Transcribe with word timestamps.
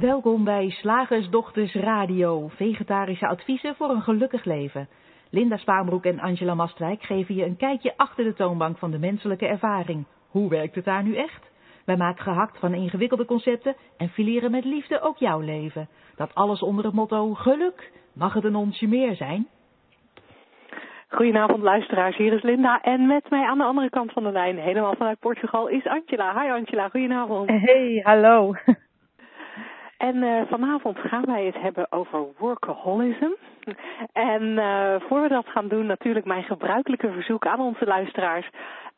Welkom 0.00 0.44
bij 0.44 0.70
Slagersdochters 0.70 1.74
Radio, 1.74 2.48
vegetarische 2.48 3.26
adviezen 3.26 3.74
voor 3.74 3.90
een 3.90 4.02
gelukkig 4.02 4.44
leven. 4.44 4.88
Linda 5.30 5.56
Spaanbroek 5.56 6.04
en 6.04 6.20
Angela 6.20 6.54
Mastwijk 6.54 7.02
geven 7.02 7.34
je 7.34 7.44
een 7.44 7.56
kijkje 7.56 7.96
achter 7.96 8.24
de 8.24 8.34
toonbank 8.34 8.78
van 8.78 8.90
de 8.90 8.98
menselijke 8.98 9.46
ervaring. 9.46 10.06
Hoe 10.28 10.48
werkt 10.48 10.74
het 10.74 10.84
daar 10.84 11.02
nu 11.02 11.16
echt? 11.16 11.50
Wij 11.84 11.96
maken 11.96 12.22
gehakt 12.22 12.58
van 12.58 12.74
ingewikkelde 12.74 13.24
concepten 13.24 13.76
en 13.96 14.08
fileren 14.08 14.50
met 14.50 14.64
liefde 14.64 15.00
ook 15.00 15.18
jouw 15.18 15.40
leven. 15.40 15.88
Dat 16.16 16.34
alles 16.34 16.62
onder 16.62 16.84
het 16.84 16.94
motto 16.94 17.34
geluk. 17.34 17.92
Mag 18.12 18.34
het 18.34 18.44
een 18.44 18.56
onsje 18.56 18.86
meer 18.86 19.14
zijn? 19.14 19.48
Goedenavond 21.08 21.62
luisteraars, 21.62 22.16
hier 22.16 22.32
is 22.32 22.42
Linda 22.42 22.80
en 22.82 23.06
met 23.06 23.30
mij 23.30 23.44
aan 23.44 23.58
de 23.58 23.64
andere 23.64 23.90
kant 23.90 24.12
van 24.12 24.22
de 24.22 24.32
lijn, 24.32 24.58
helemaal 24.58 24.94
vanuit 24.94 25.18
Portugal, 25.18 25.68
is 25.68 25.86
Angela. 25.86 26.42
Hi 26.42 26.50
Angela, 26.50 26.88
goedenavond. 26.88 27.48
Hey, 27.48 28.00
hallo. 28.02 28.54
En 30.00 30.16
uh, 30.16 30.42
vanavond 30.48 30.98
gaan 30.98 31.24
wij 31.24 31.44
het 31.44 31.60
hebben 31.60 31.92
over 31.92 32.26
workaholism. 32.38 33.30
En 34.12 34.42
uh, 34.42 34.94
voor 34.98 35.22
we 35.22 35.28
dat 35.28 35.46
gaan 35.46 35.68
doen, 35.68 35.86
natuurlijk 35.86 36.26
mijn 36.26 36.42
gebruikelijke 36.42 37.10
verzoek 37.12 37.46
aan 37.46 37.60
onze 37.60 37.84
luisteraars 37.86 38.50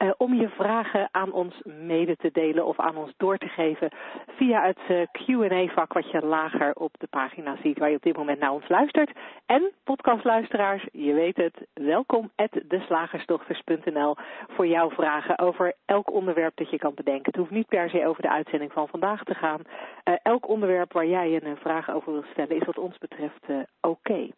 uh, 0.02 0.10
om 0.16 0.34
je 0.34 0.48
vragen 0.48 1.08
aan 1.10 1.32
ons 1.32 1.54
mede 1.64 2.16
te 2.16 2.30
delen 2.32 2.66
of 2.66 2.78
aan 2.78 2.96
ons 2.96 3.12
door 3.16 3.38
te 3.38 3.48
geven 3.48 3.90
via 4.36 4.66
het 4.66 4.78
uh, 4.90 5.02
Q&A-vak 5.12 5.92
wat 5.92 6.10
je 6.10 6.26
lager 6.26 6.74
op 6.74 6.94
de 6.98 7.06
pagina 7.06 7.56
ziet 7.62 7.78
waar 7.78 7.90
je 7.90 7.96
op 7.96 8.02
dit 8.02 8.16
moment 8.16 8.38
naar 8.38 8.52
ons 8.52 8.68
luistert. 8.68 9.10
En 9.46 9.72
podcastluisteraars, 9.84 10.86
je 10.92 11.12
weet 11.12 11.36
het, 11.36 11.66
welkom 11.72 12.30
at 12.36 12.60
deslagersdochters.nl 12.68 14.16
voor 14.48 14.66
jouw 14.66 14.90
vragen 14.90 15.38
over 15.38 15.74
elk 15.84 16.12
onderwerp 16.12 16.56
dat 16.56 16.70
je 16.70 16.78
kan 16.78 16.94
bedenken. 16.94 17.24
Het 17.24 17.36
hoeft 17.36 17.50
niet 17.50 17.68
per 17.68 17.90
se 17.90 18.06
over 18.06 18.22
de 18.22 18.30
uitzending 18.30 18.72
van 18.72 18.88
vandaag 18.88 19.24
te 19.24 19.34
gaan. 19.34 19.60
Uh, 20.04 20.14
elk 20.22 20.48
onderwerp 20.48 20.92
waar 20.92 21.06
jij 21.06 21.42
een 21.42 21.56
vraag 21.56 21.90
over 21.90 22.12
wilt 22.12 22.26
stellen 22.32 22.56
is 22.56 22.66
wat 22.66 22.78
ons 22.78 22.98
betreft 22.98 23.46
oké. 23.80 24.28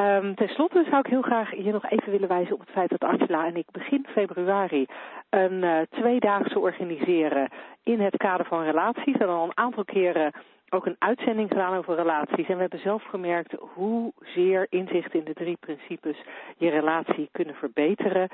Um, 0.00 0.34
ten 0.34 0.48
slotte 0.48 0.84
zou 0.88 0.98
ik 0.98 1.06
heel 1.06 1.22
graag 1.22 1.56
je 1.56 1.72
nog 1.72 1.90
even 1.90 2.10
willen 2.10 2.28
wijzen 2.28 2.54
op 2.54 2.60
het 2.60 2.70
feit 2.70 2.90
dat 2.90 3.04
Angela 3.04 3.46
en 3.46 3.56
ik 3.56 3.70
begin 3.70 4.06
februari 4.08 4.86
een 5.30 5.62
uh, 5.62 5.80
tweedaagse 5.90 6.58
organiseren 6.58 7.48
in 7.82 8.00
het 8.00 8.16
kader 8.16 8.46
van 8.46 8.62
relaties. 8.62 9.18
Hebben 9.18 9.36
al 9.36 9.44
een 9.44 9.58
aantal 9.58 9.84
keren 9.84 10.32
ook 10.70 10.86
een 10.86 10.96
uitzending 10.98 11.48
gedaan 11.48 11.76
over 11.76 11.96
relaties. 11.96 12.48
En 12.48 12.54
we 12.54 12.60
hebben 12.60 12.80
zelf 12.80 13.02
gemerkt 13.02 13.54
hoezeer 13.74 14.66
inzicht 14.68 15.14
in 15.14 15.24
de 15.24 15.34
drie 15.34 15.56
principes 15.60 16.16
je 16.56 16.70
relatie 16.70 17.28
kunnen 17.32 17.54
verbeteren. 17.54 18.28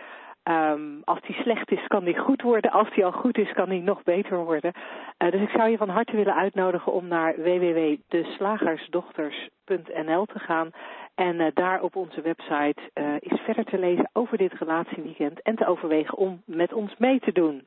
Um, 0.49 1.01
als 1.05 1.21
die 1.21 1.35
slecht 1.35 1.71
is, 1.71 1.87
kan 1.87 2.05
die 2.05 2.19
goed 2.19 2.43
worden. 2.43 2.71
Als 2.71 2.91
die 2.95 3.05
al 3.05 3.13
goed 3.13 3.39
is, 3.39 3.53
kan 3.53 3.69
die 3.69 3.83
nog 3.83 4.03
beter 4.03 4.45
worden. 4.45 4.73
Uh, 5.19 5.31
dus 5.31 5.41
ik 5.41 5.49
zou 5.49 5.69
je 5.69 5.77
van 5.77 5.89
harte 5.89 6.17
willen 6.17 6.35
uitnodigen 6.35 6.93
om 6.93 7.09
naar 7.09 7.35
www.deslagersdochters.nl 7.37 10.25
te 10.25 10.39
gaan. 10.39 10.71
En 11.15 11.41
uh, 11.41 11.47
daar 11.55 11.83
op 11.83 11.97
onze 11.97 12.21
website 12.21 12.91
uh, 12.95 13.15
is 13.19 13.41
verder 13.41 13.65
te 13.65 13.79
lezen 13.79 14.11
over 14.13 14.39
dit 14.39 14.53
relatieweekend 14.53 15.43
en 15.43 15.57
te 15.57 15.67
overwegen 15.67 16.19
om 16.19 16.43
met 16.45 16.73
ons 16.73 16.95
mee 16.99 17.21
te 17.21 17.33
doen. 17.33 17.67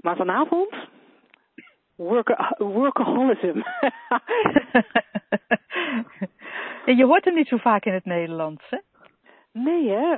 Maar 0.00 0.16
vanavond, 0.16 0.74
work 1.96 2.52
workaholism. 2.78 3.60
je 6.98 7.04
hoort 7.04 7.24
hem 7.24 7.34
niet 7.34 7.48
zo 7.48 7.56
vaak 7.56 7.84
in 7.84 7.92
het 7.92 8.04
Nederlands, 8.04 8.64
hè? 8.70 8.78
Nee, 9.52 9.88
hè? 9.88 10.16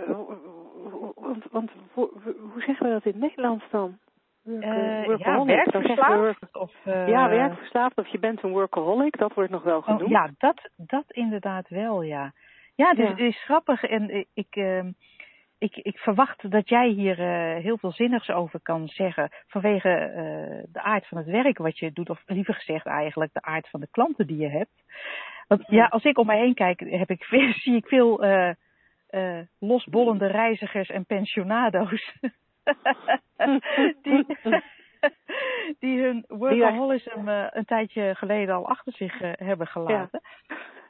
Want, 1.30 1.44
want 1.50 1.70
hoe 1.92 2.62
zeggen 2.62 2.86
we 2.86 2.92
dat 2.92 3.04
in 3.04 3.12
het 3.12 3.20
Nederlands 3.20 3.64
dan? 3.70 3.98
Uh, 4.44 5.18
ja, 5.18 5.44
werkverslaafd. 5.44 6.56
Of, 6.56 6.72
uh, 6.86 7.08
ja, 7.08 7.28
werkverslaafd 7.28 7.96
of 7.96 8.06
je 8.06 8.18
bent 8.18 8.42
een 8.42 8.50
workaholic, 8.50 9.18
dat 9.18 9.34
wordt 9.34 9.50
nog 9.50 9.62
wel 9.62 9.82
genoemd. 9.82 10.02
Oh, 10.02 10.08
ja, 10.08 10.30
dat, 10.38 10.70
dat 10.76 11.04
inderdaad 11.08 11.68
wel, 11.68 12.02
ja. 12.02 12.32
Ja, 12.74 12.94
dus, 12.94 13.04
ja. 13.04 13.10
het 13.10 13.18
is 13.18 13.44
grappig 13.44 13.82
en 13.82 14.26
ik, 14.34 14.56
uh, 14.56 14.84
ik, 15.58 15.76
ik 15.76 15.98
verwacht 15.98 16.50
dat 16.50 16.68
jij 16.68 16.88
hier 16.88 17.16
heel 17.60 17.78
veel 17.78 17.92
zinnigs 17.92 18.30
over 18.30 18.60
kan 18.62 18.88
zeggen 18.88 19.30
vanwege 19.46 19.88
de 20.72 20.82
aard 20.82 21.08
van 21.08 21.18
het 21.18 21.26
werk 21.26 21.58
wat 21.58 21.78
je 21.78 21.92
doet, 21.92 22.10
of 22.10 22.22
liever 22.26 22.54
gezegd 22.54 22.86
eigenlijk 22.86 23.32
de 23.32 23.42
aard 23.42 23.68
van 23.68 23.80
de 23.80 23.88
klanten 23.90 24.26
die 24.26 24.38
je 24.38 24.48
hebt. 24.48 24.82
Want 25.48 25.62
ja, 25.66 25.86
als 25.86 26.04
ik 26.04 26.18
om 26.18 26.26
mij 26.26 26.38
heen 26.38 26.54
kijk, 26.54 26.80
heb 26.80 27.10
ik, 27.10 27.24
zie 27.62 27.76
ik 27.76 27.86
veel 27.86 28.24
losbollende 29.58 30.26
reizigers 30.26 30.88
en 30.88 31.06
pensionado's. 31.06 32.14
die, 34.02 34.26
die 35.80 36.00
hun 36.00 36.24
workaholism 36.28 37.28
uh, 37.28 37.46
een 37.50 37.64
tijdje 37.64 38.14
geleden 38.14 38.54
al 38.54 38.68
achter 38.68 38.92
zich 38.92 39.20
uh, 39.20 39.32
hebben 39.34 39.66
gelaten. 39.66 40.20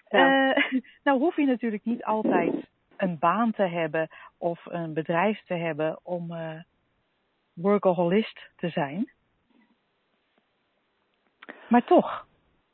Ja. 0.09 0.55
Nou 1.05 1.19
hoef 1.19 1.37
je 1.37 1.47
natuurlijk 1.47 1.85
niet 1.85 2.05
altijd 2.05 2.53
een 2.97 3.19
baan 3.19 3.53
te 3.53 3.63
hebben 3.63 4.09
of 4.39 4.67
een 4.67 4.95
bedrijf 4.95 5.43
te 5.45 5.55
hebben 5.55 5.99
om 6.03 6.35
workaholist 7.55 8.51
te 8.57 8.69
zijn. 8.69 9.11
Maar 11.69 11.85
toch. 11.85 12.27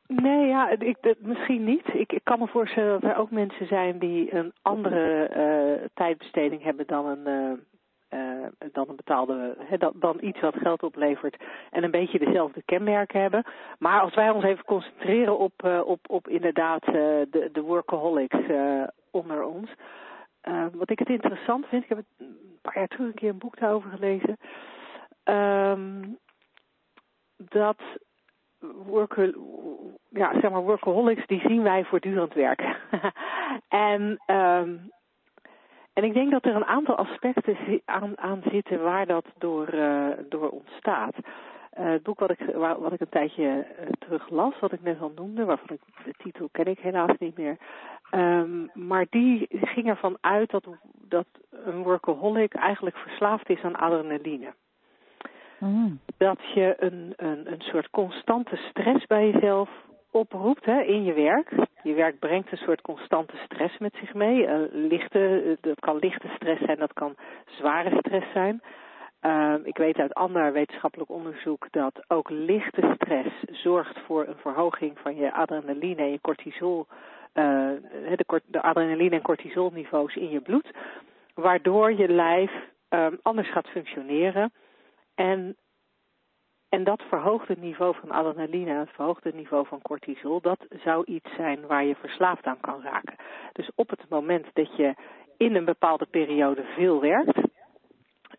Nee, 0.08 0.46
ja, 0.46 0.70
ik, 0.70 1.14
misschien 1.18 1.64
niet. 1.64 1.94
Ik, 1.94 2.12
ik 2.12 2.24
kan 2.24 2.38
me 2.38 2.46
voorstellen 2.46 3.00
dat 3.00 3.10
er 3.10 3.16
ook 3.16 3.30
mensen 3.30 3.66
zijn 3.66 3.98
die 3.98 4.34
een 4.34 4.52
andere 4.62 5.30
uh, 5.36 5.86
tijdbesteding 5.94 6.62
hebben 6.62 6.86
dan 6.86 7.06
een, 7.06 7.28
uh, 8.12 8.20
uh, 8.20 8.46
dan 8.72 8.88
een 8.88 8.96
betaalde, 8.96 9.56
dan, 9.78 9.92
dan 9.94 10.18
iets 10.20 10.40
wat 10.40 10.54
geld 10.56 10.82
oplevert 10.82 11.36
en 11.70 11.84
een 11.84 11.90
beetje 11.90 12.18
dezelfde 12.18 12.62
kenmerken 12.62 13.20
hebben. 13.20 13.44
Maar 13.78 14.00
als 14.00 14.14
wij 14.14 14.30
ons 14.30 14.44
even 14.44 14.64
concentreren 14.64 15.38
op, 15.38 15.82
op, 15.84 16.00
op 16.06 16.28
inderdaad 16.28 16.84
de, 16.84 17.48
de 17.52 17.62
workaholics 17.62 18.38
onder 19.10 19.44
ons. 19.44 19.70
wat 20.72 20.90
ik 20.90 20.98
het 20.98 21.08
interessant 21.08 21.66
vind, 21.66 21.82
ik 21.82 21.88
heb 21.88 21.98
het 21.98 22.06
een 22.18 22.58
paar 22.62 22.78
jaar 22.78 22.88
terug 22.88 23.06
een 23.06 23.14
keer 23.14 23.30
een 23.30 23.38
boek 23.38 23.58
daarover 23.58 23.90
gelezen. 23.90 24.36
Um, 25.24 26.18
dat 27.36 27.78
ja, 30.08 30.40
zeg 30.40 30.50
maar 30.50 30.62
workaholics, 30.62 31.26
die 31.26 31.40
zien 31.40 31.62
wij 31.62 31.84
voortdurend 31.84 32.34
werken. 32.34 32.76
en 33.68 34.20
um, 34.26 34.90
en 35.96 36.04
ik 36.04 36.14
denk 36.14 36.30
dat 36.30 36.44
er 36.44 36.54
een 36.54 36.64
aantal 36.64 36.96
aspecten 36.96 37.56
aan, 37.84 38.18
aan 38.18 38.42
zitten 38.50 38.82
waar 38.82 39.06
dat 39.06 39.24
door, 39.38 39.74
uh, 39.74 40.08
door 40.28 40.48
ontstaat. 40.48 41.14
Uh, 41.78 41.90
het 41.90 42.02
boek 42.02 42.18
wat 42.18 42.30
ik, 42.30 42.38
wat 42.54 42.92
ik 42.92 43.00
een 43.00 43.08
tijdje 43.08 43.44
uh, 43.44 43.86
terug 43.98 44.30
las, 44.30 44.58
wat 44.60 44.72
ik 44.72 44.82
net 44.82 45.00
al 45.00 45.12
noemde, 45.14 45.44
waarvan 45.44 45.76
ik 45.76 46.04
de 46.04 46.14
titel 46.22 46.48
ken 46.52 46.66
ik 46.66 46.78
helaas 46.78 47.18
niet 47.18 47.36
meer. 47.36 47.56
Um, 48.10 48.70
maar 48.74 49.06
die 49.10 49.46
ging 49.50 49.88
ervan 49.88 50.18
uit 50.20 50.50
dat, 50.50 50.66
dat 50.92 51.26
een 51.50 51.82
workaholic 51.82 52.54
eigenlijk 52.54 52.96
verslaafd 52.96 53.50
is 53.50 53.62
aan 53.62 53.76
adrenaline. 53.76 54.54
Mm. 55.58 56.00
Dat 56.16 56.38
je 56.54 56.74
een, 56.78 57.12
een, 57.16 57.52
een 57.52 57.60
soort 57.60 57.90
constante 57.90 58.56
stress 58.56 59.06
bij 59.06 59.30
jezelf 59.30 59.68
oproept 60.10 60.64
hè, 60.64 60.80
in 60.80 61.04
je 61.04 61.12
werk. 61.12 61.52
Je 61.82 61.94
werk 61.94 62.18
brengt 62.18 62.52
een 62.52 62.58
soort 62.58 62.80
constante 62.80 63.36
stress 63.44 63.78
met 63.78 63.94
zich 64.00 64.14
mee. 64.14 64.48
Lichte, 64.72 65.56
dat 65.60 65.80
kan 65.80 65.96
lichte 65.96 66.28
stress 66.34 66.64
zijn, 66.64 66.78
dat 66.78 66.92
kan 66.92 67.14
zware 67.44 67.98
stress 67.98 68.32
zijn. 68.32 68.62
Uh, 69.22 69.54
ik 69.62 69.76
weet 69.76 69.98
uit 69.98 70.14
ander 70.14 70.52
wetenschappelijk 70.52 71.10
onderzoek 71.10 71.66
dat 71.70 72.04
ook 72.08 72.30
lichte 72.30 72.94
stress 72.94 73.30
zorgt 73.62 73.98
voor 74.06 74.26
een 74.26 74.36
verhoging 74.36 74.98
van 74.98 75.16
je 75.16 75.32
adrenaline 75.32 76.02
en 76.02 76.10
je 76.10 76.20
cortisol, 76.20 76.86
uh, 77.34 77.70
de, 78.16 78.40
de 78.46 78.62
adrenaline 78.62 79.16
en 79.16 79.22
cortisolniveaus 79.22 80.14
in 80.14 80.30
je 80.30 80.40
bloed, 80.40 80.70
waardoor 81.34 81.92
je 81.92 82.08
lijf 82.08 82.50
um, 82.90 83.18
anders 83.22 83.50
gaat 83.52 83.68
functioneren 83.68 84.52
en 85.16 85.56
en 86.68 86.84
dat 86.84 87.02
verhoogt 87.08 87.48
het 87.48 87.60
niveau 87.60 87.94
van 87.94 88.10
adrenaline, 88.10 88.78
het 88.78 88.90
verhoogt 88.90 89.24
het 89.24 89.34
niveau 89.34 89.66
van 89.66 89.82
cortisol. 89.82 90.40
Dat 90.40 90.66
zou 90.84 91.04
iets 91.04 91.34
zijn 91.34 91.66
waar 91.66 91.84
je 91.84 91.94
verslaafd 91.94 92.44
aan 92.44 92.60
kan 92.60 92.82
raken. 92.82 93.16
Dus 93.52 93.70
op 93.74 93.90
het 93.90 94.08
moment 94.08 94.46
dat 94.52 94.76
je 94.76 94.94
in 95.36 95.54
een 95.54 95.64
bepaalde 95.64 96.06
periode 96.06 96.64
veel 96.64 97.00
werkt, 97.00 97.38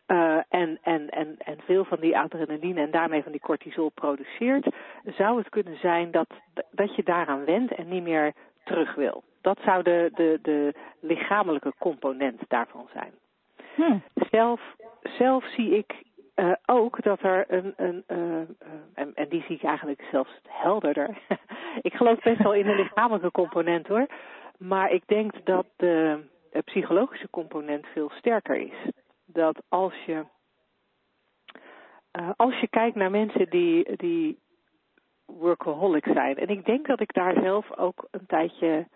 uh, 0.08 0.40
en, 0.50 0.80
en, 0.82 1.10
en, 1.10 1.36
en 1.38 1.58
veel 1.60 1.86
van 1.86 2.00
die 2.00 2.18
adrenaline 2.18 2.82
en 2.82 2.92
daarmee 2.92 3.24
van 3.24 3.32
die 3.32 3.42
cortisol 3.42 3.90
produceert, 3.90 4.76
zou 5.04 5.38
het 5.38 5.50
kunnen 5.50 5.80
zijn 5.80 6.12
dat, 6.12 6.30
dat 6.72 6.96
je 6.96 7.04
daaraan 7.04 7.46
wendt 7.46 7.74
en 7.74 7.88
niet 7.88 8.04
meer 8.04 8.34
terug 8.64 8.96
wil. 8.96 9.24
Dat 9.42 9.60
zou 9.66 9.84
de, 9.84 10.12
de, 10.14 10.40
de 10.42 10.74
lichamelijke 11.00 11.74
component 11.80 12.42
daarvan 12.48 12.88
zijn. 12.94 13.12
Hmm. 13.76 14.04
Zelf, 14.14 14.62
zelf 15.02 15.46
zie 15.46 15.78
ik 15.78 16.06
uh, 16.40 16.52
ook 16.66 17.04
dat 17.04 17.22
er 17.22 17.46
een, 17.48 17.74
een 17.78 18.04
uh, 18.08 18.38
en, 18.94 19.14
en, 19.14 19.30
die 19.30 19.44
zie 19.48 19.56
ik 19.56 19.64
eigenlijk 19.64 20.08
zelfs 20.12 20.40
helderder. 20.48 21.18
ik 21.82 21.94
geloof 21.94 22.20
best 22.20 22.44
wel 22.44 22.54
in 22.54 22.66
de 22.66 22.76
lichamelijke 22.76 23.32
component 23.32 23.88
hoor. 23.88 24.08
Maar 24.58 24.92
ik 24.92 25.04
denk 25.06 25.46
dat 25.46 25.66
de, 25.76 26.24
psychologische 26.66 27.30
component 27.30 27.86
veel 27.86 28.10
sterker 28.10 28.56
is. 28.56 28.92
Dat 29.26 29.62
als 29.70 29.94
je, 30.06 30.26
uh, 32.20 32.30
als 32.36 32.60
je 32.60 32.68
kijkt 32.68 32.96
naar 32.96 33.12
mensen 33.12 33.50
die, 33.50 33.96
die 33.96 34.40
workaholic 35.26 36.06
zijn. 36.06 36.38
En 36.38 36.48
ik 36.48 36.66
denk 36.66 36.88
dat 36.88 37.00
ik 37.00 37.14
daar 37.14 37.34
zelf 37.42 37.78
ook 37.78 38.08
een 38.12 38.26
tijdje 38.26 38.88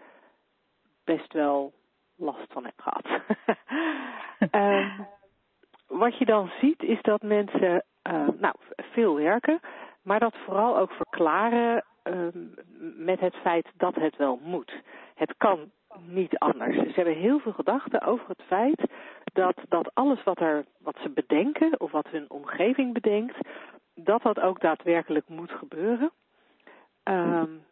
best 1.04 1.34
wel 1.34 1.74
last 2.16 2.46
van 2.54 2.66
heb 2.66 2.80
gehad. 2.80 3.08
um, 4.52 5.08
wat 5.92 6.18
je 6.18 6.26
dan 6.26 6.52
ziet 6.60 6.84
is 6.84 7.02
dat 7.02 7.22
mensen 7.22 7.84
uh, 8.12 8.28
nou, 8.40 8.56
veel 8.76 9.16
werken, 9.16 9.60
maar 10.02 10.20
dat 10.20 10.36
vooral 10.46 10.78
ook 10.78 10.92
verklaren 10.92 11.84
um, 12.04 12.54
met 12.98 13.20
het 13.20 13.36
feit 13.36 13.68
dat 13.78 13.96
het 13.96 14.18
wel 14.18 14.40
moet. 14.44 14.74
Het 15.16 15.34
kan 15.38 15.72
niet 16.08 16.38
anders. 16.38 16.76
Ze 16.76 16.92
hebben 16.94 17.16
heel 17.16 17.40
veel 17.40 17.52
gedachten 17.52 18.02
over 18.02 18.28
het 18.28 18.42
feit 18.48 18.82
dat, 19.34 19.56
dat 19.70 19.92
alles 19.94 20.24
wat, 20.24 20.40
er, 20.40 20.66
wat 20.80 20.98
ze 21.02 21.10
bedenken 21.10 21.80
of 21.80 21.92
wat 21.92 22.08
hun 22.08 22.30
omgeving 22.30 22.94
bedenkt, 22.94 23.38
dat 23.96 24.22
dat 24.22 24.40
ook 24.40 24.60
daadwerkelijk 24.60 25.30
moet 25.30 25.52
gebeuren. 25.52 26.12
Um, 27.04 27.64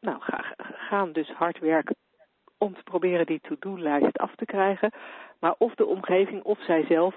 nou, 0.00 0.20
ga, 0.20 0.54
gaan 0.56 1.12
dus 1.12 1.30
hard 1.30 1.58
werken 1.58 1.96
om 2.58 2.74
te 2.74 2.82
proberen 2.82 3.26
die 3.26 3.40
to-do-lijst 3.40 4.18
af 4.18 4.34
te 4.34 4.44
krijgen. 4.44 4.92
Maar 5.40 5.54
of 5.58 5.74
de 5.74 5.86
omgeving 5.86 6.42
of 6.42 6.62
zijzelf 6.62 7.14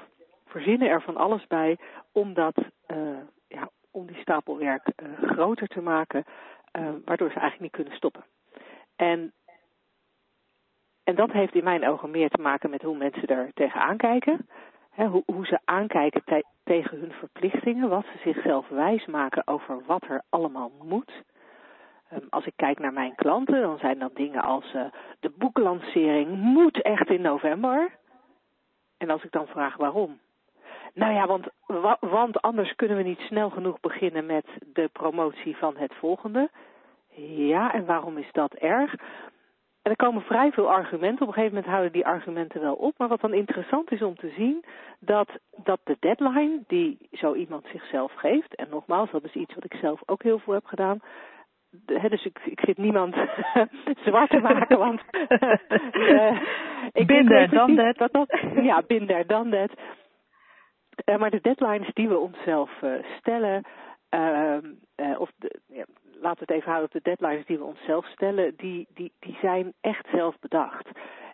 verzinnen 0.48 0.90
er 0.90 1.02
van 1.02 1.18
alles 1.18 1.48
bij 1.48 1.78
om, 2.12 2.34
dat, 2.34 2.58
uh, 2.88 3.18
ja, 3.48 3.70
om 3.92 4.08
die 4.08 4.22
stapel 4.22 4.58
werk 4.58 4.88
uh, 4.88 5.30
groter 5.30 5.68
te 5.68 5.82
maken, 5.82 6.24
uh, 6.80 6.90
waardoor 7.06 7.32
ze 7.32 7.40
eigenlijk 7.40 7.62
niet 7.62 7.72
kunnen 7.72 7.96
stoppen. 7.96 8.24
En, 8.96 9.34
en 11.04 11.16
dat 11.16 11.32
heeft 11.32 11.56
in 11.56 11.64
mijn 11.64 11.88
ogen 11.88 12.12
meer 12.12 12.30
te 12.30 12.42
maken 12.42 12.70
met 12.70 12.82
hoe 12.82 12.98
mensen 12.98 13.28
er 13.28 13.52
tegenaan 13.54 13.98
kijken. 13.98 14.50
He, 14.92 15.06
hoe, 15.06 15.24
hoe 15.26 15.46
ze 15.46 15.60
aankijken 15.66 16.24
te, 16.24 16.44
tegen 16.64 17.00
hun 17.00 17.12
verplichtingen, 17.12 17.90
wat 17.90 18.06
ze 18.06 18.32
zichzelf 18.32 18.68
wijsmaken 18.68 19.48
over 19.48 19.86
wat 19.86 20.04
er 20.04 20.22
allemaal 20.30 20.72
moet. 20.84 21.24
Um, 22.14 22.28
als 22.30 22.46
ik 22.46 22.54
kijk 22.56 22.80
naar 22.80 22.94
mijn 22.94 23.16
klanten, 23.16 23.62
dan 23.62 23.78
zijn 23.78 24.00
dat 24.00 24.16
dingen 24.16 24.42
als 24.42 24.72
de 25.20 25.30
boeklancering 25.38 26.38
moet 26.38 26.82
echt 26.82 27.10
in 27.10 27.22
november. 27.22 27.92
En 28.98 29.10
als 29.10 29.24
ik 29.24 29.32
dan 29.32 29.48
vraag 29.48 29.78
waarom, 29.78 30.20
nou 30.98 31.14
ja, 31.14 31.28
want, 31.28 31.48
want 32.00 32.42
anders 32.42 32.76
kunnen 32.76 32.98
we 32.98 33.04
niet 33.04 33.20
snel 33.20 33.50
genoeg 33.50 33.80
beginnen 33.80 34.26
met 34.26 34.46
de 34.74 34.90
promotie 34.94 35.58
van 35.58 35.78
het 35.78 35.94
volgende. 36.00 36.50
Ja, 37.26 37.74
en 37.74 37.86
waarom 37.86 38.18
is 38.18 38.32
dat 38.32 38.54
erg? 38.54 38.94
En 39.82 39.92
er 39.92 39.96
komen 39.96 40.22
vrij 40.22 40.52
veel 40.52 40.70
argumenten. 40.70 41.22
Op 41.22 41.28
een 41.28 41.34
gegeven 41.34 41.56
moment 41.56 41.72
houden 41.72 41.92
die 41.92 42.06
argumenten 42.06 42.62
wel 42.62 42.74
op. 42.74 42.94
Maar 42.98 43.08
wat 43.08 43.22
dan 43.22 43.34
interessant 43.34 43.92
is 43.92 44.02
om 44.02 44.16
te 44.16 44.34
zien, 44.38 44.66
dat, 45.00 45.30
dat 45.64 45.80
de 45.84 45.98
deadline 46.00 46.64
die 46.68 46.98
zo 47.12 47.34
iemand 47.34 47.66
zichzelf 47.72 48.14
geeft, 48.14 48.56
en 48.56 48.68
nogmaals, 48.70 49.12
dat 49.12 49.24
is 49.24 49.34
iets 49.34 49.54
wat 49.54 49.64
ik 49.64 49.74
zelf 49.74 50.02
ook 50.06 50.24
heel 50.24 50.40
veel 50.40 50.54
heb 50.54 50.66
gedaan. 50.66 51.00
Dus 51.86 52.26
ik, 52.26 52.40
ik 52.46 52.60
zit 52.60 52.78
niemand 52.78 53.16
zwart 54.06 54.30
te 54.30 54.40
maken, 54.40 54.78
want 54.78 55.02
uh, 55.94 56.42
ik 57.02 57.08
binder 57.08 57.50
dan 57.50 57.76
dat. 57.76 57.98
dat, 57.98 58.14
dat. 58.14 58.40
Ja, 58.62 58.84
binder 58.88 59.28
dan 59.28 59.50
dat. 59.50 59.72
Uh, 61.06 61.18
maar 61.18 61.30
de 61.30 61.42
deadlines 61.42 61.94
die 61.94 62.08
we 62.08 62.18
onszelf 62.18 62.82
uh, 62.82 62.94
stellen, 63.18 63.64
uh, 64.16 65.20
of 65.20 65.32
de, 65.36 65.60
ja, 65.68 65.86
laten 66.22 66.46
we 66.46 66.46
het 66.46 66.52
even 66.52 66.72
houden 66.72 66.86
op 66.86 67.04
de 67.04 67.10
deadlines 67.10 67.46
die 67.46 67.58
we 67.58 67.64
onszelf 67.64 68.06
stellen, 68.06 68.54
die, 68.56 68.88
die, 68.94 69.12
die 69.20 69.38
zijn 69.42 69.74
echt 69.82 70.08
zelf 70.12 70.40
bedacht. 70.40 70.90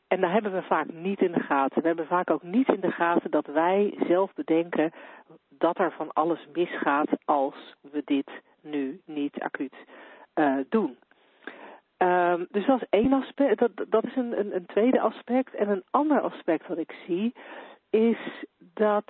En 0.08 0.22
daar 0.22 0.32
hebben 0.32 0.54
we 0.54 0.62
vaak 0.62 0.92
niet 0.92 1.22
in 1.22 1.32
de 1.32 1.40
gaten. 1.40 1.82
We 1.82 1.88
hebben 1.88 2.08
vaak 2.08 2.30
ook 2.30 2.44
niet 2.44 2.68
in 2.68 2.80
de 2.80 2.92
gaten 2.92 3.32
dat 3.32 3.48
wij 3.48 3.98
zelf 4.08 4.34
bedenken 4.34 4.92
dat 5.50 5.80
er 5.80 5.92
van 5.92 6.14
alles 6.14 6.48
misgaat 6.54 7.10
als 7.26 7.76
we 7.82 8.02
dit 8.06 8.32
nu 8.62 9.02
niet 9.06 9.40
acuut 9.40 9.76
doen. 10.70 10.98
Um, 11.98 12.48
dus 12.52 12.66
dat 12.66 12.82
is 12.82 12.88
één 12.90 13.14
aspect, 13.14 13.60
dat, 13.60 13.72
dat 13.90 14.04
is 14.04 14.16
een, 14.16 14.40
een, 14.40 14.56
een 14.56 14.66
tweede 14.66 15.02
aspect. 15.02 15.54
En 15.54 15.70
een 15.70 15.84
ander 15.90 16.22
aspect 16.22 16.68
wat 16.68 16.78
ik 16.78 16.96
zie, 17.08 17.34
is 17.90 18.44
dat 18.58 19.06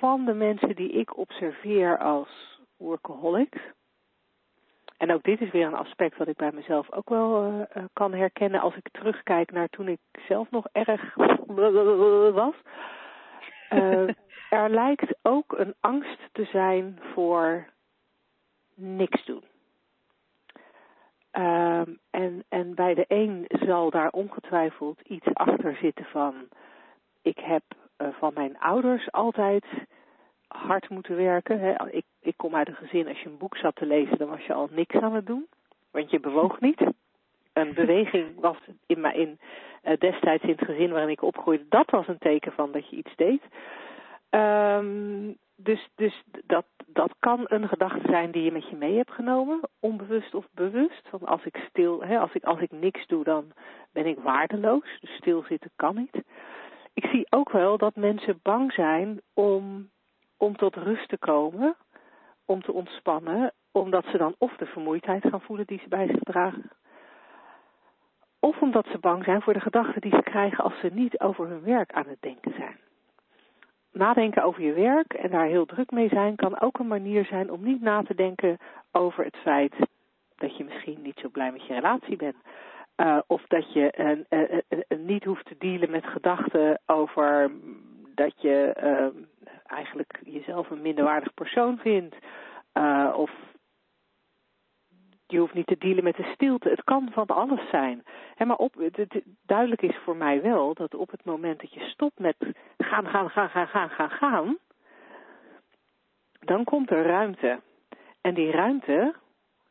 van 0.00 0.24
de 0.24 0.34
mensen 0.34 0.76
die 0.76 0.90
ik 0.90 1.16
observeer 1.16 1.98
als 1.98 2.60
workaholics. 2.76 3.58
En 4.96 5.12
ook 5.12 5.22
dit 5.22 5.40
is 5.40 5.50
weer 5.50 5.66
een 5.66 5.74
aspect 5.74 6.16
wat 6.16 6.28
ik 6.28 6.36
bij 6.36 6.52
mezelf 6.52 6.92
ook 6.92 7.08
wel 7.08 7.52
uh, 7.52 7.84
kan 7.92 8.14
herkennen 8.14 8.60
als 8.60 8.76
ik 8.76 8.88
terugkijk 8.90 9.50
naar 9.50 9.68
toen 9.68 9.88
ik 9.88 9.98
zelf 10.28 10.50
nog 10.50 10.66
erg 10.72 11.14
was. 12.34 12.54
Uh, 13.70 14.08
er 14.60 14.70
lijkt 14.70 15.18
ook 15.22 15.58
een 15.58 15.74
angst 15.80 16.18
te 16.32 16.44
zijn 16.44 16.98
voor 17.14 17.66
niks 18.74 19.24
doen. 19.24 19.44
Uh, 21.32 21.80
en, 22.10 22.44
en 22.48 22.74
bij 22.74 22.94
de 22.94 23.04
een 23.08 23.44
zal 23.48 23.90
daar 23.90 24.10
ongetwijfeld 24.10 25.00
iets 25.00 25.26
achter 25.34 25.76
zitten 25.76 26.04
van 26.04 26.48
ik 27.22 27.38
heb 27.38 27.62
van 28.18 28.30
mijn 28.34 28.58
ouders 28.58 29.12
altijd 29.12 29.64
hard 30.46 30.88
moeten 30.88 31.16
werken. 31.16 31.60
Hè. 31.60 31.90
Ik, 31.90 32.04
ik 32.20 32.36
kom 32.36 32.54
uit 32.54 32.68
een 32.68 32.74
gezin, 32.74 33.08
als 33.08 33.20
je 33.20 33.28
een 33.28 33.38
boek 33.38 33.56
zat 33.56 33.76
te 33.76 33.86
lezen, 33.86 34.18
dan 34.18 34.28
was 34.28 34.44
je 34.46 34.52
al 34.52 34.68
niks 34.70 34.94
aan 34.94 35.14
het 35.14 35.26
doen. 35.26 35.46
Want 35.90 36.10
je 36.10 36.20
bewoog 36.20 36.60
niet. 36.60 36.80
Een 37.52 37.74
beweging 37.74 38.40
was 38.40 38.56
in, 38.86 39.04
in 39.04 39.38
uh, 39.84 39.96
destijds 39.98 40.42
in 40.42 40.50
het 40.50 40.64
gezin 40.64 40.90
waarin 40.90 41.10
ik 41.10 41.22
opgroeide, 41.22 41.64
dat 41.68 41.90
was 41.90 42.08
een 42.08 42.18
teken 42.18 42.52
van 42.52 42.72
dat 42.72 42.90
je 42.90 42.96
iets 42.96 43.16
deed. 43.16 43.42
Um, 44.30 45.36
dus 45.56 45.88
dus 45.94 46.22
dat, 46.46 46.64
dat 46.86 47.14
kan 47.18 47.40
een 47.44 47.68
gedachte 47.68 48.08
zijn 48.08 48.30
die 48.30 48.42
je 48.42 48.52
met 48.52 48.68
je 48.68 48.76
mee 48.76 48.96
hebt 48.96 49.10
genomen, 49.10 49.60
onbewust 49.80 50.34
of 50.34 50.46
bewust. 50.54 51.10
Want 51.10 51.26
als 51.26 51.44
ik 51.44 51.56
stil, 51.68 52.02
hè, 52.02 52.18
als 52.18 52.32
ik, 52.32 52.44
als 52.44 52.60
ik 52.60 52.70
niks 52.70 53.06
doe, 53.06 53.24
dan 53.24 53.52
ben 53.92 54.06
ik 54.06 54.18
waardeloos. 54.18 54.98
Dus 55.00 55.16
stilzitten 55.16 55.70
kan 55.76 55.94
niet. 55.96 56.22
Ik 57.00 57.10
zie 57.10 57.26
ook 57.30 57.50
wel 57.50 57.78
dat 57.78 57.96
mensen 57.96 58.40
bang 58.42 58.72
zijn 58.72 59.20
om 59.34 59.90
om 60.36 60.56
tot 60.56 60.76
rust 60.76 61.08
te 61.08 61.18
komen, 61.18 61.76
om 62.44 62.62
te 62.62 62.72
ontspannen, 62.72 63.52
omdat 63.72 64.04
ze 64.04 64.18
dan 64.18 64.34
of 64.38 64.56
de 64.56 64.66
vermoeidheid 64.66 65.26
gaan 65.28 65.40
voelen 65.40 65.66
die 65.66 65.80
ze 65.82 65.88
bij 65.88 66.06
zich 66.06 66.18
dragen, 66.20 66.70
of 68.38 68.60
omdat 68.60 68.86
ze 68.86 68.98
bang 68.98 69.24
zijn 69.24 69.42
voor 69.42 69.52
de 69.52 69.60
gedachten 69.60 70.00
die 70.00 70.14
ze 70.14 70.22
krijgen 70.22 70.64
als 70.64 70.78
ze 70.80 70.90
niet 70.92 71.20
over 71.20 71.48
hun 71.48 71.62
werk 71.62 71.92
aan 71.92 72.06
het 72.08 72.22
denken 72.22 72.52
zijn. 72.56 72.76
Nadenken 73.92 74.42
over 74.42 74.62
je 74.62 74.72
werk 74.72 75.14
en 75.14 75.30
daar 75.30 75.46
heel 75.46 75.66
druk 75.66 75.90
mee 75.90 76.08
zijn 76.08 76.36
kan 76.36 76.60
ook 76.60 76.78
een 76.78 76.86
manier 76.86 77.24
zijn 77.24 77.50
om 77.50 77.64
niet 77.64 77.80
na 77.80 78.02
te 78.02 78.14
denken 78.14 78.58
over 78.92 79.24
het 79.24 79.36
feit 79.36 79.74
dat 80.36 80.56
je 80.56 80.64
misschien 80.64 81.02
niet 81.02 81.18
zo 81.18 81.28
blij 81.28 81.52
met 81.52 81.66
je 81.66 81.74
relatie 81.74 82.16
bent. 82.16 82.36
Uh, 83.00 83.18
of 83.26 83.42
dat 83.46 83.72
je 83.72 83.94
uh, 84.30 84.40
uh, 84.50 84.98
niet 84.98 85.24
hoeft 85.24 85.44
te 85.44 85.54
dealen 85.58 85.90
met 85.90 86.04
gedachten 86.06 86.80
over 86.86 87.50
dat 88.14 88.32
je 88.36 88.72
eigenlijk 89.66 90.20
jezelf 90.24 90.70
een 90.70 90.82
minderwaardig 90.82 91.34
persoon 91.34 91.78
vindt. 91.78 92.16
Of 93.14 93.30
je 95.26 95.38
hoeft 95.38 95.54
niet 95.54 95.66
te 95.66 95.78
dealen 95.78 96.04
met 96.04 96.16
de 96.16 96.30
stilte. 96.34 96.68
Het 96.68 96.84
kan 96.84 97.08
van 97.12 97.26
alles 97.26 97.68
zijn. 97.70 98.02
Maar 98.38 98.56
op, 98.56 98.74
het, 98.74 99.22
duidelijk 99.46 99.82
is 99.82 99.96
voor 100.04 100.16
mij 100.16 100.42
wel 100.42 100.74
dat 100.74 100.94
op 100.94 101.10
het 101.10 101.24
moment 101.24 101.60
dat 101.60 101.72
je 101.72 101.80
stopt 101.80 102.18
met 102.18 102.36
gaan, 102.78 103.06
gaan, 103.06 103.30
gaan, 103.30 103.48
gaan, 103.48 103.68
gaan, 103.68 103.90
gaan, 103.90 104.10
gaan, 104.10 104.58
dan 106.40 106.64
komt 106.64 106.90
er 106.90 107.06
ruimte. 107.06 107.60
En 108.20 108.34
die 108.34 108.50
ruimte, 108.50 109.14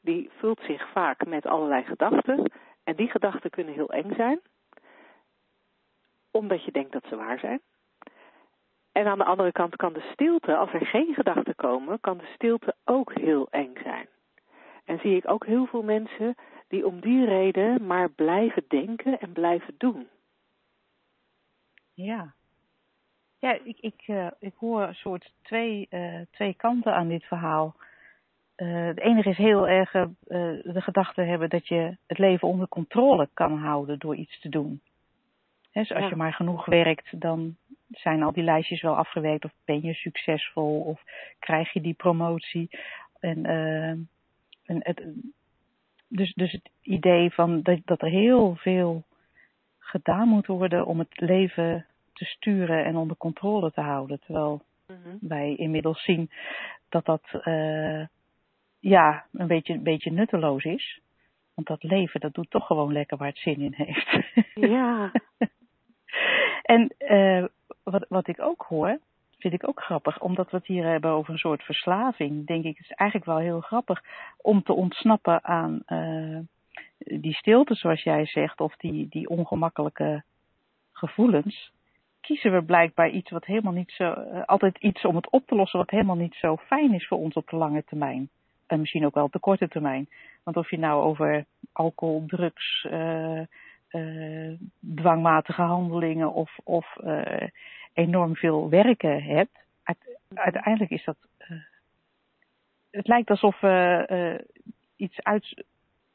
die 0.01 0.29
vult 0.37 0.59
zich 0.61 0.91
vaak 0.91 1.25
met 1.25 1.45
allerlei 1.45 1.83
gedachten. 1.83 2.51
En 2.89 2.95
die 2.95 3.09
gedachten 3.09 3.49
kunnen 3.49 3.73
heel 3.73 3.89
eng 3.89 4.13
zijn, 4.15 4.39
omdat 6.31 6.63
je 6.63 6.71
denkt 6.71 6.91
dat 6.91 7.05
ze 7.09 7.15
waar 7.15 7.39
zijn. 7.39 7.61
En 8.91 9.07
aan 9.07 9.17
de 9.17 9.23
andere 9.23 9.51
kant 9.51 9.75
kan 9.75 9.93
de 9.93 10.09
stilte, 10.11 10.55
als 10.55 10.73
er 10.73 10.85
geen 10.85 11.13
gedachten 11.13 11.55
komen, 11.55 11.99
kan 11.99 12.17
de 12.17 12.31
stilte 12.33 12.75
ook 12.85 13.13
heel 13.13 13.47
eng 13.49 13.73
zijn. 13.83 14.07
En 14.85 14.99
zie 14.99 15.15
ik 15.15 15.29
ook 15.29 15.45
heel 15.45 15.65
veel 15.65 15.83
mensen 15.83 16.35
die 16.67 16.85
om 16.85 16.99
die 16.99 17.25
reden 17.25 17.85
maar 17.85 18.09
blijven 18.09 18.63
denken 18.67 19.19
en 19.19 19.31
blijven 19.31 19.75
doen. 19.77 20.07
Ja. 21.93 22.33
Ja, 23.39 23.59
ik, 23.63 23.79
ik, 23.79 24.07
uh, 24.07 24.27
ik 24.39 24.53
hoor 24.55 24.81
een 24.81 24.95
soort 24.95 25.33
twee, 25.41 25.87
uh, 25.89 26.21
twee 26.31 26.53
kanten 26.53 26.93
aan 26.93 27.07
dit 27.07 27.23
verhaal. 27.23 27.75
Uh, 28.61 28.85
het 28.85 28.99
enige 28.99 29.29
is 29.29 29.37
heel 29.37 29.67
erg 29.67 29.91
de 29.91 30.81
gedachte 30.81 31.21
hebben 31.21 31.49
dat 31.49 31.67
je 31.67 31.97
het 32.07 32.17
leven 32.17 32.47
onder 32.47 32.67
controle 32.67 33.29
kan 33.33 33.57
houden 33.57 33.99
door 33.99 34.15
iets 34.15 34.39
te 34.39 34.49
doen. 34.49 34.81
He, 35.71 35.81
dus 35.81 35.91
als 35.91 36.03
ja. 36.03 36.09
je 36.09 36.15
maar 36.15 36.33
genoeg 36.33 36.65
werkt, 36.65 37.21
dan 37.21 37.55
zijn 37.91 38.23
al 38.23 38.31
die 38.31 38.43
lijstjes 38.43 38.81
wel 38.81 38.95
afgewerkt 38.95 39.45
of 39.45 39.51
ben 39.65 39.81
je 39.81 39.93
succesvol 39.93 40.81
of 40.81 41.01
krijg 41.39 41.73
je 41.73 41.81
die 41.81 41.93
promotie. 41.93 42.69
En, 43.19 43.45
uh, 43.45 43.89
en 43.89 44.07
het, 44.65 45.03
dus, 46.07 46.33
dus 46.33 46.51
het 46.51 46.69
idee 46.81 47.31
van 47.33 47.61
dat, 47.61 47.79
dat 47.85 48.01
er 48.01 48.09
heel 48.09 48.55
veel 48.55 49.03
gedaan 49.79 50.27
moet 50.27 50.47
worden 50.47 50.85
om 50.85 50.99
het 50.99 51.19
leven 51.19 51.85
te 52.13 52.25
sturen 52.25 52.85
en 52.85 52.95
onder 52.95 53.17
controle 53.17 53.71
te 53.71 53.81
houden. 53.81 54.19
Terwijl 54.19 54.61
mm 54.87 54.97
-hmm. 55.03 55.17
wij 55.21 55.55
inmiddels 55.55 56.03
zien 56.03 56.29
dat 56.89 57.05
dat 57.05 57.23
ja, 58.79 59.25
een 59.31 59.47
beetje, 59.47 59.73
een 59.73 59.83
beetje 59.83 60.11
nutteloos 60.11 60.63
is. 60.63 60.99
Want 61.53 61.67
dat 61.67 61.83
leven, 61.83 62.19
dat 62.19 62.33
doet 62.33 62.49
toch 62.49 62.65
gewoon 62.65 62.91
lekker 62.93 63.17
waar 63.17 63.27
het 63.27 63.37
zin 63.37 63.61
in 63.61 63.73
heeft. 63.73 64.17
Ja. 64.69 65.11
en 66.61 66.95
uh, 66.99 67.45
wat, 67.83 68.05
wat 68.09 68.27
ik 68.27 68.41
ook 68.41 68.65
hoor, 68.67 68.99
vind 69.37 69.53
ik 69.53 69.67
ook 69.67 69.81
grappig. 69.81 70.19
Omdat 70.19 70.51
we 70.51 70.57
het 70.57 70.65
hier 70.65 70.85
hebben 70.85 71.11
over 71.11 71.33
een 71.33 71.39
soort 71.39 71.63
verslaving, 71.63 72.47
denk 72.47 72.63
ik, 72.63 72.79
is 72.79 72.91
eigenlijk 72.91 73.29
wel 73.29 73.39
heel 73.39 73.61
grappig 73.61 74.03
om 74.37 74.63
te 74.63 74.73
ontsnappen 74.73 75.43
aan 75.43 75.81
uh, 75.87 76.39
die 76.97 77.33
stilte, 77.33 77.75
zoals 77.75 78.03
jij 78.03 78.25
zegt, 78.25 78.59
of 78.59 78.75
die, 78.75 79.07
die 79.09 79.29
ongemakkelijke 79.29 80.23
gevoelens. 80.91 81.71
Kiezen 82.21 82.51
we 82.51 82.63
blijkbaar 82.63 83.09
iets 83.09 83.31
wat 83.31 83.45
helemaal 83.45 83.73
niet 83.73 83.91
zo, 83.91 84.03
uh, 84.03 84.43
altijd 84.45 84.77
iets 84.77 85.05
om 85.05 85.15
het 85.15 85.29
op 85.29 85.47
te 85.47 85.55
lossen 85.55 85.79
wat 85.79 85.89
helemaal 85.89 86.15
niet 86.15 86.35
zo 86.35 86.55
fijn 86.55 86.93
is 86.93 87.07
voor 87.07 87.17
ons 87.17 87.33
op 87.33 87.49
de 87.49 87.55
lange 87.55 87.83
termijn. 87.83 88.29
En 88.69 88.79
misschien 88.79 89.05
ook 89.05 89.13
wel 89.13 89.23
op 89.23 89.31
de 89.31 89.39
korte 89.39 89.67
termijn. 89.67 90.09
Want 90.43 90.57
of 90.57 90.69
je 90.69 90.79
nou 90.79 91.03
over 91.03 91.45
alcohol, 91.71 92.23
drugs, 92.27 92.87
uh, 92.91 93.41
dwangmatige 94.95 95.61
handelingen 95.61 96.33
of, 96.33 96.57
of 96.63 96.95
uh, 97.03 97.47
enorm 97.93 98.35
veel 98.35 98.69
werken 98.69 99.23
hebt, 99.23 99.57
uiteindelijk 100.33 100.91
is 100.91 101.03
dat. 101.03 101.17
het 102.91 103.07
lijkt 103.07 103.29
alsof 103.29 103.59
we 103.59 104.45
iets 104.95 105.23
uit 105.23 105.63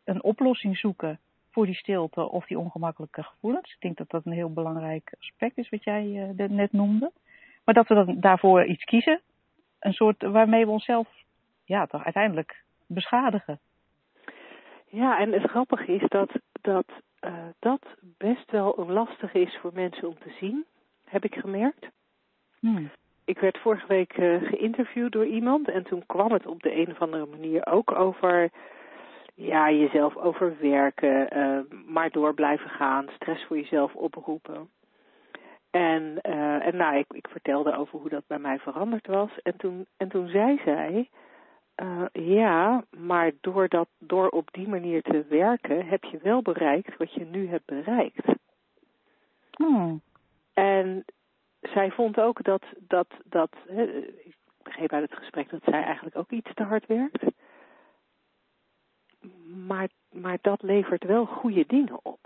een 0.05 0.23
oplossing 0.23 0.77
zoeken 0.77 1.21
voor 1.51 1.67
die 1.67 1.75
stilte 1.75 2.31
of 2.31 2.47
die 2.47 2.59
ongemakkelijke 2.59 3.23
gevoelens. 3.23 3.73
Ik 3.73 3.81
denk 3.81 3.97
dat 3.97 4.11
dat 4.11 4.27
een 4.27 4.33
heel 4.33 4.53
belangrijk 4.53 5.15
aspect 5.21 5.59
is 5.59 5.69
wat 5.69 5.85
jij 5.85 6.33
net 6.37 6.73
noemde. 6.73 7.13
Maar 7.65 7.75
dat 7.75 7.89
we 7.89 7.95
dan 7.95 8.21
daarvoor 8.21 8.65
iets 8.65 8.85
kiezen. 8.85 9.21
Een 9.79 9.93
soort 9.93 10.23
waarmee 10.23 10.65
we 10.65 10.71
onszelf 10.71 11.09
ja, 11.65 11.87
toch 11.87 12.05
uiteindelijk 12.05 12.63
beschadigen. 12.87 13.59
Ja, 14.89 15.19
en 15.19 15.33
het 15.33 15.51
grappige 15.51 15.95
is 15.95 16.09
dat 16.09 16.31
dat, 16.61 16.87
uh, 17.21 17.33
dat 17.59 17.81
best 18.01 18.51
wel 18.51 18.79
een 18.79 18.93
lastige 18.93 19.41
is 19.41 19.59
voor 19.61 19.71
mensen 19.75 20.09
om 20.09 20.19
te 20.19 20.35
zien, 20.41 20.65
heb 21.05 21.25
ik 21.25 21.35
gemerkt. 21.35 21.87
Hmm. 22.59 22.91
Ik 23.25 23.39
werd 23.39 23.59
vorige 23.59 23.87
week 23.87 24.17
uh, 24.17 24.43
geïnterviewd 24.43 25.13
door 25.13 25.27
iemand 25.27 25.69
en 25.69 25.83
toen 25.83 26.07
kwam 26.07 26.33
het 26.33 26.47
op 26.47 26.63
de 26.63 26.77
een 26.77 26.91
of 26.91 27.01
andere 27.01 27.27
manier 27.27 27.67
ook 27.67 27.93
over 27.93 28.51
ja, 29.35 29.71
jezelf 29.71 30.17
overwerken, 30.17 31.37
uh, 31.39 31.59
maar 31.87 32.11
door 32.11 32.35
blijven 32.35 32.71
gaan, 32.71 33.09
stress 33.15 33.45
voor 33.45 33.57
jezelf 33.57 33.95
oproepen. 33.95 34.69
En, 35.71 36.21
en 36.61 36.77
nou, 36.77 36.97
ik, 36.97 37.07
ik 37.13 37.29
vertelde 37.29 37.77
over 37.77 37.99
hoe 37.99 38.09
dat 38.09 38.27
bij 38.27 38.39
mij 38.39 38.59
veranderd 38.59 39.07
was. 39.07 39.31
En 39.43 39.57
toen, 39.57 39.87
en 39.97 40.09
toen 40.09 40.29
zei 40.29 40.61
zij, 40.65 41.09
uh, 41.83 42.05
ja, 42.13 42.85
maar 42.99 43.33
door, 43.41 43.69
dat, 43.69 43.89
door 43.99 44.29
op 44.29 44.49
die 44.53 44.69
manier 44.69 45.03
te 45.03 45.25
werken 45.29 45.87
heb 45.87 46.05
je 46.05 46.19
wel 46.23 46.43
bereikt 46.43 46.97
wat 46.97 47.13
je 47.13 47.25
nu 47.25 47.49
hebt 47.49 47.65
bereikt. 47.67 48.27
Hmm. 49.51 50.01
En 50.53 51.05
zij 51.61 51.91
vond 51.91 52.21
ook 52.21 52.43
dat, 52.43 52.63
dat, 52.79 53.09
dat 53.25 53.51
ik 54.25 54.37
begreep 54.63 54.93
uit 54.93 55.11
het 55.11 55.19
gesprek 55.19 55.51
dat 55.51 55.63
zij 55.65 55.83
eigenlijk 55.83 56.17
ook 56.17 56.31
iets 56.31 56.55
te 56.55 56.63
hard 56.63 56.87
werkt. 56.87 57.25
Maar, 59.67 59.89
maar 60.11 60.39
dat 60.41 60.63
levert 60.63 61.05
wel 61.05 61.27
goede 61.27 61.65
dingen 61.67 61.99
op. 62.03 62.19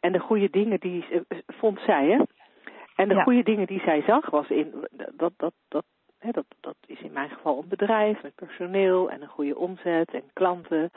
En 0.00 0.12
de 0.12 0.18
goede 0.18 0.50
dingen 0.50 0.80
die, 0.80 1.04
vond 1.46 1.80
zij, 1.80 2.10
hè? 2.10 2.22
En 2.96 3.08
de 3.08 3.14
ja. 3.14 3.22
goede 3.22 3.42
dingen 3.42 3.66
die 3.66 3.80
zij 3.80 4.02
zag 4.02 4.30
was 4.30 4.48
in, 4.48 4.88
dat, 5.16 5.32
dat, 5.36 5.54
dat, 5.68 5.84
dat, 6.20 6.44
dat 6.60 6.76
is 6.86 7.00
in 7.00 7.12
mijn 7.12 7.30
geval 7.30 7.58
een 7.58 7.68
bedrijf 7.68 8.22
met 8.22 8.34
personeel 8.34 9.10
en 9.10 9.22
een 9.22 9.28
goede 9.28 9.56
omzet 9.56 10.14
en 10.14 10.30
klanten. 10.32 10.90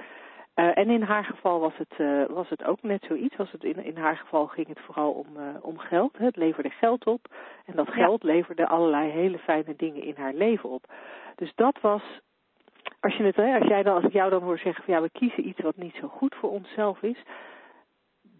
Uh, 0.59 0.77
en 0.77 0.89
in 0.89 1.01
haar 1.01 1.23
geval 1.23 1.59
was 1.59 1.77
het, 1.77 1.93
uh, 1.97 2.25
was 2.25 2.49
het 2.49 2.63
ook 2.63 2.81
net 2.81 3.03
zoiets. 3.07 3.35
Was 3.35 3.51
het 3.51 3.63
in, 3.63 3.83
in 3.83 3.97
haar 3.97 4.17
geval 4.17 4.47
ging 4.47 4.67
het 4.67 4.79
vooral 4.79 5.11
om, 5.11 5.27
uh, 5.37 5.43
om 5.61 5.77
geld. 5.77 6.17
Hè. 6.17 6.25
Het 6.25 6.35
leverde 6.35 6.69
geld 6.69 7.05
op. 7.05 7.27
En 7.65 7.75
dat 7.75 7.89
geld 7.89 8.21
ja. 8.21 8.27
leverde 8.27 8.67
allerlei 8.67 9.09
hele 9.09 9.37
fijne 9.37 9.73
dingen 9.77 10.03
in 10.03 10.15
haar 10.17 10.33
leven 10.33 10.69
op. 10.69 10.83
Dus 11.35 11.51
dat 11.55 11.79
was. 11.81 12.01
Als, 12.99 13.15
je 13.15 13.23
het, 13.23 13.35
hè, 13.35 13.59
als, 13.59 13.67
jij 13.67 13.83
dan, 13.83 13.95
als 13.95 14.03
ik 14.03 14.13
jou 14.13 14.29
dan 14.29 14.43
hoor 14.43 14.57
zeggen 14.57 14.83
van 14.83 14.93
ja, 14.93 15.01
we 15.01 15.09
kiezen 15.09 15.47
iets 15.47 15.61
wat 15.61 15.75
niet 15.75 15.95
zo 16.01 16.07
goed 16.07 16.35
voor 16.35 16.51
onszelf 16.51 17.01
is. 17.01 17.23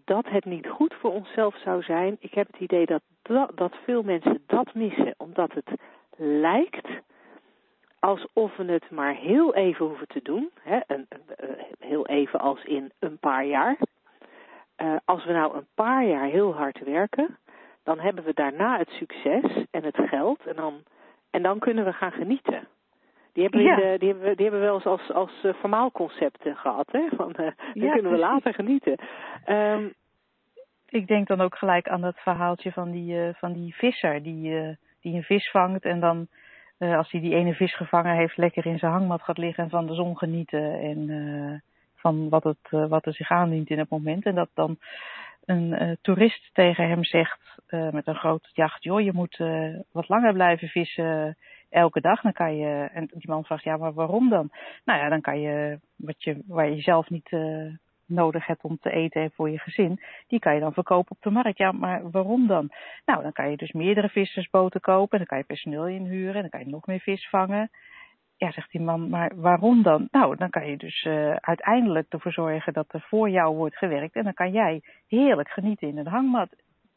Dat 0.04 0.28
het 0.28 0.44
niet 0.44 0.68
goed 0.68 0.94
voor 0.94 1.12
onszelf 1.12 1.56
zou 1.56 1.82
zijn. 1.82 2.16
Ik 2.18 2.34
heb 2.34 2.46
het 2.46 2.60
idee 2.60 2.86
dat, 2.86 3.02
dat, 3.22 3.50
dat 3.54 3.76
veel 3.84 4.02
mensen 4.02 4.42
dat 4.46 4.74
missen. 4.74 5.14
Omdat 5.16 5.52
het 5.52 5.70
lijkt 6.22 6.88
alsof 7.98 8.56
we 8.56 8.64
het 8.64 8.90
maar 8.90 9.14
heel 9.14 9.54
even 9.54 9.86
hoeven 9.86 10.06
te 10.06 10.20
doen. 10.22 10.50
Hè? 10.62 10.80
Een, 10.86 11.08
heel 11.78 12.06
even 12.06 12.40
als 12.40 12.64
in 12.64 12.92
een 12.98 13.18
paar 13.18 13.44
jaar. 13.44 13.76
Uh, 14.76 14.96
als 15.04 15.24
we 15.24 15.32
nou 15.32 15.56
een 15.56 15.66
paar 15.74 16.04
jaar 16.04 16.26
heel 16.26 16.54
hard 16.54 16.84
werken, 16.84 17.38
dan 17.82 17.98
hebben 18.00 18.24
we 18.24 18.34
daarna 18.34 18.78
het 18.78 18.88
succes 18.88 19.64
en 19.70 19.84
het 19.84 19.96
geld 19.96 20.46
en 20.46 20.56
dan, 20.56 20.82
en 21.30 21.42
dan 21.42 21.58
kunnen 21.58 21.84
we 21.84 21.92
gaan 21.92 22.12
genieten. 22.12 22.68
Die 23.32 23.42
hebben, 23.42 23.62
ja. 23.62 23.76
de, 23.76 23.96
die 23.98 24.08
hebben, 24.08 24.28
we, 24.28 24.34
die 24.34 24.44
hebben 24.44 24.60
we 24.60 24.66
wel 24.66 24.74
eens 24.74 24.86
als, 24.86 25.12
als 25.12 25.32
uh, 25.44 25.54
formaal 25.54 25.90
concept 25.90 26.48
gehad. 26.54 26.88
Hè? 26.92 27.08
Van, 27.16 27.32
dan 27.32 27.54
ja, 27.74 27.92
kunnen 27.92 28.12
we 28.12 28.18
later 28.18 28.54
genieten. 28.54 28.98
Um, 29.46 29.94
ik 30.88 31.06
denk 31.06 31.26
dan 31.26 31.40
ook 31.40 31.56
gelijk 31.56 31.88
aan 31.88 32.00
dat 32.00 32.18
verhaaltje 32.18 32.72
van 32.72 32.90
die, 32.90 33.32
van 33.32 33.52
die 33.52 33.74
visser 33.74 34.22
die 34.22 34.78
die 35.00 35.14
een 35.14 35.22
vis 35.22 35.50
vangt 35.50 35.84
en 35.84 36.00
dan 36.00 36.28
uh, 36.78 36.96
als 36.96 37.10
hij 37.10 37.20
die 37.20 37.34
ene 37.34 37.54
vis 37.54 37.76
gevangen 37.76 38.16
heeft, 38.16 38.36
lekker 38.36 38.66
in 38.66 38.78
zijn 38.78 38.92
hangmat 38.92 39.22
gaat 39.22 39.38
liggen 39.38 39.64
en 39.64 39.70
van 39.70 39.86
de 39.86 39.94
zon 39.94 40.18
genieten 40.18 40.80
en 40.80 41.08
uh, 41.08 41.58
van 41.94 42.28
wat, 42.28 42.44
het, 42.44 42.70
uh, 42.70 42.86
wat 42.88 43.06
er 43.06 43.14
zich 43.14 43.30
aandient 43.30 43.70
in 43.70 43.78
het 43.78 43.88
moment. 43.88 44.24
En 44.24 44.34
dat 44.34 44.48
dan 44.54 44.78
een 45.44 45.98
toerist 46.02 46.50
tegen 46.52 46.88
hem 46.88 47.04
zegt 47.04 47.58
met 47.68 48.06
een 48.06 48.14
groot 48.14 48.50
jacht, 48.52 48.82
joh, 48.82 49.00
je 49.00 49.12
moet 49.12 49.36
wat 49.92 50.08
langer 50.08 50.32
blijven 50.32 50.68
vissen 50.68 51.36
elke 51.68 52.00
dag. 52.00 52.20
Dan 52.20 52.32
kan 52.32 52.56
je, 52.56 52.88
en 52.92 53.06
die 53.06 53.28
man 53.28 53.44
vraagt, 53.44 53.64
ja, 53.64 53.76
maar 53.76 53.92
waarom 53.92 54.28
dan? 54.28 54.50
Nou 54.84 54.98
ja, 54.98 55.08
dan 55.08 55.20
kan 55.20 55.40
je, 55.40 55.78
wat 55.96 56.22
je 56.22 56.42
waar 56.46 56.70
je 56.70 56.80
zelf 56.80 57.10
niet 57.10 57.30
nodig 58.10 58.46
hebt 58.46 58.62
om 58.62 58.78
te 58.78 58.90
eten 58.90 59.22
en 59.22 59.30
voor 59.34 59.50
je 59.50 59.58
gezin, 59.58 60.00
die 60.26 60.38
kan 60.38 60.54
je 60.54 60.60
dan 60.60 60.72
verkopen 60.72 61.10
op 61.10 61.22
de 61.22 61.30
markt. 61.30 61.58
Ja, 61.58 61.72
maar 61.72 62.10
waarom 62.10 62.46
dan? 62.46 62.70
Nou, 63.04 63.22
dan 63.22 63.32
kan 63.32 63.50
je 63.50 63.56
dus 63.56 63.72
meerdere 63.72 64.08
vissersboten 64.08 64.80
kopen, 64.80 65.18
dan 65.18 65.26
kan 65.26 65.38
je 65.38 65.44
personeel 65.44 65.86
inhuren, 65.86 66.34
en 66.34 66.40
dan 66.40 66.50
kan 66.50 66.60
je 66.60 66.66
nog 66.66 66.86
meer 66.86 67.00
vis 67.00 67.28
vangen. 67.28 67.70
Ja, 68.36 68.52
zegt 68.52 68.70
die 68.70 68.80
man, 68.80 69.08
maar 69.08 69.32
waarom 69.34 69.82
dan? 69.82 70.08
Nou, 70.10 70.36
dan 70.36 70.50
kan 70.50 70.66
je 70.66 70.76
dus 70.76 71.04
uh, 71.04 71.34
uiteindelijk 71.34 72.06
ervoor 72.12 72.32
zorgen 72.32 72.72
dat 72.72 72.86
er 72.88 73.00
voor 73.08 73.30
jou 73.30 73.56
wordt 73.56 73.76
gewerkt 73.76 74.14
en 74.14 74.24
dan 74.24 74.34
kan 74.34 74.52
jij 74.52 74.82
heerlijk 75.08 75.48
genieten 75.48 75.88
in 75.88 75.98
een 75.98 76.06
hangmat. 76.06 76.48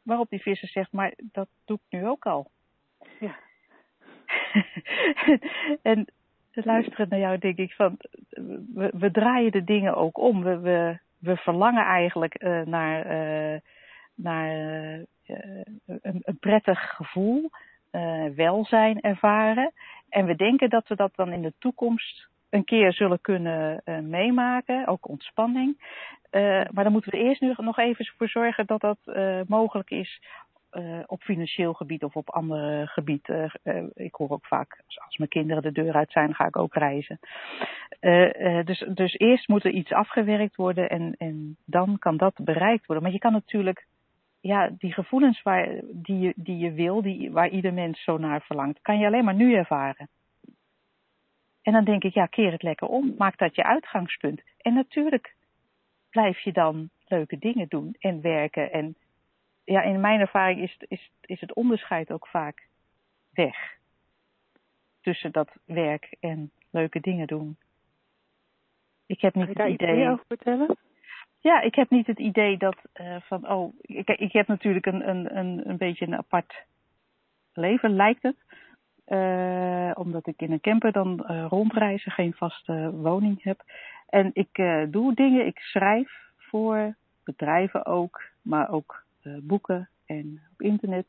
Waarop 0.03 0.29
die 0.29 0.41
visser 0.41 0.67
zegt, 0.67 0.91
maar 0.91 1.13
dat 1.17 1.48
doe 1.65 1.77
ik 1.77 2.00
nu 2.00 2.08
ook 2.08 2.25
al. 2.25 2.51
Ja. 3.20 3.36
en 5.91 6.08
luisterend 6.53 7.10
naar 7.10 7.19
jou 7.19 7.38
denk 7.38 7.57
ik 7.57 7.74
van, 7.74 7.98
we, 8.74 9.10
draaien 9.12 9.51
de 9.51 9.63
dingen 9.63 9.95
ook 9.95 10.17
om. 10.17 10.43
We, 10.43 10.60
we, 10.60 10.98
we 11.19 11.36
verlangen 11.36 11.86
eigenlijk 11.86 12.43
uh, 12.43 12.62
naar, 12.62 13.05
uh, 13.05 13.60
naar 14.15 14.50
uh, 14.57 15.03
een, 15.86 16.22
een, 16.24 16.38
prettig 16.39 16.79
gevoel, 16.79 17.50
welzijn 18.36 19.01
ervaren. 19.01 19.72
En 20.10 20.25
we 20.25 20.36
denken 20.36 20.69
dat 20.69 20.88
we 20.88 20.95
dat 20.95 21.12
dan 21.15 21.31
in 21.31 21.41
de 21.41 21.53
toekomst 21.60 22.27
een 22.50 22.63
keer 22.63 22.93
zullen 22.93 23.22
kunnen 23.22 23.81
meemaken, 24.10 24.88
ook 24.88 25.10
ontspanning. 25.10 25.77
maar 26.72 26.83
dan 26.83 26.91
moeten 26.91 27.12
we 27.12 27.17
eerst 27.17 27.41
nu 27.41 27.53
nog 27.57 27.77
even 27.77 28.05
voor 28.17 28.29
zorgen 28.29 28.65
dat 28.65 28.81
dat 28.81 28.98
mogelijk 29.48 29.89
is 29.89 30.22
uh, 30.74 31.00
op 31.06 31.22
financieel 31.22 31.74
gebied 31.74 32.03
of 32.03 32.15
op 32.15 32.30
andere 32.30 32.88
gebieden. 32.88 33.51
Uh, 33.63 33.84
ik 33.94 34.15
hoor 34.15 34.30
ook 34.30 34.46
vaak, 34.46 34.82
als 35.06 35.18
mijn 35.18 35.30
kinderen 35.30 35.63
de 35.63 35.72
deur 35.72 35.94
uit 35.94 36.12
zijn, 36.12 36.36
ga 36.36 36.46
ik 36.46 36.58
ook 36.58 36.74
reizen. 36.74 37.20
Dus, 38.65 38.86
dus 38.94 39.18
eerst 39.18 39.48
moet 39.48 39.63
er 39.63 39.72
iets 39.72 39.92
afgewerkt 39.92 40.56
worden 40.56 40.89
en, 40.89 41.15
en 41.18 41.58
dan 41.65 42.00
kan 42.00 42.18
dat 42.18 42.34
bereikt 42.36 42.86
worden. 42.86 43.03
Maar 43.03 43.13
je 43.13 43.20
kan 43.20 43.32
natuurlijk, 43.32 43.86
ja, 44.39 44.70
die 44.77 44.94
gevoelens 44.94 45.42
waar, 45.42 45.82
die, 45.92 46.20
je, 46.20 46.34
die 46.36 46.58
je 46.58 46.72
wil, 46.72 47.01
die, 47.01 47.32
waar 47.32 47.50
ieder 47.50 47.74
mens 47.74 48.03
zo 48.03 48.18
naar 48.18 48.42
verlangt, 48.42 48.82
kan 48.82 49.00
je 49.00 49.06
alleen 49.06 49.25
maar 49.25 49.36
nu 49.36 49.53
ervaren. 49.53 50.10
En 51.62 51.74
dan 51.74 51.84
denk 51.84 52.03
ik, 52.03 52.13
ja, 52.13 52.25
keer 52.25 52.51
het 52.51 52.63
lekker 52.63 52.88
om. 52.88 53.13
Maak 53.18 53.38
dat 53.38 53.56
je 53.56 53.63
uitgangspunt. 53.63 54.42
En 54.58 54.74
natuurlijk 54.74 55.36
blijf 56.10 56.39
je 56.39 56.51
dan 56.51 56.89
leuke 57.08 57.38
dingen 57.38 57.68
doen 57.68 57.96
en 58.00 58.22
werken 58.22 58.72
en 58.72 58.96
ja, 59.65 59.82
in 59.82 60.00
mijn 60.00 60.20
ervaring 60.20 60.62
is, 60.62 60.77
is, 60.88 61.12
is 61.22 61.39
het 61.41 61.53
onderscheid 61.53 62.12
ook 62.12 62.27
vaak 62.27 62.67
weg. 63.29 63.77
Tussen 65.01 65.32
dat 65.32 65.51
werk 65.65 66.15
en 66.20 66.51
leuke 66.70 67.00
dingen 67.00 67.27
doen. 67.27 67.58
Ik 69.05 69.22
heb 69.22 69.36
niet 69.36 69.48
het 69.48 69.67
idee. 69.67 70.10
over 70.10 70.25
vertellen? 70.27 70.77
Ja, 71.39 71.62
ik 71.62 71.75
heb 71.75 71.89
niet 71.89 72.08
het 72.08 72.20
idee 72.20 72.58
dat 72.58 72.77
uh, 72.93 73.15
van, 73.22 73.50
oh, 73.50 73.74
ik, 73.82 74.10
ik 74.10 74.32
heb 74.32 74.48
natuurlijk 74.48 74.86
een, 74.86 75.10
een, 75.10 75.38
een, 75.38 75.70
een 75.70 75.77
beetje 75.77 76.05
een 76.05 76.17
apart 76.17 76.65
leven, 77.53 77.96
lijkt 77.96 78.24
het. 78.24 78.38
omdat 79.98 80.27
ik 80.27 80.41
in 80.41 80.51
een 80.51 80.62
camper 80.62 80.91
dan 80.91 81.22
rondreizen, 81.50 82.12
geen 82.12 82.34
vaste 82.34 82.91
woning 82.91 83.43
heb. 83.43 83.63
En 84.08 84.29
ik 84.34 84.55
doe 84.91 85.13
dingen, 85.13 85.46
ik 85.46 85.60
schrijf 85.60 86.32
voor 86.38 86.96
bedrijven 87.24 87.86
ook, 87.86 88.22
maar 88.41 88.70
ook 88.70 89.02
boeken 89.42 89.89
en 90.06 90.42
op 90.51 90.62
internet. 90.62 91.06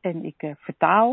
En 0.00 0.24
ik 0.24 0.54
vertaal. 0.56 1.12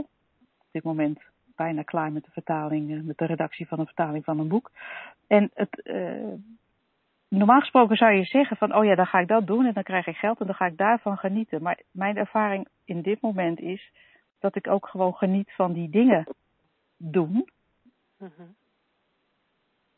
Op 0.57 0.67
dit 0.71 0.83
moment 0.83 1.19
bijna 1.55 1.81
klaar 1.81 2.11
met 2.11 2.23
de 2.23 2.31
vertaling, 2.31 3.03
met 3.05 3.17
de 3.17 3.25
redactie 3.25 3.67
van 3.67 3.79
een 3.79 3.85
vertaling 3.85 4.23
van 4.23 4.39
een 4.39 4.47
boek. 4.47 4.71
En 5.27 5.51
het, 5.53 5.83
normaal 7.37 7.59
gesproken 7.59 7.97
zou 7.97 8.11
je 8.11 8.23
zeggen 8.23 8.57
van, 8.57 8.75
oh 8.75 8.85
ja, 8.85 8.95
dan 8.95 9.05
ga 9.05 9.19
ik 9.19 9.27
dat 9.27 9.47
doen 9.47 9.65
en 9.65 9.73
dan 9.73 9.83
krijg 9.83 10.07
ik 10.07 10.15
geld 10.15 10.39
en 10.39 10.45
dan 10.45 10.55
ga 10.55 10.65
ik 10.65 10.77
daarvan 10.77 11.17
genieten. 11.17 11.61
Maar 11.61 11.79
mijn 11.91 12.17
ervaring 12.17 12.67
in 12.85 13.01
dit 13.01 13.21
moment 13.21 13.59
is 13.59 13.91
dat 14.39 14.55
ik 14.55 14.67
ook 14.67 14.87
gewoon 14.87 15.13
geniet 15.13 15.51
van 15.51 15.73
die 15.73 15.89
dingen 15.89 16.27
doen. 16.97 17.49
Mhm. 18.17 18.47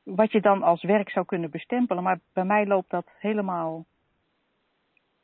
Wat 0.04 0.32
je 0.32 0.42
dan 0.42 0.64
als 0.64 0.84
werk 0.84 1.10
zou 1.10 1.26
kunnen 1.26 1.50
bestempelen. 1.50 2.04
Maar 2.04 2.20
bij 2.34 2.46
mij 2.46 2.66
loopt 2.66 2.90
dat 2.90 3.08
helemaal 3.20 3.86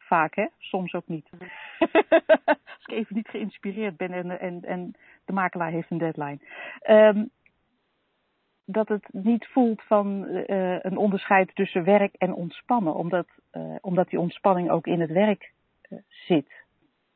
vaak, 0.10 0.36
hè? 0.36 0.46
Soms 0.58 0.94
ook 0.94 1.08
niet. 1.08 1.30
Als 2.75 2.86
ik 2.86 2.92
even 2.92 3.16
niet 3.16 3.30
geïnspireerd 3.30 3.98
ben 3.98 4.12
en, 4.12 4.39
en, 4.39 4.62
en 4.66 4.96
de 5.25 5.34
makelaar 5.34 5.72
heeft 5.72 5.92
een 5.92 5.98
deadline. 5.98 6.39
Um, 6.89 7.30
dat 8.66 8.88
het 8.88 9.08
niet 9.12 9.48
voelt 9.48 9.82
van 9.82 10.25
uh, 10.28 10.80
een 10.82 10.98
onderscheid 10.98 11.56
tussen 11.56 11.84
werk 11.84 12.16
en 12.18 12.34
ontspannen, 12.34 12.96
omdat, 12.96 13.28
uh, 13.51 13.75
omdat 13.82 14.10
die 14.10 14.20
ontspanning 14.20 14.70
ook 14.70 14.88
in 14.88 15.01
het 15.01 15.12
werk 15.12 15.51
uh, 15.89 16.00
zit. 16.08 16.51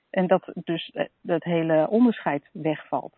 En 0.10 0.28
dat 0.28 0.52
dus 0.54 0.96
dat 1.22 1.44
hele 1.44 1.88
onderscheid 1.90 2.50
wegvalt. 2.52 3.16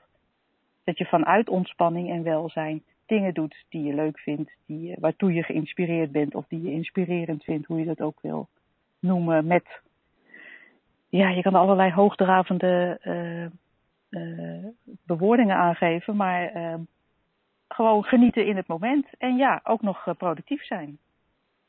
Dat 0.83 0.97
je 0.97 1.05
vanuit 1.05 1.49
ontspanning 1.49 2.09
en 2.09 2.23
welzijn 2.23 2.83
dingen 3.05 3.33
doet 3.33 3.65
die 3.69 3.83
je 3.83 3.93
leuk 3.93 4.19
vindt, 4.19 4.51
die, 4.65 4.95
waartoe 4.99 5.33
je 5.33 5.43
geïnspireerd 5.43 6.11
bent 6.11 6.35
of 6.35 6.45
die 6.47 6.61
je 6.61 6.71
inspirerend 6.71 7.43
vindt, 7.43 7.67
hoe 7.67 7.79
je 7.79 7.85
dat 7.85 8.01
ook 8.01 8.21
wil 8.21 8.49
noemen, 9.05 9.47
met, 9.47 9.81
ja, 11.09 11.29
je 11.29 11.41
kan 11.41 11.55
allerlei 11.55 11.91
hoogdravende 11.91 12.99
bewoordingen 15.05 15.55
aangeven, 15.55 16.15
maar 16.15 16.51
gewoon 17.67 18.03
genieten 18.03 18.45
in 18.45 18.55
het 18.55 18.67
moment. 18.67 19.07
En 19.17 19.35
ja, 19.35 19.59
ook 19.63 19.81
nog 19.81 20.07
eh, 20.07 20.15
productief 20.15 20.63
zijn. 20.63 20.97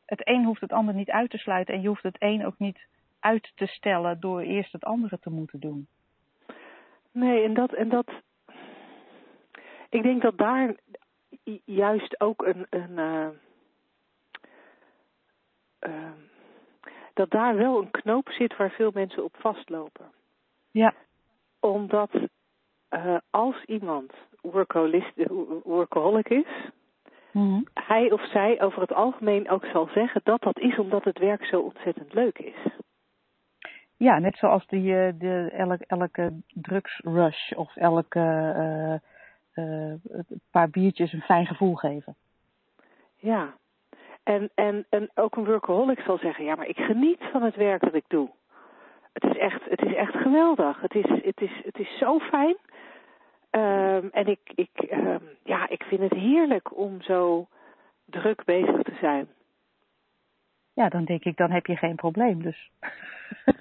Het 0.05 0.29
een 0.29 0.45
hoeft 0.45 0.61
het 0.61 0.73
ander 0.73 0.95
niet 0.95 1.11
uit 1.11 1.31
te 1.31 1.39
sluiten 1.39 1.75
en 1.75 1.81
je 1.81 1.89
hoeft 1.89 2.03
het 2.03 2.17
een 2.19 2.47
ook 2.47 2.59
niet 2.59 2.87
uit 3.21 3.53
te 3.55 3.67
stellen 3.67 4.21
door 4.21 4.41
eerst 4.41 4.73
het 4.73 4.85
andere 4.85 5.19
te 5.19 5.31
moeten 5.31 5.61
doen. 5.61 5.87
Nee, 7.13 7.45
en 7.45 7.55
dat, 7.55 7.73
en 7.73 7.89
dat. 7.89 8.11
Ik 9.91 10.03
denk 10.03 10.23
dat 10.23 10.39
daar 10.39 10.75
juist 11.65 12.21
ook 12.21 12.47
een. 12.47 12.67
een 12.71 12.91
uh, 12.91 13.29
uh, 15.81 16.11
dat 17.17 17.31
daar 17.31 17.57
wel 17.57 17.79
een 17.79 17.91
knoop 17.91 18.29
zit 18.29 18.57
waar 18.57 18.71
veel 18.71 18.91
mensen 18.95 19.25
op 19.25 19.37
vastlopen. 19.39 20.07
Ja. 20.71 20.95
Omdat 21.61 22.11
uh, 22.91 23.17
als 23.31 23.65
iemand 23.65 24.13
workaholic 25.63 26.29
is, 26.29 26.71
mhm. 27.33 27.63
hij 27.75 28.11
of 28.11 28.29
zij 28.29 28.63
over 28.63 28.81
het 28.81 28.93
algemeen 28.93 29.49
ook 29.49 29.65
zal 29.65 29.89
zeggen 29.95 30.21
dat 30.25 30.43
dat 30.43 30.59
is 30.59 30.79
omdat 30.79 31.05
het 31.05 31.19
werk 31.19 31.45
zo 31.45 31.61
ontzettend 31.61 32.13
leuk 32.13 32.39
is. 32.39 32.75
Ja, 33.97 34.19
net 34.19 34.37
zoals 34.37 34.67
die, 34.67 34.97
eh, 34.97 35.13
de, 35.19 35.51
elke, 35.51 35.85
elke 35.87 36.33
drugsrush 36.49 37.53
of 37.53 37.77
elke 37.77 38.21
uh, 39.55 39.65
uh, 39.65 39.95
paar 40.51 40.71
biertjes 40.71 41.13
een 41.13 41.21
fijn 41.21 41.47
gevoel 41.47 41.75
geven. 41.75 42.17
Ja, 43.17 43.55
en, 44.27 44.51
en, 44.55 44.87
en 44.89 45.11
ook 45.15 45.37
een 45.37 45.45
workaholic 45.45 46.01
zal 46.01 46.19
zeggen, 46.19 46.45
ja, 46.45 46.55
maar 46.55 46.67
ik 46.67 46.79
geniet 46.79 47.23
van 47.33 47.43
het 47.43 47.57
werk 47.57 47.81
dat 47.81 47.95
ik 47.95 48.05
doe. 48.09 48.31
Het 49.13 49.25
is 49.25 49.37
echt, 49.37 49.65
het 49.65 49.83
is 49.83 49.95
echt 49.95 50.17
geweldig. 50.17 50.81
Het 50.81 50.95
is, 50.95 51.25
het 51.25 51.41
is, 51.41 51.61
het 51.65 51.79
is 51.79 51.99
zo 51.99 52.19
fijn. 52.19 52.57
Um, 53.51 54.09
en 54.13 54.27
ik, 54.27 54.41
ik, 54.55 54.91
um, 54.93 55.21
ja, 55.43 55.69
ik 55.69 55.83
vind 55.83 56.01
het 56.01 56.13
heerlijk 56.13 56.77
om 56.77 57.03
zo 57.03 57.47
druk 58.05 58.45
bezig 58.45 58.83
te 58.83 58.97
zijn. 59.01 59.29
Ja, 60.73 60.89
dan 60.89 61.05
denk 61.05 61.25
ik, 61.25 61.37
dan 61.37 61.51
heb 61.51 61.67
je 61.67 61.77
geen 61.77 61.97
probleem 61.97 62.43
dus. 62.43 62.71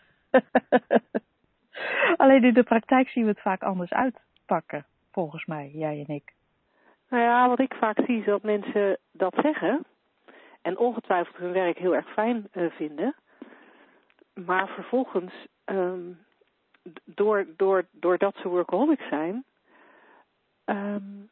Alleen 2.17 2.43
in 2.43 2.53
de 2.53 2.63
praktijk 2.63 3.09
zien 3.09 3.23
we 3.23 3.29
het 3.29 3.41
vaak 3.41 3.63
anders 3.63 3.93
uitpakken, 3.93 4.85
volgens 5.11 5.45
mij, 5.45 5.71
jij 5.73 6.05
en 6.07 6.15
ik. 6.15 6.33
Nou 7.09 7.23
ja, 7.23 7.47
wat 7.47 7.59
ik 7.59 7.73
vaak 7.73 7.97
zie 8.05 8.19
is 8.19 8.25
dat 8.25 8.43
mensen 8.43 8.97
dat 9.11 9.35
zeggen 9.41 9.85
en 10.65 10.77
ongetwijfeld 10.77 11.37
hun 11.37 11.51
werk 11.51 11.77
heel 11.77 11.95
erg 11.95 12.13
fijn 12.13 12.47
uh, 12.53 12.71
vinden, 12.71 13.15
maar 14.33 14.67
vervolgens, 14.67 15.33
um, 15.65 16.25
door, 17.03 17.45
door, 17.57 17.85
doordat 17.91 18.35
ze 18.35 18.47
workaholic 18.47 19.01
zijn, 19.01 19.43
um, 20.65 21.29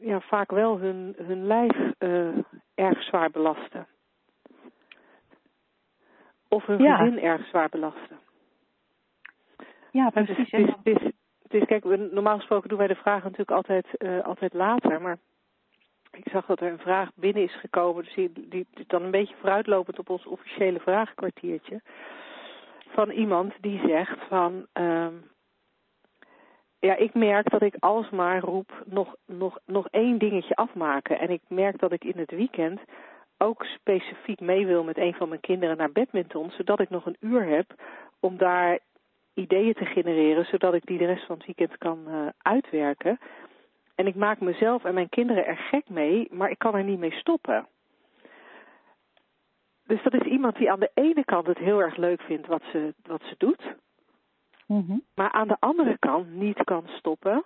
ja, 0.00 0.20
vaak 0.20 0.50
wel 0.50 0.78
hun, 0.78 1.14
hun 1.18 1.46
lijf 1.46 1.76
uh, 1.98 2.38
erg 2.74 3.02
zwaar 3.02 3.30
belasten. 3.30 3.86
Of 6.48 6.66
hun 6.66 6.82
ja. 6.82 6.96
gezin 6.96 7.20
erg 7.20 7.46
zwaar 7.46 7.68
belasten. 7.68 8.18
Ja, 9.90 10.10
precies. 10.10 10.50
Het 10.50 10.60
is, 10.60 10.74
het 10.82 11.02
is, 11.02 11.12
het 11.42 11.54
is, 11.54 11.64
kijk, 11.64 11.84
normaal 11.84 12.36
gesproken 12.36 12.68
doen 12.68 12.78
wij 12.78 12.86
de 12.86 12.94
vragen 12.94 13.22
natuurlijk 13.22 13.50
altijd, 13.50 13.86
uh, 13.98 14.24
altijd 14.24 14.54
later, 14.54 15.00
maar 15.00 15.18
ik 16.24 16.32
zag 16.32 16.46
dat 16.46 16.60
er 16.60 16.70
een 16.70 16.78
vraag 16.78 17.10
binnen 17.14 17.42
is 17.42 17.60
gekomen, 17.60 18.04
dus 18.04 18.14
die, 18.14 18.48
die, 18.48 18.66
dan 18.86 19.02
een 19.02 19.10
beetje 19.10 19.34
vooruitlopend 19.40 19.98
op 19.98 20.10
ons 20.10 20.26
officiële 20.26 20.80
vragenkwartiertje. 20.80 21.80
Van 22.88 23.10
iemand 23.10 23.52
die 23.60 23.80
zegt 23.86 24.18
van, 24.28 24.66
um, 24.72 25.30
ja, 26.78 26.96
ik 26.96 27.14
merk 27.14 27.50
dat 27.50 27.62
ik 27.62 27.76
alsmaar 27.78 28.40
roep 28.40 28.82
nog, 28.86 29.14
nog, 29.26 29.58
nog 29.66 29.88
één 29.90 30.18
dingetje 30.18 30.54
afmaken. 30.54 31.18
En 31.18 31.30
ik 31.30 31.42
merk 31.48 31.78
dat 31.78 31.92
ik 31.92 32.04
in 32.04 32.18
het 32.18 32.30
weekend 32.30 32.80
ook 33.38 33.64
specifiek 33.64 34.40
mee 34.40 34.66
wil 34.66 34.84
met 34.84 34.98
een 34.98 35.14
van 35.14 35.28
mijn 35.28 35.40
kinderen 35.40 35.76
naar 35.76 35.92
badminton, 35.92 36.50
zodat 36.50 36.80
ik 36.80 36.90
nog 36.90 37.06
een 37.06 37.16
uur 37.20 37.44
heb 37.44 37.74
om 38.20 38.36
daar 38.36 38.78
ideeën 39.34 39.74
te 39.74 39.84
genereren, 39.84 40.44
zodat 40.44 40.74
ik 40.74 40.86
die 40.86 40.98
de 40.98 41.06
rest 41.06 41.26
van 41.26 41.36
het 41.36 41.46
weekend 41.46 41.78
kan 41.78 41.98
uh, 42.08 42.26
uitwerken. 42.38 43.18
En 44.00 44.06
ik 44.06 44.14
maak 44.14 44.40
mezelf 44.40 44.84
en 44.84 44.94
mijn 44.94 45.08
kinderen 45.08 45.46
er 45.46 45.56
gek 45.56 45.88
mee, 45.88 46.28
maar 46.30 46.50
ik 46.50 46.58
kan 46.58 46.74
er 46.74 46.84
niet 46.84 46.98
mee 46.98 47.12
stoppen. 47.12 47.66
Dus 49.86 50.02
dat 50.02 50.14
is 50.14 50.22
iemand 50.22 50.56
die 50.56 50.70
aan 50.70 50.80
de 50.80 50.90
ene 50.94 51.24
kant 51.24 51.46
het 51.46 51.58
heel 51.58 51.82
erg 51.82 51.96
leuk 51.96 52.20
vindt 52.20 52.46
wat 52.46 52.62
ze, 52.72 52.94
wat 53.02 53.22
ze 53.22 53.34
doet. 53.38 53.74
Mhm. 54.66 54.98
Maar 55.14 55.32
aan 55.32 55.48
de 55.48 55.56
andere 55.58 55.98
kant 55.98 56.34
niet 56.34 56.64
kan 56.64 56.86
stoppen. 56.86 57.44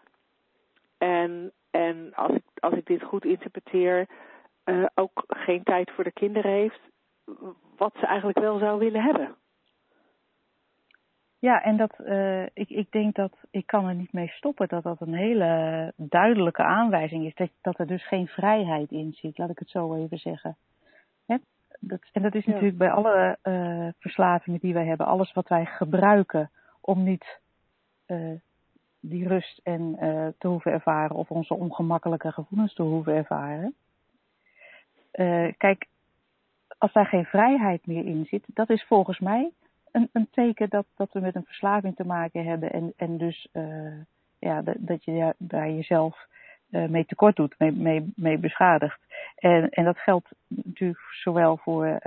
En, 0.99 1.53
en 1.71 2.15
als, 2.15 2.33
ik, 2.33 2.43
als 2.59 2.75
ik 2.75 2.87
dit 2.87 3.03
goed 3.03 3.25
interpreteer, 3.25 4.07
uh, 4.65 4.87
ook 4.95 5.25
geen 5.27 5.63
tijd 5.63 5.91
voor 5.91 6.05
de 6.05 6.13
kinderen 6.13 6.51
heeft, 6.51 6.81
wat 7.77 7.95
ze 7.99 8.07
eigenlijk 8.07 8.39
wel 8.39 8.59
zou 8.59 8.79
willen 8.79 9.03
hebben. 9.03 9.37
Ja, 11.45 11.63
en 11.63 11.77
dat, 11.77 11.95
uh, 11.99 12.43
ik, 12.43 12.69
ik 12.69 12.91
denk 12.91 13.15
dat 13.15 13.33
ik 13.51 13.67
kan 13.67 13.89
er 13.89 13.95
niet 13.95 14.13
mee 14.13 14.29
stoppen, 14.29 14.69
dat 14.69 14.83
dat 14.83 15.01
een 15.01 15.15
hele 15.15 15.93
duidelijke 15.97 16.63
aanwijzing 16.63 17.25
is. 17.27 17.35
Dat, 17.35 17.51
dat 17.61 17.79
er 17.79 17.87
dus 17.87 18.07
geen 18.09 18.27
vrijheid 18.27 18.91
in 18.91 19.13
zit, 19.13 19.39
laat 19.39 19.51
ik 19.51 19.59
het 19.59 19.71
zo 19.71 19.95
even 19.95 20.19
zeggen. 20.19 20.57
Hè? 21.27 21.37
Dat, 21.81 22.01
en 22.13 22.23
dat 22.23 22.35
is 22.35 22.47
natuurlijk 22.47 22.79
bij 22.79 22.91
alle 22.91 23.39
uh, 23.43 23.89
verslavingen 23.99 24.61
die 24.61 24.75
wij 24.75 24.87
hebben, 24.87 25.07
alles 25.07 25.33
wat 25.33 25.49
wij 25.49 25.67
gebruiken 25.67 26.51
om 26.81 27.03
niet 27.03 27.41
uh, 28.07 28.39
die 29.01 29.29
rust 29.29 29.61
en 29.63 29.97
te 30.39 30.49
hoeven 30.49 30.73
ervaren 30.73 31.17
of 31.17 31.31
onze 31.31 31.55
ongemakkelijke 31.55 32.33
gevoelens 32.33 32.75
te 32.75 32.83
hoeven 32.83 33.15
ervaren. 33.15 33.75
Kijk, 35.57 35.87
als 36.79 36.93
daar 36.93 37.07
geen 37.07 37.25
vrijheid 37.25 37.87
meer 37.87 38.05
in 38.05 38.25
zit, 38.25 38.45
dat 38.47 38.71
is 38.71 38.85
volgens 38.85 39.19
mij 39.19 39.53
een, 39.95 40.09
een 40.13 40.29
teken 40.31 40.69
dat, 40.69 40.87
dat 40.97 41.13
we 41.13 41.21
met 41.21 41.35
een 41.35 41.45
verslaving 41.45 41.97
te 41.97 42.07
maken 42.07 42.45
hebben 42.45 42.73
en, 42.73 42.93
en 42.97 43.19
dus 43.19 43.49
ja, 44.39 44.63
dat, 44.63 44.77
dat 44.79 45.05
je 45.05 45.35
daar 45.39 45.71
jezelf 45.71 46.27
mee 46.69 47.07
tekort 47.07 47.37
doet, 47.37 47.55
mee, 47.59 47.73
mee, 47.73 48.13
mee 48.17 48.39
beschadigt. 48.39 49.01
En, 49.37 49.69
en 49.69 49.85
dat 49.85 49.99
geldt 49.99 50.29
natuurlijk 50.49 51.01
zowel 51.11 51.57
voor 51.57 52.01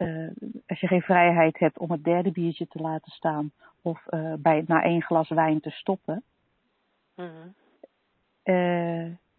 uh, 0.00 0.28
als 0.66 0.80
je 0.80 0.86
geen 0.86 1.02
vrijheid 1.02 1.58
hebt 1.58 1.78
om 1.78 1.90
het 1.90 2.04
derde 2.04 2.30
biertje 2.30 2.66
te 2.66 2.78
laten 2.78 3.12
staan 3.12 3.52
of 3.82 4.02
uh, 4.10 4.34
bij, 4.38 4.64
na 4.66 4.82
één 4.82 5.02
glas 5.02 5.28
wijn 5.28 5.60
te 5.60 5.70
stoppen. 5.70 6.22
Mm 7.16 7.54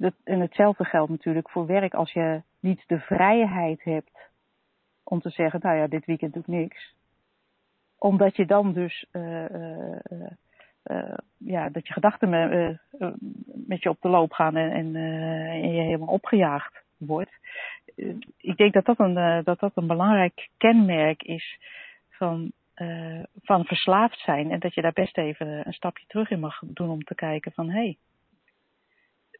dat, 0.01 0.13
en 0.23 0.39
hetzelfde 0.39 0.86
geldt 0.86 1.10
natuurlijk 1.10 1.49
voor 1.49 1.65
werk 1.65 1.93
als 1.93 2.12
je 2.12 2.41
niet 2.60 2.84
de 2.88 2.99
vrijheid 2.99 3.84
hebt 3.84 4.17
om 5.03 5.21
te 5.21 5.29
zeggen, 5.29 5.60
nou 5.63 5.77
ja, 5.77 5.88
dit 5.88 6.05
weekend 6.05 6.34
doe 6.34 6.41
ik 6.41 6.47
niks. 6.47 6.93
Omdat 8.01 8.35
je 8.35 8.45
dan 8.45 8.73
dus 8.73 9.05
ja, 11.37 11.69
dat 11.69 11.87
je 11.87 11.93
gedachten 11.93 12.29
me, 12.29 12.77
met 13.67 13.81
je 13.81 13.89
op 13.89 14.01
de 14.01 14.09
loop 14.09 14.31
gaan 14.31 14.55
en, 14.55 14.71
en, 14.71 14.95
en 14.95 15.73
je 15.73 15.81
helemaal 15.81 16.07
opgejaagd 16.07 16.83
wordt. 16.97 17.31
ik 18.37 18.57
denk 18.57 18.73
dat 18.73 18.85
dat, 18.85 18.99
een, 18.99 19.43
dat 19.43 19.59
dat 19.59 19.71
een 19.75 19.87
belangrijk 19.87 20.49
kenmerk 20.57 21.23
is 21.23 21.59
van, 22.09 22.51
van 23.41 23.65
verslaafd 23.65 24.19
zijn. 24.19 24.51
En 24.51 24.59
dat 24.59 24.73
je 24.73 24.81
daar 24.81 24.93
best 24.93 25.17
even 25.17 25.67
een 25.67 25.73
stapje 25.73 26.05
terug 26.07 26.29
in 26.29 26.39
mag 26.39 26.61
doen 26.65 26.89
om 26.89 27.03
te 27.03 27.15
kijken 27.15 27.51
van 27.51 27.69
hé, 27.69 27.81
hey, 27.81 27.97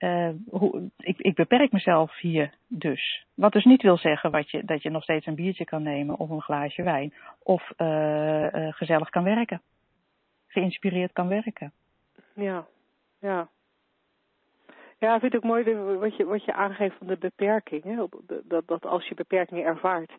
uh, 0.02 0.30
hoe, 0.50 0.90
ik, 0.98 1.18
ik, 1.18 1.36
beperk 1.36 1.72
mezelf 1.72 2.20
hier 2.20 2.54
dus. 2.68 3.26
Wat 3.36 3.52
dus 3.52 3.64
niet 3.64 3.82
wil 3.82 3.98
zeggen 3.98 4.32
wat 4.32 4.50
je, 4.50 4.66
dat 4.66 4.82
je 4.82 4.90
nog 4.90 5.04
steeds 5.04 5.26
een 5.26 5.36
biertje 5.36 5.66
kan 5.66 5.84
nemen 5.84 6.18
of 6.18 6.30
een 6.30 6.42
glaasje 6.42 6.84
wijn. 6.84 7.14
Of 7.44 7.72
uh, 7.78 7.88
uh, 8.52 8.74
gezellig 8.74 9.10
kan 9.10 9.24
werken. 9.24 9.62
Geïnspireerd 10.48 11.12
kan 11.12 11.28
werken. 11.28 11.72
Ja, 12.36 12.66
ja. 13.20 13.48
Ja, 14.98 15.14
ik 15.14 15.20
vind 15.20 15.36
ook 15.36 15.44
mooi 15.44 15.76
wat 15.76 16.16
je, 16.16 16.26
wat 16.26 16.46
je 16.46 16.54
aangeeft 16.54 16.98
van 16.98 17.08
de 17.08 17.18
beperking. 17.18 17.84
Hè? 17.84 17.96
Dat, 18.48 18.68
dat 18.68 18.86
als 18.86 19.08
je 19.08 19.16
beperkingen 19.16 19.66
ervaart, 19.66 20.12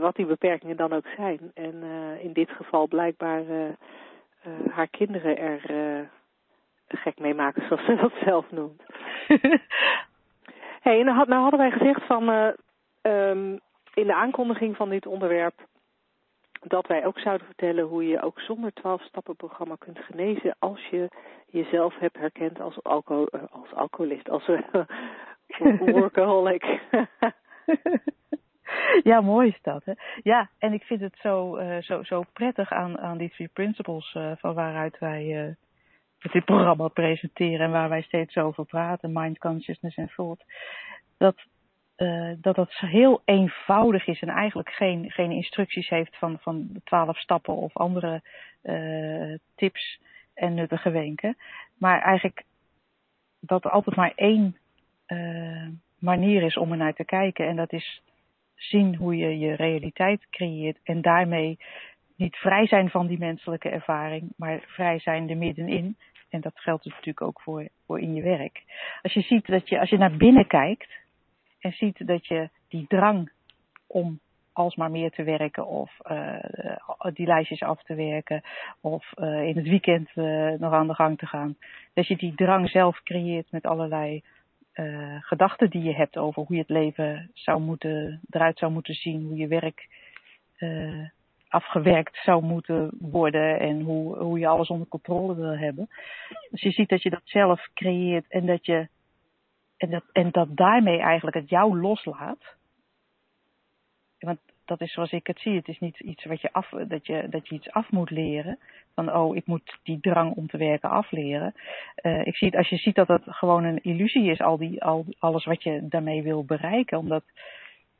wat 0.00 0.16
die 0.16 0.26
beperkingen 0.26 0.76
dan 0.76 0.92
ook 0.92 1.06
zijn. 1.16 1.50
En 1.54 1.82
in 2.20 2.32
dit 2.32 2.50
geval 2.50 2.88
blijkbaar 2.88 3.44
haar 4.70 4.88
kinderen 4.88 5.38
er 5.38 5.60
gek 6.96 7.18
meemaken, 7.18 7.66
zoals 7.66 7.84
ze 7.84 7.94
dat 7.94 8.12
zelf 8.24 8.50
noemt. 8.50 8.82
hey, 10.86 11.02
nou, 11.02 11.32
hadden 11.32 11.58
wij 11.58 11.70
gezegd 11.70 12.06
van 12.06 12.30
uh, 12.30 12.48
um, 13.02 13.60
in 13.94 14.06
de 14.06 14.14
aankondiging 14.14 14.76
van 14.76 14.88
dit 14.88 15.06
onderwerp 15.06 15.66
dat 16.62 16.86
wij 16.86 17.06
ook 17.06 17.18
zouden 17.18 17.46
vertellen 17.46 17.84
hoe 17.84 18.06
je 18.06 18.22
ook 18.22 18.40
zonder 18.40 18.72
12 18.72 19.02
stappen 19.02 19.36
programma 19.36 19.74
kunt 19.78 19.98
genezen 19.98 20.56
als 20.58 20.86
je 20.86 21.08
jezelf 21.46 21.98
hebt 21.98 22.16
herkend 22.16 22.60
als, 22.60 22.82
alco 22.82 23.26
uh, 23.30 23.42
als 23.50 23.74
alcoholist, 23.74 24.30
als 24.30 24.48
uh, 24.48 24.60
workaholic. 25.94 26.64
ja, 29.10 29.20
mooi 29.20 29.48
is 29.48 29.58
dat. 29.62 29.84
Hè? 29.84 29.92
Ja, 30.22 30.50
en 30.58 30.72
ik 30.72 30.82
vind 30.82 31.00
het 31.00 31.16
zo, 31.20 31.58
zo, 31.80 32.02
zo 32.02 32.22
prettig 32.32 32.72
aan, 32.72 32.98
aan 32.98 33.18
die 33.18 33.30
three 33.30 33.48
principles 33.52 34.16
van 34.38 34.54
waaruit 34.54 34.98
wij 34.98 35.56
dit 36.18 36.44
programma 36.44 36.88
presenteren 36.88 37.60
en 37.60 37.70
waar 37.70 37.88
wij 37.88 38.02
steeds 38.02 38.36
over 38.36 38.64
praten, 38.64 39.12
mind 39.12 39.38
consciousness 39.38 39.96
en 39.96 40.10
thought, 40.16 40.44
dat, 41.18 41.36
uh, 41.96 42.32
dat 42.40 42.54
dat 42.54 42.72
heel 42.72 43.22
eenvoudig 43.24 44.06
is 44.06 44.20
en 44.20 44.28
eigenlijk 44.28 44.70
geen, 44.70 45.10
geen 45.10 45.30
instructies 45.30 45.88
heeft 45.88 46.16
van, 46.16 46.38
van 46.40 46.80
twaalf 46.84 47.18
stappen 47.18 47.54
of 47.54 47.76
andere 47.76 48.22
uh, 48.62 49.34
tips 49.54 50.00
en 50.34 50.54
nuttige 50.54 50.90
wenken. 50.90 51.36
Maar 51.78 52.02
eigenlijk 52.02 52.44
dat 53.40 53.64
er 53.64 53.70
altijd 53.70 53.96
maar 53.96 54.12
één 54.14 54.56
uh, 55.06 55.68
manier 55.98 56.42
is 56.42 56.56
om 56.56 56.70
er 56.70 56.76
naar 56.76 56.94
te 56.94 57.04
kijken 57.04 57.48
en 57.48 57.56
dat 57.56 57.72
is 57.72 58.02
zien 58.54 58.96
hoe 58.96 59.16
je 59.16 59.38
je 59.38 59.54
realiteit 59.54 60.26
creëert 60.30 60.78
en 60.82 61.02
daarmee 61.02 61.58
niet 62.18 62.36
vrij 62.36 62.66
zijn 62.66 62.90
van 62.90 63.06
die 63.06 63.18
menselijke 63.18 63.68
ervaring, 63.68 64.32
maar 64.36 64.60
vrij 64.66 64.98
zijn 64.98 65.30
er 65.30 65.36
middenin 65.36 65.96
en 66.28 66.40
dat 66.40 66.60
geldt 66.60 66.84
dus 66.84 66.92
natuurlijk 66.92 67.22
ook 67.22 67.40
voor, 67.40 67.68
voor 67.86 68.00
in 68.00 68.14
je 68.14 68.22
werk. 68.22 68.62
Als 69.02 69.12
je 69.12 69.20
ziet 69.20 69.46
dat 69.46 69.68
je, 69.68 69.80
als 69.80 69.90
je 69.90 69.98
naar 69.98 70.16
binnen 70.16 70.46
kijkt 70.46 70.90
en 71.58 71.72
ziet 71.72 72.06
dat 72.06 72.26
je 72.26 72.48
die 72.68 72.86
drang 72.88 73.30
om 73.86 74.20
alsmaar 74.52 74.90
meer 74.90 75.10
te 75.10 75.22
werken 75.22 75.66
of 75.66 75.98
uh, 76.10 76.38
die 77.12 77.26
lijstjes 77.26 77.62
af 77.62 77.82
te 77.82 77.94
werken 77.94 78.42
of 78.80 79.12
uh, 79.16 79.42
in 79.42 79.56
het 79.56 79.68
weekend 79.68 80.10
uh, 80.14 80.52
nog 80.58 80.72
aan 80.72 80.86
de 80.86 80.94
gang 80.94 81.18
te 81.18 81.26
gaan. 81.26 81.56
Dat 81.94 82.06
je 82.06 82.16
die 82.16 82.34
drang 82.34 82.70
zelf 82.70 83.02
creëert 83.02 83.50
met 83.50 83.66
allerlei 83.66 84.22
gedachten 85.20 85.70
die 85.70 85.82
je 85.82 85.94
hebt 85.94 86.16
over 86.16 86.42
hoe 86.42 86.56
je 86.56 86.62
het 86.62 86.70
leven 86.70 87.30
zou 87.34 87.60
moeten, 87.60 88.20
eruit 88.30 88.58
zou 88.58 88.72
moeten 88.72 88.94
zien, 88.94 89.22
hoe 89.22 89.36
je 89.36 89.46
werk 89.46 89.88
afgewerkt 91.48 92.16
zou 92.16 92.44
moeten 92.44 92.90
worden 92.98 93.60
en 93.60 93.80
hoe, 93.80 94.16
hoe 94.18 94.38
je 94.38 94.46
alles 94.46 94.68
onder 94.68 94.88
controle 94.88 95.34
wil 95.34 95.56
hebben. 95.56 95.88
Dus 96.50 96.62
je 96.62 96.70
ziet 96.70 96.88
dat 96.88 97.02
je 97.02 97.10
dat 97.10 97.22
zelf 97.24 97.68
creëert 97.74 98.28
en 98.28 98.46
dat 98.46 98.66
je 98.66 98.88
en 99.76 99.90
dat, 99.90 100.04
en 100.12 100.30
dat 100.30 100.56
daarmee 100.56 100.98
eigenlijk 101.00 101.36
het 101.36 101.48
jou 101.48 101.80
loslaat. 101.80 102.56
Want 104.18 104.38
dat 104.64 104.80
is 104.80 104.92
zoals 104.92 105.10
ik 105.10 105.26
het 105.26 105.40
zie. 105.40 105.54
Het 105.54 105.68
is 105.68 105.78
niet 105.78 106.00
iets 106.00 106.24
wat 106.24 106.40
je 106.40 106.52
af, 106.52 106.68
dat 106.68 107.06
je, 107.06 107.26
dat 107.30 107.48
je 107.48 107.54
iets 107.54 107.70
af 107.70 107.90
moet 107.90 108.10
leren. 108.10 108.58
Van 108.94 109.14
oh, 109.14 109.36
ik 109.36 109.46
moet 109.46 109.78
die 109.82 110.00
drang 110.00 110.34
om 110.34 110.46
te 110.46 110.56
werken 110.56 110.90
afleren. 110.90 111.54
Uh, 112.02 112.26
ik 112.26 112.36
zie 112.36 112.48
het, 112.48 112.56
als 112.56 112.68
je 112.68 112.76
ziet 112.76 112.94
dat 112.94 113.08
het 113.08 113.22
gewoon 113.24 113.64
een 113.64 113.82
illusie 113.82 114.30
is, 114.30 114.40
al 114.40 114.56
die, 114.56 114.82
al, 114.82 115.04
alles 115.18 115.44
wat 115.44 115.62
je 115.62 115.88
daarmee 115.88 116.22
wil 116.22 116.44
bereiken. 116.44 116.98
Omdat 116.98 117.24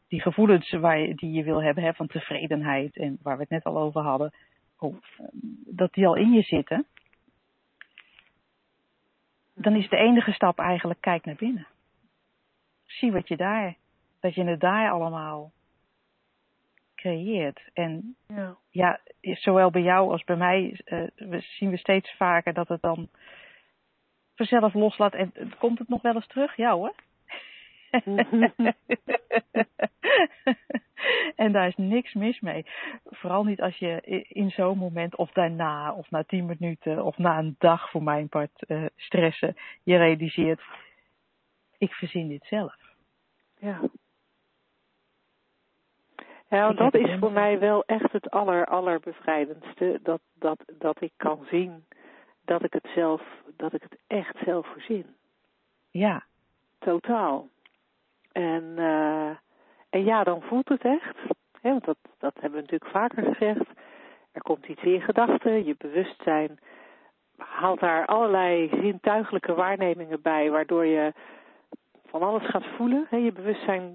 die 0.08 0.20
gevoelens 0.20 0.70
waar 0.70 0.98
je, 0.98 1.14
die 1.14 1.32
je 1.32 1.42
wil 1.42 1.62
hebben 1.62 1.84
hè, 1.84 1.92
van 1.92 2.06
tevredenheid 2.06 2.96
en 2.96 3.18
waar 3.22 3.36
we 3.36 3.42
het 3.42 3.50
net 3.50 3.64
al 3.64 3.78
over 3.78 4.02
hadden, 4.02 4.32
oh, 4.78 4.96
dat 5.66 5.92
die 5.92 6.06
al 6.06 6.14
in 6.14 6.32
je 6.32 6.42
zitten, 6.42 6.86
dan 9.54 9.76
is 9.76 9.88
de 9.88 9.96
enige 9.96 10.32
stap 10.32 10.58
eigenlijk 10.58 11.00
kijk 11.00 11.24
naar 11.24 11.34
binnen. 11.34 11.66
Zie 12.84 13.12
wat 13.12 13.28
je 13.28 13.36
daar, 13.36 13.76
dat 14.20 14.34
je 14.34 14.44
het 14.44 14.60
daar 14.60 14.90
allemaal 14.90 15.52
creëert. 16.94 17.70
En 17.72 18.16
ja, 18.26 18.56
ja 18.70 19.00
zowel 19.20 19.70
bij 19.70 19.82
jou 19.82 20.10
als 20.10 20.24
bij 20.24 20.36
mij 20.36 20.80
uh, 20.84 21.06
we 21.16 21.40
zien 21.40 21.70
we 21.70 21.76
steeds 21.76 22.16
vaker 22.16 22.52
dat 22.52 22.68
het 22.68 22.82
dan 22.82 23.08
vanzelf 24.34 24.74
loslaat 24.74 25.14
en 25.14 25.32
komt 25.58 25.78
het 25.78 25.88
nog 25.88 26.02
wel 26.02 26.14
eens 26.14 26.26
terug? 26.26 26.56
Ja 26.56 26.72
hoor. 26.72 26.94
en 31.36 31.52
daar 31.52 31.66
is 31.66 31.76
niks 31.76 32.14
mis 32.14 32.40
mee. 32.40 32.66
Vooral 33.04 33.44
niet 33.44 33.60
als 33.60 33.76
je 33.76 34.00
in 34.28 34.50
zo'n 34.50 34.78
moment 34.78 35.16
of 35.16 35.30
daarna 35.32 35.92
of 35.92 36.10
na 36.10 36.24
tien 36.24 36.46
minuten 36.46 37.04
of 37.04 37.18
na 37.18 37.38
een 37.38 37.56
dag 37.58 37.90
voor 37.90 38.02
mijn 38.02 38.28
part 38.28 38.64
uh, 38.68 38.84
stressen, 38.96 39.56
je 39.82 39.96
realiseert, 39.96 40.62
ik 41.78 41.92
verzin 41.92 42.28
dit 42.28 42.44
zelf. 42.44 42.76
Ja. 43.58 43.80
Ja, 46.50 46.72
dat 46.72 46.94
is 46.94 47.18
voor 47.18 47.32
mij 47.32 47.58
wel 47.58 47.84
echt 47.84 48.12
het 48.12 48.30
aller, 48.30 48.66
allerbevrijdendste. 48.66 50.00
Dat, 50.02 50.20
dat, 50.34 50.64
dat 50.78 51.02
ik 51.02 51.12
kan 51.16 51.46
zien 51.50 51.84
dat 52.48 52.64
ik 52.64 52.72
het 52.72 52.88
zelf, 52.94 53.22
dat 53.56 53.72
ik 53.72 53.82
het 53.82 53.98
echt 54.06 54.36
zelf 54.44 54.66
verzin. 54.66 55.06
Ja. 55.90 56.24
Totaal. 56.78 57.48
En, 58.32 58.62
uh, 58.76 59.30
en 59.90 60.04
ja, 60.04 60.24
dan 60.24 60.42
voelt 60.42 60.68
het 60.68 60.82
echt. 60.84 61.16
Hè, 61.60 61.70
want 61.70 61.84
dat, 61.84 61.98
dat 62.18 62.34
hebben 62.34 62.52
we 62.52 62.60
natuurlijk 62.60 62.90
vaker 62.90 63.22
gezegd. 63.22 63.66
Er 64.32 64.42
komt 64.42 64.66
iets 64.66 64.82
in 64.82 65.00
gedachten, 65.00 65.64
je 65.64 65.74
bewustzijn 65.78 66.58
haalt 67.36 67.80
daar 67.80 68.06
allerlei 68.06 68.68
zintuigelijke 68.80 69.54
waarnemingen 69.54 70.22
bij, 70.22 70.50
waardoor 70.50 70.84
je 70.86 71.12
van 72.06 72.22
alles 72.22 72.46
gaat 72.46 72.66
voelen. 72.76 73.06
Hè, 73.08 73.16
je 73.16 73.32
bewustzijn 73.32 73.92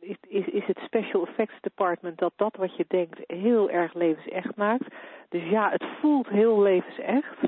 is, 0.00 0.16
is, 0.28 0.46
is 0.46 0.66
het 0.66 0.78
special 0.84 1.26
effects 1.26 1.60
department 1.60 2.18
dat 2.18 2.32
dat 2.36 2.56
wat 2.56 2.76
je 2.76 2.84
denkt 2.88 3.18
heel 3.26 3.70
erg 3.70 3.94
levensecht 3.94 4.56
maakt. 4.56 4.94
Dus 5.28 5.42
ja, 5.42 5.70
het 5.70 5.84
voelt 6.00 6.28
heel 6.28 6.62
levensecht 6.62 7.38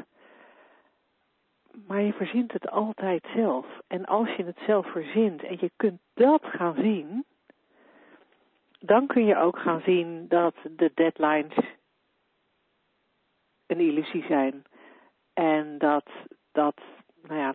maar 1.86 2.00
je 2.00 2.12
verzint 2.12 2.52
het 2.52 2.70
altijd 2.70 3.26
zelf. 3.34 3.66
En 3.86 4.04
als 4.04 4.34
je 4.36 4.44
het 4.44 4.58
zelf 4.66 4.90
verzint 4.90 5.42
en 5.42 5.56
je 5.60 5.70
kunt 5.76 6.00
dat 6.14 6.42
gaan 6.44 6.74
zien, 6.74 7.24
dan 8.78 9.06
kun 9.06 9.24
je 9.24 9.38
ook 9.38 9.58
gaan 9.58 9.80
zien 9.80 10.28
dat 10.28 10.54
de 10.76 10.90
deadlines 10.94 11.56
een 13.66 13.80
illusie 13.80 14.24
zijn. 14.24 14.64
En 15.32 15.78
dat, 15.78 16.10
dat 16.52 16.80
nou 17.22 17.40
ja, 17.40 17.54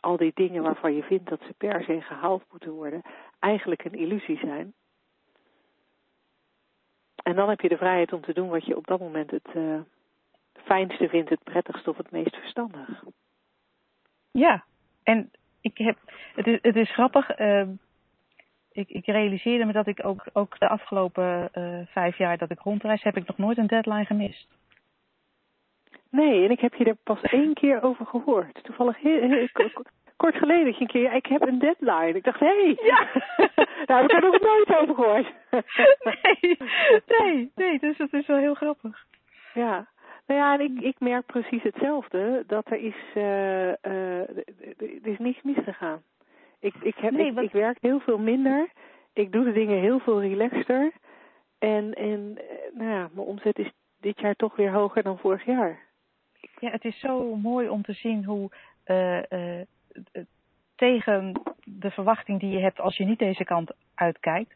al 0.00 0.16
die 0.16 0.32
dingen 0.34 0.62
waarvan 0.62 0.94
je 0.94 1.02
vindt 1.02 1.28
dat 1.28 1.40
ze 1.46 1.54
per 1.58 1.84
se 1.84 2.00
gehaald 2.00 2.44
moeten 2.50 2.72
worden, 2.72 3.02
eigenlijk 3.38 3.84
een 3.84 3.94
illusie 3.94 4.38
zijn. 4.38 4.74
En 7.22 7.36
dan 7.36 7.48
heb 7.48 7.60
je 7.60 7.68
de 7.68 7.76
vrijheid 7.76 8.12
om 8.12 8.20
te 8.20 8.32
doen 8.32 8.48
wat 8.48 8.66
je 8.66 8.76
op 8.76 8.86
dat 8.86 9.00
moment 9.00 9.30
het 9.30 9.48
uh, 9.54 9.80
fijnste 10.52 11.08
vindt, 11.08 11.30
het 11.30 11.42
prettigste 11.44 11.90
of 11.90 11.96
het 11.96 12.10
meest 12.10 12.36
verstandig. 12.36 13.04
Ja, 14.30 14.64
en 15.02 15.30
ik 15.60 15.78
heb, 15.78 15.96
het, 16.34 16.46
is, 16.46 16.58
het 16.62 16.76
is 16.76 16.92
grappig. 16.92 17.38
Uh, 17.38 17.68
ik, 18.72 18.88
ik 18.88 19.06
realiseerde 19.06 19.64
me 19.64 19.72
dat 19.72 19.86
ik 19.86 20.04
ook, 20.04 20.26
ook 20.32 20.58
de 20.58 20.68
afgelopen 20.68 21.48
uh, 21.54 21.78
vijf 21.86 22.18
jaar 22.18 22.38
dat 22.38 22.50
ik 22.50 22.60
rondreis, 22.60 23.02
heb 23.02 23.16
ik 23.16 23.26
nog 23.26 23.38
nooit 23.38 23.58
een 23.58 23.66
deadline 23.66 24.04
gemist. 24.04 24.48
Nee, 26.10 26.44
en 26.44 26.50
ik 26.50 26.60
heb 26.60 26.74
je 26.74 26.84
er 26.84 26.96
pas 27.04 27.22
één 27.22 27.54
keer 27.54 27.82
over 27.82 28.06
gehoord. 28.06 28.64
Toevallig 28.64 29.00
heel, 29.00 29.20
heel, 29.20 29.48
kort 30.18 30.36
geleden 30.36 30.64
dat 30.64 30.74
je 30.74 30.80
een 30.80 30.86
keer, 30.86 31.12
ik 31.12 31.26
heb 31.26 31.42
een 31.42 31.58
deadline. 31.58 32.12
Ik 32.14 32.24
dacht, 32.24 32.40
hé, 32.40 32.46
hey, 32.46 32.78
ja. 32.82 33.08
daar 33.86 34.00
heb 34.00 34.10
ik 34.10 34.16
er 34.16 34.30
nog 34.30 34.40
nooit 34.40 34.76
over 34.76 34.94
gehoord. 34.94 35.32
nee, 36.30 36.58
nee, 37.06 37.52
nee, 37.54 37.78
dus 37.78 37.96
dat 37.96 38.12
is 38.12 38.26
wel 38.26 38.38
heel 38.38 38.54
grappig. 38.54 39.06
Ja, 39.54 39.86
Nou 40.28 40.40
ja, 40.40 40.54
en 40.54 40.60
ik, 40.60 40.80
ik 40.80 41.00
merk 41.00 41.26
precies 41.26 41.62
hetzelfde. 41.62 42.44
Dat 42.46 42.70
er 42.70 42.78
is, 42.78 42.96
uh, 43.14 43.22
uh, 43.22 44.20
er 44.78 45.06
is 45.06 45.18
niets 45.18 45.42
misgegaan. 45.42 46.02
Ik, 46.60 46.74
ik, 46.74 46.94
heb, 46.96 47.12
nee, 47.12 47.32
ik, 47.32 47.38
ik, 47.38 47.52
werk 47.52 47.78
heel 47.80 48.00
veel 48.00 48.18
minder. 48.18 48.68
Ik 49.12 49.32
doe 49.32 49.44
de 49.44 49.52
dingen 49.52 49.80
heel 49.80 49.98
veel 49.98 50.20
relaxter. 50.20 50.92
En, 51.58 51.94
en 51.94 52.38
nou 52.72 52.90
ja, 52.90 53.08
mijn 53.12 53.26
omzet 53.26 53.58
is 53.58 53.70
dit 54.00 54.20
jaar 54.20 54.34
toch 54.34 54.56
weer 54.56 54.72
hoger 54.72 55.02
dan 55.02 55.18
vorig 55.18 55.44
jaar. 55.44 55.78
Ja, 56.58 56.70
het 56.70 56.84
is 56.84 57.00
zo 57.00 57.36
mooi 57.36 57.68
om 57.68 57.82
te 57.82 57.92
zien 57.92 58.24
hoe 58.24 58.50
uh, 58.86 59.60
tegen 60.74 61.40
de 61.64 61.90
verwachting 61.90 62.40
die 62.40 62.50
je 62.50 62.60
hebt 62.60 62.80
als 62.80 62.96
je 62.96 63.04
niet 63.04 63.18
deze 63.18 63.44
kant 63.44 63.70
uitkijkt, 63.94 64.54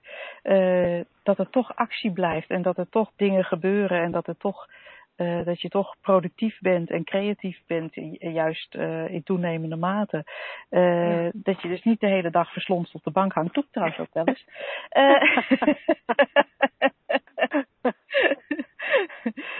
dat 1.22 1.38
er 1.38 1.50
toch 1.50 1.76
actie 1.76 2.12
blijft 2.12 2.50
en 2.50 2.62
dat 2.62 2.78
er 2.78 2.88
toch 2.88 3.10
dingen 3.16 3.44
gebeuren 3.44 4.02
en 4.02 4.10
dat 4.10 4.26
er 4.26 4.36
toch 4.36 4.68
uh, 5.16 5.44
dat 5.44 5.60
je 5.60 5.68
toch 5.68 5.94
productief 6.00 6.58
bent 6.60 6.90
en 6.90 7.04
creatief 7.04 7.60
bent, 7.66 7.94
juist 8.18 8.74
uh, 8.74 9.08
in 9.08 9.22
toenemende 9.22 9.76
mate. 9.76 10.24
Uh, 10.70 11.24
ja. 11.24 11.30
Dat 11.34 11.62
je 11.62 11.68
dus 11.68 11.82
niet 11.82 12.00
de 12.00 12.06
hele 12.06 12.30
dag 12.30 12.52
verslonst 12.52 12.94
op 12.94 13.04
de 13.04 13.10
bank 13.10 13.32
hangt. 13.32 13.54
Doe 13.54 13.64
trouwens 13.70 13.98
ook 13.98 14.12
wel 14.12 14.24
eens. 14.24 14.44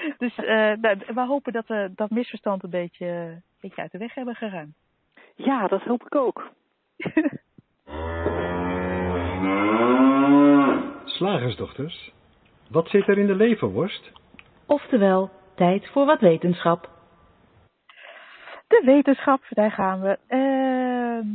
dus 0.19 0.37
nou, 0.37 0.99
we 1.15 1.27
hopen 1.27 1.53
dat 1.53 1.67
we 1.67 1.93
dat 1.95 2.11
misverstand 2.11 2.63
een 2.63 2.71
beetje, 2.71 3.07
een 3.07 3.43
beetje 3.61 3.83
uit 3.83 3.93
de 3.93 3.99
weg 3.99 4.15
hebben 4.15 4.35
geruimd. 4.35 4.77
Ja, 5.35 5.67
dat 5.67 5.83
hoop 5.83 6.03
ik 6.07 6.15
ook. 6.15 6.51
Slagersdochters, 11.05 12.13
wat 12.71 12.89
zit 12.89 13.09
er 13.09 13.19
in 13.19 13.27
de 13.27 13.35
leverworst? 13.35 14.13
Oftewel, 14.67 15.31
tijd 15.63 15.89
voor 15.89 16.07
wat 16.07 16.21
wetenschap. 16.21 16.91
De 18.67 18.83
wetenschap, 18.85 19.43
daar 19.49 19.71
gaan 19.71 20.01
we. 20.01 20.19
Uh, 20.29 21.27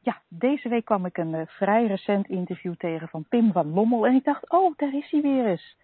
ja, 0.00 0.20
deze 0.28 0.68
week 0.68 0.84
kwam 0.84 1.06
ik 1.06 1.18
een 1.18 1.34
uh, 1.34 1.40
vrij 1.46 1.86
recent 1.86 2.28
interview 2.28 2.74
tegen 2.74 3.08
van 3.08 3.24
Pim 3.28 3.52
van 3.52 3.72
Lommel. 3.72 4.06
En 4.06 4.14
ik 4.14 4.24
dacht, 4.24 4.50
oh, 4.50 4.76
daar 4.76 4.94
is 4.94 5.10
hij 5.10 5.20
weer 5.20 5.46
eens. 5.46 5.76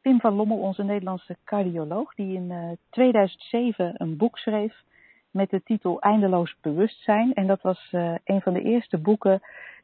Pim 0.00 0.20
van 0.20 0.34
Lommel, 0.34 0.58
onze 0.58 0.82
Nederlandse 0.82 1.36
cardioloog, 1.44 2.14
die 2.14 2.34
in 2.36 2.50
uh, 2.50 2.70
2007 2.90 3.94
een 3.96 4.16
boek 4.16 4.38
schreef 4.38 4.82
met 5.30 5.50
de 5.50 5.62
titel 5.62 6.00
Eindeloos 6.00 6.56
Bewustzijn. 6.60 7.34
En 7.34 7.46
dat 7.46 7.62
was 7.62 7.88
uh, 7.92 8.14
een 8.24 8.40
van 8.40 8.52
de 8.52 8.62
eerste 8.62 8.98
boeken 8.98 9.40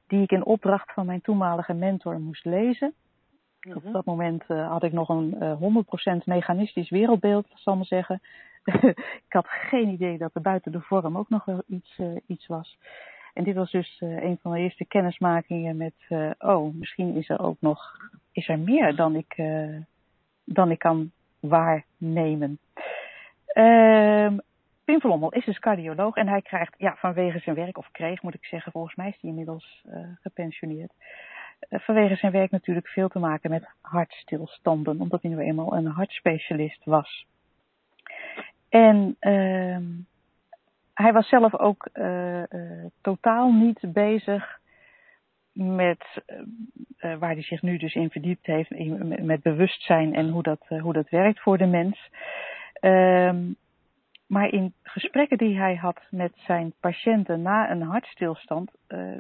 die 0.07 0.23
ik 0.23 0.33
in 0.33 0.45
opdracht 0.45 0.93
van 0.93 1.07
mijn 1.07 1.21
toenmalige 1.21 1.75
mentor 1.75 2.21
moest 2.21 2.45
lezen. 2.45 2.95
-hmm. 3.61 3.77
Op 3.77 3.93
dat 3.93 4.05
moment 4.05 4.45
uh, 4.49 4.69
had 4.69 4.83
ik 4.83 4.93
nog 4.93 5.09
een 5.09 5.37
uh, 5.43 6.15
100% 6.21 6.25
mechanistisch 6.25 6.91
wereldbeeld, 6.91 7.47
zal 7.55 7.73
ik 7.73 7.79
maar 7.79 7.89
zeggen. 7.89 8.21
ik 9.27 9.33
had 9.33 9.47
geen 9.49 9.89
idee 9.89 10.19
dat 10.19 10.35
er 10.35 10.41
buiten 10.41 10.73
de 10.73 10.81
vorm 10.81 11.19
ook 11.19 11.29
nog 11.29 11.45
wel 11.45 11.63
iets, 11.67 12.01
iets 12.27 12.47
was. 12.47 12.79
En 13.35 13.45
dit 13.45 13.55
was 13.55 13.71
dus 13.71 13.97
een 14.01 14.39
van 14.43 14.53
de 14.53 14.59
eerste 14.59 14.85
kennismakingen 14.85 15.77
met, 15.77 15.95
oh, 16.39 16.75
misschien 16.75 17.17
is 17.17 17.29
er 17.29 17.41
ook 17.41 17.57
nog, 17.61 17.97
is 18.33 18.49
er 18.49 18.59
meer 18.59 18.97
dan 18.97 19.15
ik, 19.15 19.37
dan 20.45 20.71
ik 20.71 20.79
kan 20.79 21.11
waarnemen. 21.41 22.59
Uh, 23.55 24.33
Pim 24.85 25.01
Verlommel 25.01 25.33
is 25.33 25.45
dus 25.45 25.59
cardioloog 25.59 26.17
en 26.17 26.29
hij 26.29 26.43
krijgt 26.43 26.75
ja, 26.79 26.97
vanwege 26.97 27.39
zijn 27.39 27.57
werk, 27.57 27.79
of 27.79 27.91
kreeg 27.91 28.23
moet 28.23 28.35
ik 28.35 28.45
zeggen, 28.45 28.73
volgens 28.73 28.95
mij 28.95 29.09
is 29.09 29.19
hij 29.21 29.31
inmiddels 29.31 29.85
gepensioneerd. 30.21 30.93
Uh, 31.69 31.79
vanwege 31.81 32.17
zijn 32.17 32.33
werk 32.33 32.51
natuurlijk 32.51 32.89
veel 32.89 33.09
te 33.09 33.19
maken 33.19 33.51
met 33.51 33.69
hartstilstanden, 33.81 35.01
omdat 35.01 35.23
hij 35.23 35.31
nu 35.31 35.39
eenmaal 35.39 35.77
een 35.77 35.87
hartspecialist 35.87 36.85
was. 36.85 37.27
En 38.69 39.17
uh, 39.21 39.79
hij 40.95 41.13
was 41.13 41.29
zelf 41.29 41.55
ook 41.55 41.89
uh, 41.93 42.43
totaal 43.01 43.53
niet 43.53 43.93
bezig 43.93 44.59
met 45.53 46.23
waar 47.01 47.33
hij 47.33 47.43
zich 47.43 47.63
nu 47.63 47.77
dus 47.77 47.95
in 47.95 48.11
verdiept 48.11 48.47
heeft, 48.47 48.71
met 49.23 49.43
bewustzijn 49.43 50.15
en 50.15 50.29
hoe 50.29 50.43
dat, 50.43 50.67
hoe 50.69 50.93
dat 50.93 51.09
werkt 51.09 51.41
voor 51.41 51.59
de 51.59 51.67
mens. 51.67 52.11
Ehm, 52.73 53.53
maar 54.27 54.49
in 54.49 54.75
gesprekken 54.83 55.39
die 55.39 55.59
hij 55.59 55.75
had 55.77 56.01
met 56.11 56.33
zijn 56.35 56.73
patiënten 56.81 57.43
na 57.43 57.71
een 57.71 57.83
hartstilstand, 57.83 58.71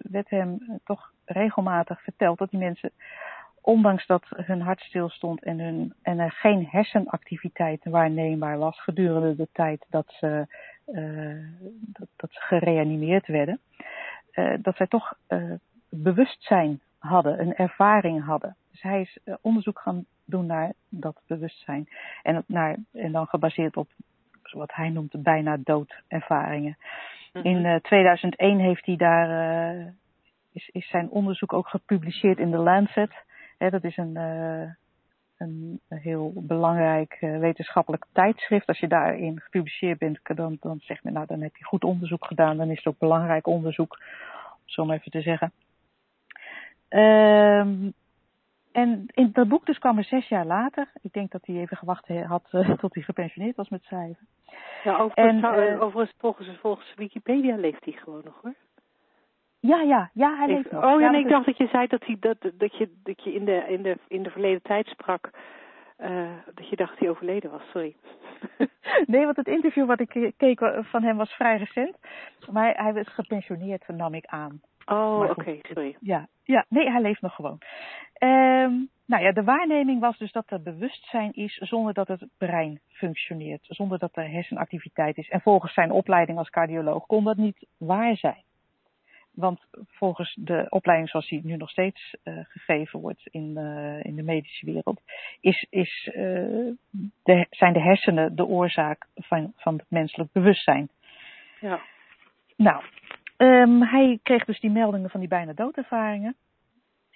werd 0.03 0.31
hem 0.31 0.81
toch 0.85 1.13
regelmatig 1.29 2.03
verteld 2.03 2.39
dat 2.39 2.51
die 2.51 2.59
mensen, 2.59 2.91
ondanks 3.61 4.07
dat 4.07 4.25
hun 4.29 4.61
hart 4.61 4.81
stilstond 4.81 5.43
en, 5.43 5.59
hun, 5.59 5.95
en 6.03 6.19
er 6.19 6.31
geen 6.31 6.67
hersenactiviteit 6.71 7.85
waarneembaar 7.85 8.59
was 8.59 8.83
gedurende 8.83 9.37
de 9.37 9.49
tijd 9.53 9.87
dat 9.89 10.07
ze, 10.19 10.47
uh, 10.87 11.45
dat, 11.71 12.09
dat, 12.17 12.33
ze 12.33 12.41
gereanimeerd 12.41 13.27
werden, 13.27 13.61
uh, 14.33 14.55
dat 14.63 14.77
zij 14.77 14.87
toch 14.87 15.15
bewustzijn 15.89 16.81
hadden, 16.99 17.41
een 17.41 17.55
ervaring 17.55 18.25
hadden. 18.25 18.57
Dus 18.71 18.83
hij 18.83 19.01
is 19.01 19.19
onderzoek 19.41 19.79
gaan 19.79 20.05
doen 20.25 20.47
naar 20.47 20.73
dat 20.89 21.21
bewustzijn. 21.27 21.89
En, 22.23 22.45
naar, 22.47 22.77
en 22.93 23.13
dan 23.13 23.27
gebaseerd 23.27 23.77
op 23.77 23.89
wat 24.43 24.75
hij 24.75 24.89
noemt 24.89 25.23
bijna 25.23 25.57
doodervaringen. 25.61 26.77
-hmm. 27.33 27.43
In 27.43 27.65
uh, 27.65 27.75
2001 27.75 28.59
heeft 28.59 28.87
hij 28.87 28.97
daar, 28.97 29.29
uh, 29.77 29.87
is, 30.53 30.69
is 30.69 30.89
zijn 30.89 31.11
onderzoek 31.11 31.53
ook 31.53 31.69
gepubliceerd 31.69 32.39
in 32.39 32.51
The 32.51 32.59
Lancet. 32.59 33.13
He, 33.59 33.71
dat 33.71 33.85
is 33.85 33.97
een, 33.97 34.15
uh, 34.15 34.71
een 35.39 35.81
heel 35.89 36.33
belangrijk 36.35 37.17
wetenschappelijk 37.21 38.07
tijdschrift. 38.13 38.67
Als 38.67 38.79
je 38.79 38.89
daarin 38.89 39.41
gepubliceerd 39.41 39.99
bent, 39.99 40.21
dan, 40.23 40.57
dan 40.61 40.79
zegt 40.81 41.05
men, 41.05 41.13
nou 41.13 41.27
dan 41.27 41.41
heb 41.41 41.57
je 41.57 41.65
goed 41.65 41.85
onderzoek 41.85 42.25
gedaan, 42.25 42.57
dan 42.57 42.71
is 42.71 42.77
het 42.77 42.87
ook 42.87 42.99
belangrijk 42.99 43.47
onderzoek, 43.47 43.99
om 44.55 44.63
zo 44.65 44.85
maar 44.85 44.97
even 44.97 45.11
te 45.11 45.23
zeggen. 45.23 45.53
Um, 46.89 47.93
en 48.73 49.05
in 49.07 49.31
dat 49.33 49.49
boek 49.49 49.67
dus 49.67 49.79
kwam 49.79 49.99
er 49.99 50.05
zes 50.05 50.29
jaar 50.29 50.47
later. 50.47 50.91
Ik 51.03 51.13
denk 51.13 51.31
dat 51.31 51.47
hij 51.47 51.57
even 51.57 51.77
gewacht 51.77 52.09
had 52.09 52.49
uh, 52.53 52.71
tot 52.81 52.95
hij 52.95 53.03
gepensioneerd 53.03 53.57
was 53.57 53.69
met 53.69 53.83
schrijven. 53.83 54.27
Ja, 54.85 54.99
overigens, 54.99 55.43
en, 55.45 55.73
uh, 55.75 55.83
overigens 55.83 56.17
volgens, 56.19 56.59
volgens 56.61 56.95
Wikipedia 56.95 57.57
leeft 57.57 57.85
hij 57.85 57.93
gewoon 57.93 58.23
nog 58.25 58.41
hoor. 58.43 58.55
Ja, 59.61 59.81
ja, 59.81 60.11
ja, 60.15 60.37
hij 60.37 60.47
leeft 60.47 60.71
nog. 60.71 60.85
Oh 60.85 61.01
ja, 61.01 61.11
nee, 61.11 61.21
ik 61.21 61.29
dacht 61.29 61.47
dat 61.47 61.57
je 61.57 61.67
zei 61.67 61.87
dat, 61.87 62.05
hij, 62.05 62.17
dat, 62.21 62.37
dat, 62.55 62.77
je, 62.77 62.93
dat 63.03 63.25
je 63.25 63.33
in 63.33 63.45
de, 63.45 63.65
in 63.69 63.83
de, 63.83 63.99
in 64.09 64.23
de 64.23 64.31
verleden 64.31 64.63
tijd 64.63 64.87
sprak. 64.87 65.31
Uh, 65.99 66.31
dat 66.55 66.69
je 66.69 66.77
dacht 66.77 66.91
dat 66.91 66.99
hij 66.99 67.09
overleden 67.09 67.51
was, 67.51 67.63
sorry. 67.71 67.97
nee, 69.13 69.25
want 69.25 69.37
het 69.37 69.47
interview 69.47 69.87
wat 69.87 70.01
ik 70.01 70.33
keek 70.37 70.61
van 70.83 71.03
hem 71.03 71.17
was 71.17 71.33
vrij 71.33 71.57
recent. 71.57 71.97
Maar 72.51 72.75
hij 72.77 72.93
was 72.93 73.09
gepensioneerd, 73.09 73.89
nam 73.89 74.15
ik 74.15 74.27
aan. 74.27 74.61
Oh, 74.87 75.21
oké, 75.21 75.41
okay, 75.41 75.61
sorry. 75.63 75.97
Ja, 76.01 76.29
ja, 76.45 76.65
nee, 76.69 76.91
hij 76.91 77.01
leeft 77.01 77.21
nog 77.21 77.35
gewoon. 77.35 77.59
Um, 78.19 78.89
nou 79.07 79.23
ja, 79.23 79.33
de 79.33 79.45
waarneming 79.45 80.01
was 80.01 80.19
dus 80.19 80.33
dat 80.33 80.51
er 80.51 80.63
bewustzijn 80.63 81.33
is 81.33 81.57
zonder 81.57 81.95
dat 81.95 82.09
het 82.09 82.27
brein 82.39 82.81
functioneert, 82.89 83.67
zonder 83.69 83.99
dat 83.99 84.17
er 84.17 84.31
hersenactiviteit 84.31 85.17
is. 85.17 85.29
En 85.29 85.41
volgens 85.41 85.73
zijn 85.73 85.91
opleiding 85.91 86.39
als 86.39 86.51
cardioloog 86.51 87.07
kon 87.07 87.25
dat 87.25 87.37
niet 87.37 87.67
waar 87.79 88.17
zijn. 88.17 88.43
Want 89.39 89.61
volgens 89.89 90.35
de 90.41 90.67
opleiding 90.69 91.11
zoals 91.11 91.29
die 91.29 91.41
nu 91.45 91.57
nog 91.57 91.71
steeds 91.71 92.17
uh, 92.25 92.39
gegeven 92.49 93.01
wordt 93.01 93.27
in, 93.31 93.55
uh, 93.57 94.05
in 94.05 94.17
de 94.17 94.23
medische 94.23 94.67
wereld, 94.67 95.01
is, 95.41 95.67
is, 95.71 96.07
uh, 96.07 96.15
de, 97.23 97.47
zijn 97.51 97.73
de 97.73 97.81
hersenen 97.81 98.37
de 98.37 98.47
oorzaak 98.47 99.07
van, 99.15 99.53
van 99.57 99.75
het 99.77 99.87
menselijk 99.89 100.33
bewustzijn. 100.33 100.89
Ja. 101.61 101.81
Nou, 102.57 102.83
um, 103.37 103.83
hij 103.83 104.19
kreeg 104.23 104.45
dus 104.45 104.61
die 104.61 104.71
meldingen 104.71 105.11
van 105.11 105.21
die 105.21 105.29
bijna 105.29 105.53
doodervaringen 105.53 106.37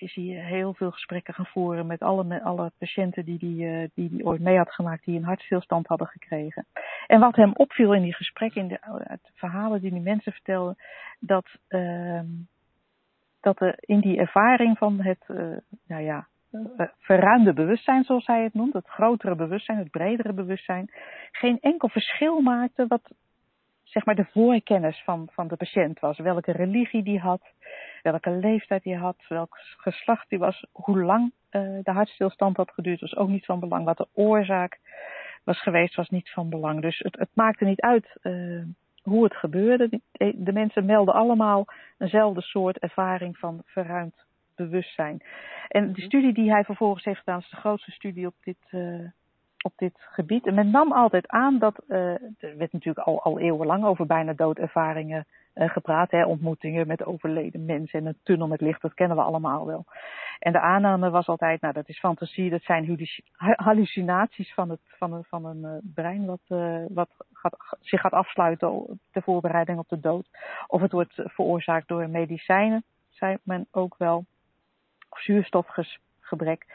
is 0.02 0.14
hij 0.14 0.24
heel 0.24 0.74
veel 0.74 0.90
gesprekken 0.90 1.34
gaan 1.34 1.46
voeren 1.46 1.86
met 1.86 2.00
alle, 2.00 2.42
alle 2.42 2.72
patiënten 2.78 3.24
die 3.24 3.38
die, 3.38 3.64
uh, 3.66 3.88
die 3.94 4.08
die 4.08 4.24
ooit 4.24 4.40
mee 4.40 4.56
had 4.56 4.72
gemaakt, 4.72 5.04
die 5.04 5.16
een 5.16 5.24
hartstilstand 5.24 5.86
hadden 5.86 6.06
gekregen. 6.06 6.66
En 7.06 7.20
wat 7.20 7.36
hem 7.36 7.52
opviel 7.54 7.94
in 7.94 8.02
die 8.02 8.14
gesprekken, 8.14 8.60
in 8.62 8.68
de, 8.68 9.18
verhalen 9.34 9.80
die 9.80 9.90
die 9.90 10.00
mensen 10.00 10.32
vertelden, 10.32 10.76
dat, 11.20 11.46
uh, 11.68 12.20
dat 13.40 13.60
er 13.60 13.74
in 13.80 14.00
die 14.00 14.18
ervaring 14.18 14.78
van 14.78 15.00
het, 15.00 15.24
uh, 15.28 15.56
nou 15.86 16.02
ja, 16.02 16.26
uh, 16.52 16.86
verruimde 16.98 17.52
bewustzijn, 17.52 18.04
zoals 18.04 18.26
hij 18.26 18.42
het 18.42 18.54
noemt, 18.54 18.72
het 18.72 18.88
grotere 18.88 19.34
bewustzijn, 19.34 19.78
het 19.78 19.90
bredere 19.90 20.32
bewustzijn, 20.32 20.90
geen 21.32 21.58
enkel 21.60 21.88
verschil 21.88 22.40
maakte 22.40 22.86
wat 22.86 23.10
zeg 23.92 24.04
maar 24.04 24.14
de 24.14 24.28
voorkennis 24.32 25.02
van, 25.04 25.28
van 25.32 25.48
de 25.48 25.56
patiënt 25.56 26.00
was. 26.00 26.18
Welke 26.18 26.52
religie 26.52 27.02
die 27.02 27.18
had, 27.18 27.42
welke 28.02 28.30
leeftijd 28.30 28.84
hij 28.84 28.94
had, 28.94 29.16
welk 29.28 29.58
geslacht 29.76 30.30
hij 30.30 30.38
was, 30.38 30.64
hoe 30.72 31.02
lang 31.02 31.32
uh, 31.50 31.78
de 31.82 31.90
hartstilstand 31.90 32.56
had 32.56 32.70
geduurd, 32.70 33.00
was 33.00 33.16
ook 33.16 33.28
niet 33.28 33.44
van 33.44 33.60
belang. 33.60 33.84
Wat 33.84 33.96
de 33.96 34.08
oorzaak 34.12 34.78
was 35.44 35.62
geweest, 35.62 35.94
was 35.94 36.08
niet 36.08 36.30
van 36.30 36.48
belang. 36.48 36.80
Dus 36.80 36.98
het, 36.98 37.18
het 37.18 37.30
maakte 37.34 37.64
niet 37.64 37.80
uit 37.80 38.16
uh, 38.22 38.62
hoe 39.02 39.24
het 39.24 39.36
gebeurde. 39.36 40.00
De 40.34 40.52
mensen 40.52 40.84
melden 40.84 41.14
allemaal 41.14 41.64
eenzelfde 41.98 42.40
soort 42.40 42.78
ervaring 42.78 43.38
van 43.38 43.62
verruimd 43.64 44.24
bewustzijn. 44.54 45.22
En 45.68 45.92
de 45.92 46.02
studie 46.02 46.32
die 46.32 46.50
hij 46.50 46.64
vervolgens 46.64 47.04
heeft 47.04 47.18
gedaan, 47.18 47.38
is 47.38 47.50
de 47.50 47.56
grootste 47.56 47.90
studie 47.90 48.26
op 48.26 48.34
dit, 48.44 48.56
uh, 48.70 49.08
op 49.62 49.72
dit 49.76 49.94
gebied. 49.96 50.46
En 50.46 50.54
men 50.54 50.70
nam 50.70 50.92
altijd 50.92 51.28
aan 51.28 51.58
dat, 51.58 51.82
uh, 51.88 51.98
er 52.38 52.56
werd 52.56 52.72
natuurlijk 52.72 53.06
al, 53.06 53.22
al 53.22 53.38
eeuwenlang 53.38 53.84
over 53.84 54.06
bijna 54.06 54.32
doodervaringen 54.32 55.26
uh, 55.54 55.68
gepraat. 55.68 56.10
Hè, 56.10 56.24
ontmoetingen 56.24 56.86
met 56.86 57.04
overleden 57.04 57.64
mensen 57.64 58.00
en 58.00 58.06
een 58.06 58.18
tunnel 58.22 58.46
met 58.46 58.60
licht, 58.60 58.82
dat 58.82 58.94
kennen 58.94 59.16
we 59.16 59.22
allemaal 59.22 59.66
wel. 59.66 59.84
En 60.38 60.52
de 60.52 60.60
aanname 60.60 61.10
was 61.10 61.26
altijd, 61.26 61.60
nou 61.60 61.74
dat 61.74 61.88
is 61.88 61.98
fantasie, 61.98 62.50
dat 62.50 62.62
zijn 62.62 63.08
hallucinaties 63.56 64.54
van, 64.54 64.70
het, 64.70 64.80
van 64.84 65.12
een, 65.12 65.24
van 65.24 65.44
een 65.44 65.62
uh, 65.62 65.70
brein 65.94 66.26
wat, 66.26 66.40
wat 66.88 67.10
gaat, 67.32 67.76
zich 67.80 68.00
gaat 68.00 68.12
afsluiten 68.12 69.00
ter 69.10 69.22
voorbereiding 69.22 69.78
op 69.78 69.88
de 69.88 70.00
dood. 70.00 70.28
Of 70.66 70.80
het 70.80 70.92
wordt 70.92 71.14
veroorzaakt 71.14 71.88
door 71.88 72.08
medicijnen, 72.08 72.84
zei 73.08 73.36
men 73.42 73.66
ook 73.70 73.94
wel. 73.98 74.24
Of 75.08 75.20
zuurstofgebrek. 76.32 76.66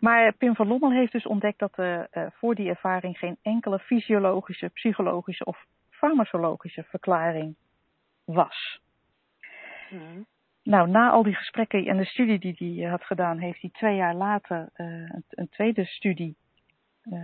Maar 0.00 0.32
Pim 0.32 0.54
van 0.54 0.66
Lommel 0.66 0.90
heeft 0.90 1.12
dus 1.12 1.26
ontdekt 1.26 1.58
dat 1.58 1.78
er 1.78 2.08
uh, 2.12 2.26
voor 2.32 2.54
die 2.54 2.68
ervaring 2.68 3.18
geen 3.18 3.36
enkele 3.42 3.78
fysiologische, 3.78 4.68
psychologische 4.68 5.44
of 5.44 5.66
farmacologische 5.90 6.82
verklaring 6.82 7.54
was. 8.24 8.80
Mm. 9.90 10.26
Nou, 10.62 10.88
na 10.88 11.10
al 11.10 11.22
die 11.22 11.34
gesprekken 11.34 11.86
en 11.86 11.96
de 11.96 12.04
studie 12.04 12.38
die 12.38 12.80
hij 12.80 12.90
had 12.90 13.04
gedaan, 13.04 13.38
heeft 13.38 13.60
hij 13.60 13.70
twee 13.72 13.96
jaar 13.96 14.14
later 14.14 14.68
uh, 14.76 14.86
een, 14.86 15.24
een, 15.28 15.48
tweede 15.48 15.84
studie 15.84 16.36
uh, 17.04 17.20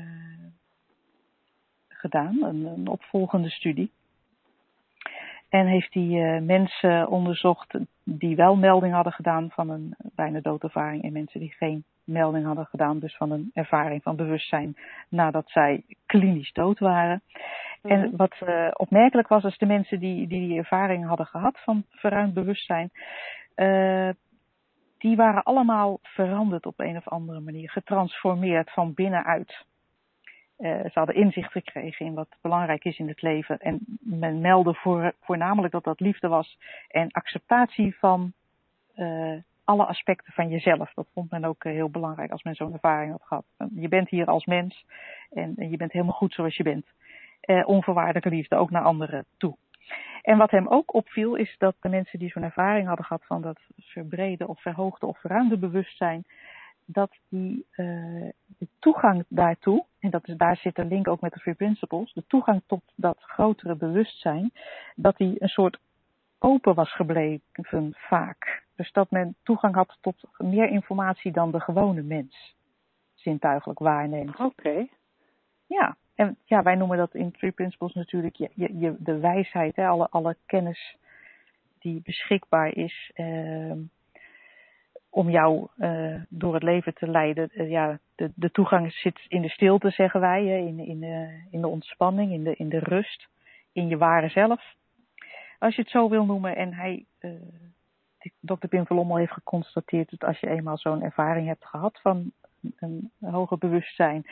gedaan, 1.89 2.43
een, 2.43 2.67
een, 2.67 2.89
opvolgende 2.89 3.51
studie. 3.51 3.91
En 5.49 5.67
heeft 5.67 5.95
hij 5.95 6.03
uh, 6.03 6.41
mensen 6.41 7.09
onderzocht 7.09 7.75
die 8.05 8.37
wel 8.37 8.57
melding 8.57 8.95
hadden 8.95 9.13
gedaan 9.13 9.51
van 9.51 9.69
een 9.71 9.95
bijna 10.15 10.41
doodervaring 10.41 11.03
en 11.03 11.13
mensen 11.13 11.41
die 11.41 11.53
geen 11.53 11.85
melding 12.05 12.47
hadden 12.47 12.67
gedaan, 12.67 12.99
dus 12.99 13.17
van 13.17 13.31
een 13.31 13.51
ervaring 13.55 14.03
van 14.03 14.17
bewustzijn 14.17 14.77
nadat 15.09 15.51
zij 15.51 15.85
klinisch 16.07 16.53
dood 16.53 16.79
waren. 16.79 17.23
En 17.83 18.01
mhm. 18.01 18.17
wat 18.17 18.37
uh, 18.43 18.69
opmerkelijk 18.73 19.29
was, 19.29 19.45
is 19.45 19.59
de 19.59 19.67
mensen 19.67 20.01
die, 20.01 20.27
die 20.27 20.49
die 20.49 20.59
ervaring 20.59 21.07
hadden 21.07 21.27
gehad 21.27 21.61
van 21.61 21.85
verruimd 21.91 22.35
bewustzijn, 22.35 22.91
uh, 23.57 24.09
die 24.99 25.17
waren 25.17 25.43
allemaal 25.43 25.99
veranderd 26.03 26.67
op 26.67 26.81
een 26.81 26.97
of 26.97 27.09
andere 27.09 27.41
manier, 27.41 27.71
getransformeerd 27.71 28.71
van 28.71 28.95
binnenuit. 28.95 29.65
Uh, 30.63 30.81
ze 30.81 30.91
hadden 30.93 31.15
inzicht 31.15 31.53
gekregen 31.53 32.07
in 32.07 32.15
wat 32.15 32.29
belangrijk 32.41 32.85
is 32.85 32.99
in 32.99 33.09
het 33.09 33.23
leven. 33.23 33.59
En 33.59 33.79
men 34.01 34.41
meldde 34.41 34.75
voor, 34.75 35.13
voornamelijk 35.21 35.73
dat 35.73 35.85
dat 35.85 36.01
liefde 36.01 36.29
was 36.29 36.59
en 36.89 37.11
acceptatie 37.11 37.97
van 37.99 38.33
uh, 38.97 39.37
alle 39.65 39.85
aspecten 39.85 40.33
van 40.33 40.49
jezelf. 40.49 40.93
Dat 40.95 41.07
vond 41.13 41.31
men 41.31 41.45
ook 41.45 41.65
uh, 41.65 41.73
heel 41.73 41.91
belangrijk 41.91 42.31
als 42.31 42.43
men 42.43 42.55
zo'n 42.55 42.73
ervaring 42.73 43.11
had 43.11 43.23
gehad. 43.23 43.45
Je 43.75 43.89
bent 43.89 44.09
hier 44.09 44.27
als 44.27 44.45
mens 44.45 44.85
en, 45.31 45.55
je 45.57 45.77
bent 45.77 45.93
helemaal 45.93 46.15
goed 46.15 46.33
zoals 46.33 46.57
je 46.57 46.63
bent. 46.63 46.87
onvoorwaardelijke 47.65 48.29
liefde 48.29 48.57
ook 48.57 48.71
naar 48.71 48.83
anderen 48.83 49.25
toe. 49.37 49.57
En 50.23 50.39
wat 50.39 50.51
hem 50.51 50.69
ook 50.69 50.95
opviel 50.95 51.35
is 51.35 51.55
dat 51.59 51.75
de 51.81 51.89
mensen 51.89 52.19
die 52.19 52.31
zo'n 52.31 52.43
ervaring 52.43 52.87
hadden 52.87 53.07
gehad 53.07 53.27
van 53.27 53.43
dat 53.43 53.61
verbreden 53.77 54.49
of 54.49 54.61
verhoogde 54.61 55.07
of 55.07 55.21
verruimde 55.21 55.59
bewustzijn, 55.59 56.25
dat 56.85 57.11
die 57.29 57.67
uh, 57.77 58.29
de 58.59 58.69
toegang 58.79 59.25
daartoe, 59.29 59.85
en 59.99 60.11
dat 60.11 60.29
is, 60.29 60.37
daar 60.37 60.57
zit 60.57 60.79
een 60.79 60.89
link 60.89 61.09
ook 61.09 61.21
met 61.21 61.33
de 61.33 61.41
Free 61.41 61.55
Principles, 61.55 62.13
de 62.13 62.25
toegang 62.27 62.63
tot 62.67 62.83
dat 62.95 63.19
grotere 63.21 63.75
bewustzijn, 63.75 64.53
dat 64.95 65.17
die 65.17 65.43
een 65.43 65.49
soort 65.49 65.79
open 66.39 66.75
was 66.75 66.95
gebleven 66.95 67.95
vaak. 67.97 68.63
Dus 68.77 68.93
dat 68.93 69.11
men 69.11 69.35
toegang 69.43 69.75
had 69.75 69.99
tot 70.01 70.25
meer 70.39 70.69
informatie 70.69 71.33
dan 71.33 71.51
de 71.51 71.61
gewone 71.61 72.03
mens 72.03 72.57
zintuigelijk 73.15 73.79
waarneemt. 73.79 74.41
Oké. 74.41 74.87
Ja, 75.67 75.97
en 76.15 76.37
ja, 76.45 76.63
wij 76.63 76.75
noemen 76.75 76.97
dat 76.97 77.15
in 77.15 77.33
Three 77.33 77.51
Principles 77.51 77.93
natuurlijk 77.93 78.37
je, 78.37 78.51
je, 78.55 78.79
je 78.79 78.97
de 78.99 79.19
wijsheid, 79.19 79.77
hè, 79.77 79.87
alle, 79.87 80.09
alle 80.11 80.37
kennis 80.47 80.97
die 81.79 82.01
beschikbaar 82.03 82.77
is. 82.77 83.11
Uh, 83.15 83.73
om 85.15 85.31
jou 85.31 85.69
uh, 85.77 86.15
door 86.29 86.55
het 86.55 86.63
leven 86.63 86.95
te 86.95 87.09
leiden. 87.09 87.51
Uh, 87.55 87.71
ja, 87.71 87.99
de, 88.15 88.31
de 88.35 88.51
toegang 88.51 88.93
zit 88.93 89.21
in 89.29 89.43
de 89.43 89.49
stilte, 89.49 89.91
zeggen 89.91 90.21
wij, 90.21 90.67
in, 90.67 90.79
in, 90.79 91.01
de, 91.01 91.45
in 91.51 91.61
de 91.61 91.69
ontspanning, 91.69 92.33
in 92.33 92.45
de, 92.45 92.55
in 92.57 92.69
de 92.69 92.79
rust, 92.79 93.29
in 93.73 93.89
je 93.89 93.97
ware 93.97 94.29
zelf. 94.29 94.75
Als 95.59 95.75
je 95.75 95.83
het 95.83 95.91
zo 95.91 96.09
wil 96.09 96.25
noemen. 96.25 96.57
En 96.57 96.75
hij, 96.75 97.05
dokter 98.41 98.69
Pim 98.69 98.87
Verlommel 98.87 99.17
heeft 99.17 99.33
geconstateerd 99.33 100.11
dat 100.11 100.25
als 100.25 100.41
je 100.41 100.49
eenmaal 100.49 100.79
zo'n 100.79 101.03
ervaring 101.03 101.47
hebt 101.47 101.67
gehad 101.67 102.01
van 102.03 102.33
een, 102.79 103.11
een 103.21 103.31
hoger 103.31 103.59
bewustzijn, 103.59 104.25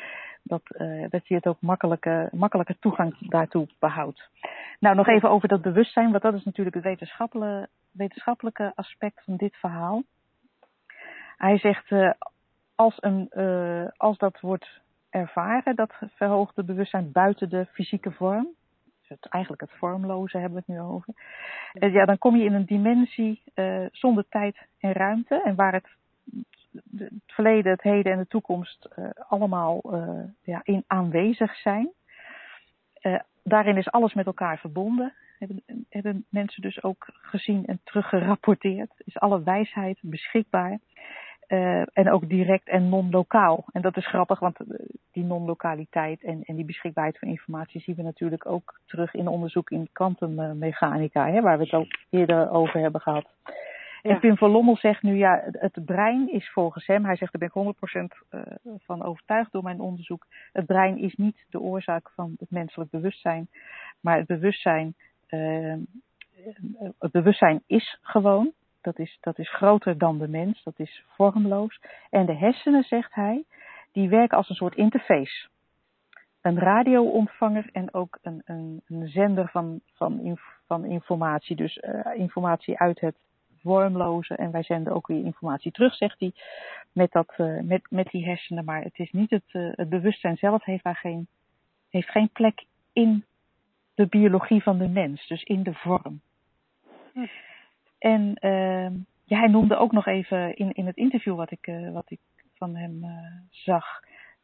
dat, 0.42 0.62
dat 1.08 1.28
je 1.28 1.34
het 1.34 1.46
ook 1.46 1.60
makkelijke, 1.60 2.28
makkelijke 2.32 2.76
toegang 2.78 3.28
daartoe 3.28 3.68
behoudt. 3.78 4.30
Nou, 4.78 4.96
nog 4.96 5.06
even 5.06 5.30
over 5.30 5.48
dat 5.48 5.62
bewustzijn, 5.62 6.10
want 6.10 6.22
dat 6.22 6.34
is 6.34 6.44
natuurlijk 6.44 6.76
het 6.76 6.84
wetenschappelijke, 6.84 7.68
wetenschappelijke 7.90 8.72
aspect 8.74 9.24
van 9.24 9.36
dit 9.36 9.56
verhaal. 9.56 10.02
Hij 11.40 11.58
zegt, 11.58 11.90
uh, 11.90 12.10
als, 12.74 12.96
een, 13.00 13.30
uh, 13.32 13.88
als 13.96 14.18
dat 14.18 14.40
wordt 14.40 14.80
ervaren, 15.10 15.76
dat 15.76 15.92
verhoogde 16.14 16.64
bewustzijn 16.64 17.12
buiten 17.12 17.48
de 17.48 17.66
fysieke 17.72 18.12
vorm, 18.12 18.48
dus 19.00 19.08
het, 19.08 19.26
eigenlijk 19.26 19.62
het 19.62 19.72
vormloze 19.72 20.38
hebben 20.38 20.62
we 20.66 20.72
het 20.72 20.76
nu 20.76 20.84
over, 20.84 21.14
uh, 21.74 21.92
ja, 21.92 22.04
dan 22.04 22.18
kom 22.18 22.36
je 22.36 22.44
in 22.44 22.54
een 22.54 22.64
dimensie 22.64 23.42
zonder 23.92 24.24
tijd 24.28 24.56
en 24.78 24.92
ruimte 24.92 25.42
en 25.42 25.54
waar 25.54 25.72
het, 25.72 25.88
het 26.96 27.12
verleden, 27.26 27.72
het 27.72 27.82
heden 27.82 28.12
en 28.12 28.18
de 28.18 28.26
toekomst 28.26 28.88
allemaal 29.28 29.80
ja, 30.42 30.60
in 30.62 30.84
aanwezig 30.86 31.56
zijn. 31.56 31.90
daarin 33.42 33.76
is 33.76 33.90
alles 33.90 34.14
met 34.14 34.26
elkaar 34.26 34.58
verbonden. 34.58 35.12
Hebben 35.88 36.26
mensen 36.28 36.62
dus 36.62 36.82
ook 36.82 37.06
gezien 37.10 37.66
en 37.66 37.80
teruggerapporteerd. 37.84 38.92
Is 38.96 39.18
alle 39.18 39.42
wijsheid 39.42 39.98
beschikbaar. 40.00 40.78
Uh, 41.52 41.82
en 41.92 42.10
ook 42.10 42.28
direct 42.28 42.68
en 42.68 42.88
non-lokaal. 42.88 43.64
En 43.72 43.82
dat 43.82 43.96
is 43.96 44.06
grappig, 44.06 44.38
want 44.38 44.60
eh, 44.60 44.66
die 45.12 45.24
non-lokaliteit 45.24 46.22
en, 46.22 46.42
en 46.42 46.56
die 46.56 46.64
beschikbaarheid 46.64 47.18
van 47.18 47.28
informatie 47.28 47.80
zien 47.80 47.94
we 47.94 48.02
natuurlijk 48.02 48.46
ook 48.46 48.80
terug 48.86 49.14
in 49.14 49.28
onderzoek 49.28 49.70
in 49.70 49.88
kwantummechanica, 49.92 51.30
hè, 51.30 51.40
waar 51.40 51.58
we 51.58 51.64
het 51.64 51.72
ook 51.72 51.98
eerder 52.10 52.50
over 52.50 52.80
hebben 52.80 53.00
gehad. 53.00 53.26
Ja. 54.02 54.10
En 54.10 54.20
Pim 54.20 54.36
van 54.36 54.50
Lommel 54.50 54.76
zegt 54.76 55.02
nu, 55.02 55.16
ja, 55.16 55.44
het 55.52 55.84
brein 55.84 56.32
is 56.32 56.50
volgens 56.50 56.86
hem, 56.86 57.04
hij 57.04 57.16
zegt, 57.16 57.32
daar 57.32 57.50
ben 57.52 57.62
ik 57.64 57.74
100% 58.04 58.28
uh, 58.30 58.40
van 58.78 59.02
overtuigd 59.02 59.52
door 59.52 59.62
mijn 59.62 59.80
onderzoek, 59.80 60.26
het 60.52 60.66
brein 60.66 60.98
is 60.98 61.14
niet 61.14 61.44
de 61.48 61.60
oorzaak 61.60 62.10
van 62.14 62.34
het 62.38 62.50
menselijk 62.50 62.90
bewustzijn, 62.90 63.48
maar 64.00 64.16
het 64.16 64.26
bewustzijn, 64.26 64.94
uh, 65.30 65.74
het 66.98 67.12
bewustzijn 67.12 67.62
is 67.66 67.98
gewoon, 68.02 68.52
dat 68.80 68.98
is, 68.98 69.18
dat 69.20 69.38
is 69.38 69.50
groter 69.50 69.98
dan 69.98 70.18
de 70.18 70.28
mens, 70.28 70.62
dat 70.62 70.78
is 70.78 71.04
vormloos. 71.06 71.80
En 72.10 72.26
de 72.26 72.34
hersenen, 72.34 72.82
zegt 72.82 73.14
hij, 73.14 73.44
die 73.92 74.08
werken 74.08 74.36
als 74.36 74.48
een 74.48 74.54
soort 74.54 74.76
interface. 74.76 75.48
Een 76.40 76.58
radioontvanger 76.58 77.68
en 77.72 77.94
ook 77.94 78.18
een, 78.22 78.42
een, 78.44 78.82
een 78.86 79.08
zender 79.08 79.48
van, 79.48 79.80
van, 79.94 80.38
van 80.66 80.84
informatie. 80.84 81.56
Dus 81.56 81.76
uh, 81.76 82.00
informatie 82.14 82.78
uit 82.78 83.00
het 83.00 83.16
vormloze. 83.62 84.34
En 84.34 84.50
wij 84.50 84.62
zenden 84.62 84.92
ook 84.92 85.06
weer 85.06 85.24
informatie 85.24 85.72
terug, 85.72 85.94
zegt 85.94 86.20
hij, 86.20 86.32
met, 86.92 87.12
dat, 87.12 87.34
uh, 87.36 87.60
met, 87.60 87.82
met 87.90 88.06
die 88.06 88.24
hersenen. 88.24 88.64
Maar 88.64 88.82
het 88.82 88.98
is 88.98 89.10
niet 89.10 89.30
het, 89.30 89.44
uh, 89.52 89.72
het 89.74 89.88
bewustzijn 89.88 90.36
zelf 90.36 90.64
heeft 90.64 90.84
daar 90.84 90.96
geen, 90.96 91.28
heeft 91.88 92.10
geen 92.10 92.30
plek 92.32 92.64
in 92.92 93.24
de 93.94 94.06
biologie 94.06 94.62
van 94.62 94.78
de 94.78 94.88
mens, 94.88 95.26
dus 95.26 95.42
in 95.42 95.62
de 95.62 95.74
vorm. 95.74 96.20
Hm. 97.12 97.26
En 98.00 98.36
uh, 98.40 98.90
ja, 99.24 99.38
hij 99.38 99.48
noemde 99.48 99.76
ook 99.76 99.92
nog 99.92 100.06
even 100.06 100.56
in, 100.56 100.72
in 100.72 100.86
het 100.86 100.96
interview 100.96 101.36
wat 101.36 101.50
ik, 101.50 101.66
uh, 101.66 101.92
wat 101.92 102.10
ik 102.10 102.18
van 102.54 102.76
hem 102.76 103.04
uh, 103.04 103.10
zag, 103.50 103.84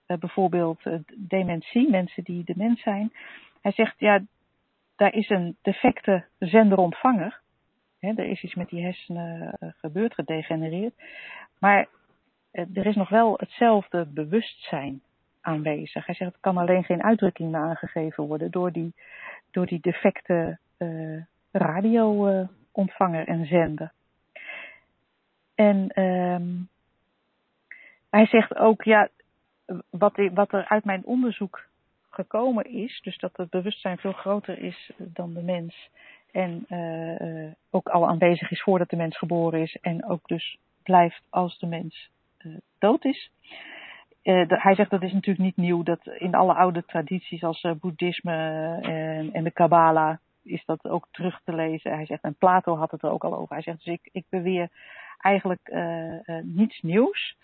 uh, 0.06 0.16
bijvoorbeeld 0.16 0.82
dementie, 1.16 1.90
mensen 1.90 2.24
die 2.24 2.44
dement 2.44 2.78
zijn. 2.78 3.12
Hij 3.60 3.72
zegt, 3.72 3.94
ja, 3.98 4.22
daar 4.96 5.14
is 5.14 5.28
een 5.28 5.56
defecte 5.62 6.24
zender-ontvanger. 6.38 7.40
er 8.00 8.28
is 8.28 8.42
iets 8.42 8.54
met 8.54 8.68
die 8.68 8.82
hersenen 8.82 9.58
gebeurd, 9.80 10.14
gedegenereerd. 10.14 10.94
Maar 11.58 11.88
er 12.50 12.86
is 12.86 12.96
nog 12.96 13.08
wel 13.08 13.34
hetzelfde 13.36 14.06
bewustzijn 14.06 15.02
aanwezig. 15.40 16.06
Hij 16.06 16.14
zegt, 16.14 16.32
het 16.32 16.40
kan 16.40 16.56
alleen 16.56 16.84
geen 16.84 17.02
uitdrukking 17.02 17.50
meer 17.50 17.60
aangegeven 17.60 18.24
worden 18.24 18.50
door 18.50 18.72
die, 18.72 18.94
door 19.50 19.66
die 19.66 19.80
defecte 19.80 20.58
radio 21.52 22.46
ontvanger 22.76 23.28
en 23.28 23.46
zender. 23.46 23.92
En 25.54 26.02
um, 26.02 26.68
hij 28.10 28.26
zegt 28.26 28.56
ook, 28.56 28.82
ja, 28.82 29.08
wat, 29.90 30.30
wat 30.34 30.52
er 30.52 30.68
uit 30.68 30.84
mijn 30.84 31.04
onderzoek 31.04 31.66
gekomen 32.10 32.64
is, 32.64 33.00
dus 33.02 33.18
dat 33.18 33.36
het 33.36 33.50
bewustzijn 33.50 33.98
veel 33.98 34.12
groter 34.12 34.58
is 34.58 34.90
dan 34.96 35.34
de 35.34 35.42
mens 35.42 35.90
en 36.32 36.66
uh, 36.68 37.50
ook 37.70 37.88
al 37.88 38.08
aanwezig 38.08 38.50
is 38.50 38.62
voordat 38.62 38.90
de 38.90 38.96
mens 38.96 39.18
geboren 39.18 39.60
is 39.60 39.76
en 39.80 40.04
ook 40.04 40.28
dus 40.28 40.58
blijft 40.82 41.22
als 41.30 41.58
de 41.58 41.66
mens 41.66 42.10
uh, 42.38 42.56
dood 42.78 43.04
is. 43.04 43.30
hij 44.48 44.74
zegt 44.74 44.90
dat 44.90 45.02
is 45.02 45.12
natuurlijk 45.12 45.44
niet 45.44 45.56
nieuw. 45.56 45.82
Dat 45.82 46.06
in 46.06 46.34
alle 46.34 46.54
oude 46.54 46.84
tradities 46.84 47.42
als 47.42 47.66
boeddhisme 47.80 48.78
en, 48.82 49.32
en 49.32 49.44
de 49.44 49.50
Kabbala 49.50 50.20
is 50.46 50.64
dat 50.64 50.88
ook 50.88 51.08
terug 51.10 51.40
te 51.44 51.54
lezen. 51.54 51.94
Hij 51.94 52.06
zegt, 52.06 52.22
en 52.22 52.34
Plato 52.34 52.76
had 52.76 52.90
het 52.90 53.02
er 53.02 53.10
ook 53.10 53.24
al 53.24 53.36
over. 53.36 53.54
Hij 53.54 53.62
zegt, 53.62 53.84
dus 53.84 53.94
ik, 53.94 54.08
ik 54.12 54.24
beweer 54.28 54.68
eigenlijk 55.18 55.72
niets 56.42 56.82
nieuws. 56.82 57.36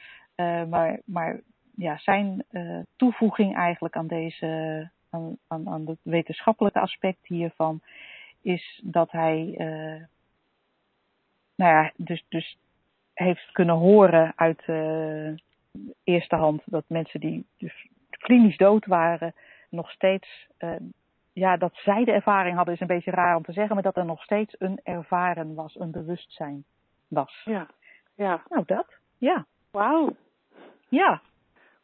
maar, 0.69 1.01
maar 1.05 1.41
ja, 1.77 1.99
zijn 1.99 2.45
toevoeging 2.97 3.57
eigenlijk 3.57 3.97
aan 3.97 4.07
deze, 4.07 4.91
aan, 5.11 5.39
aan, 5.49 5.69
aan 5.69 5.87
het 5.87 5.99
wetenschappelijke 6.03 6.81
aspect 6.81 7.27
hiervan, 7.27 7.81
is 8.43 8.81
dat 8.85 9.11
hij, 9.11 9.55
nou 11.55 11.71
ja, 11.71 11.93
dus, 11.97 12.25
dus 12.29 12.59
heeft 13.15 13.53
kunnen 13.53 13.77
horen 13.77 14.33
uit 14.37 14.63
eerste 16.05 16.37
hand 16.37 16.63
dat 16.65 16.85
mensen 16.87 17.21
die 17.21 17.47
dus 17.57 17.87
klinisch 18.11 18.57
dood 18.57 18.87
waren, 18.87 19.35
nog 19.69 19.91
steeds, 19.91 20.47
ja, 21.33 21.57
dat 21.57 21.73
zij 21.75 22.05
de 22.05 22.13
ervaring 22.13 22.57
hadden, 22.57 22.75
is 22.75 22.81
een 22.81 22.87
beetje 22.87 23.11
raar 23.11 23.37
om 23.37 23.43
te 23.43 23.53
zeggen, 23.53 23.75
maar 23.75 23.83
dat 23.83 23.97
er 23.97 24.05
nog 24.05 24.23
steeds 24.23 24.55
een 24.59 24.81
ervaren 24.83 25.55
was, 25.55 25.79
een 25.79 25.91
bewustzijn 25.91 26.65
was. 27.09 27.43
Ja, 27.45 27.67
ja. 28.15 28.43
Nou, 28.49 28.65
dat, 28.67 28.87
ja. 29.19 29.47
Wauw. 29.71 30.17
Ja. 30.89 31.21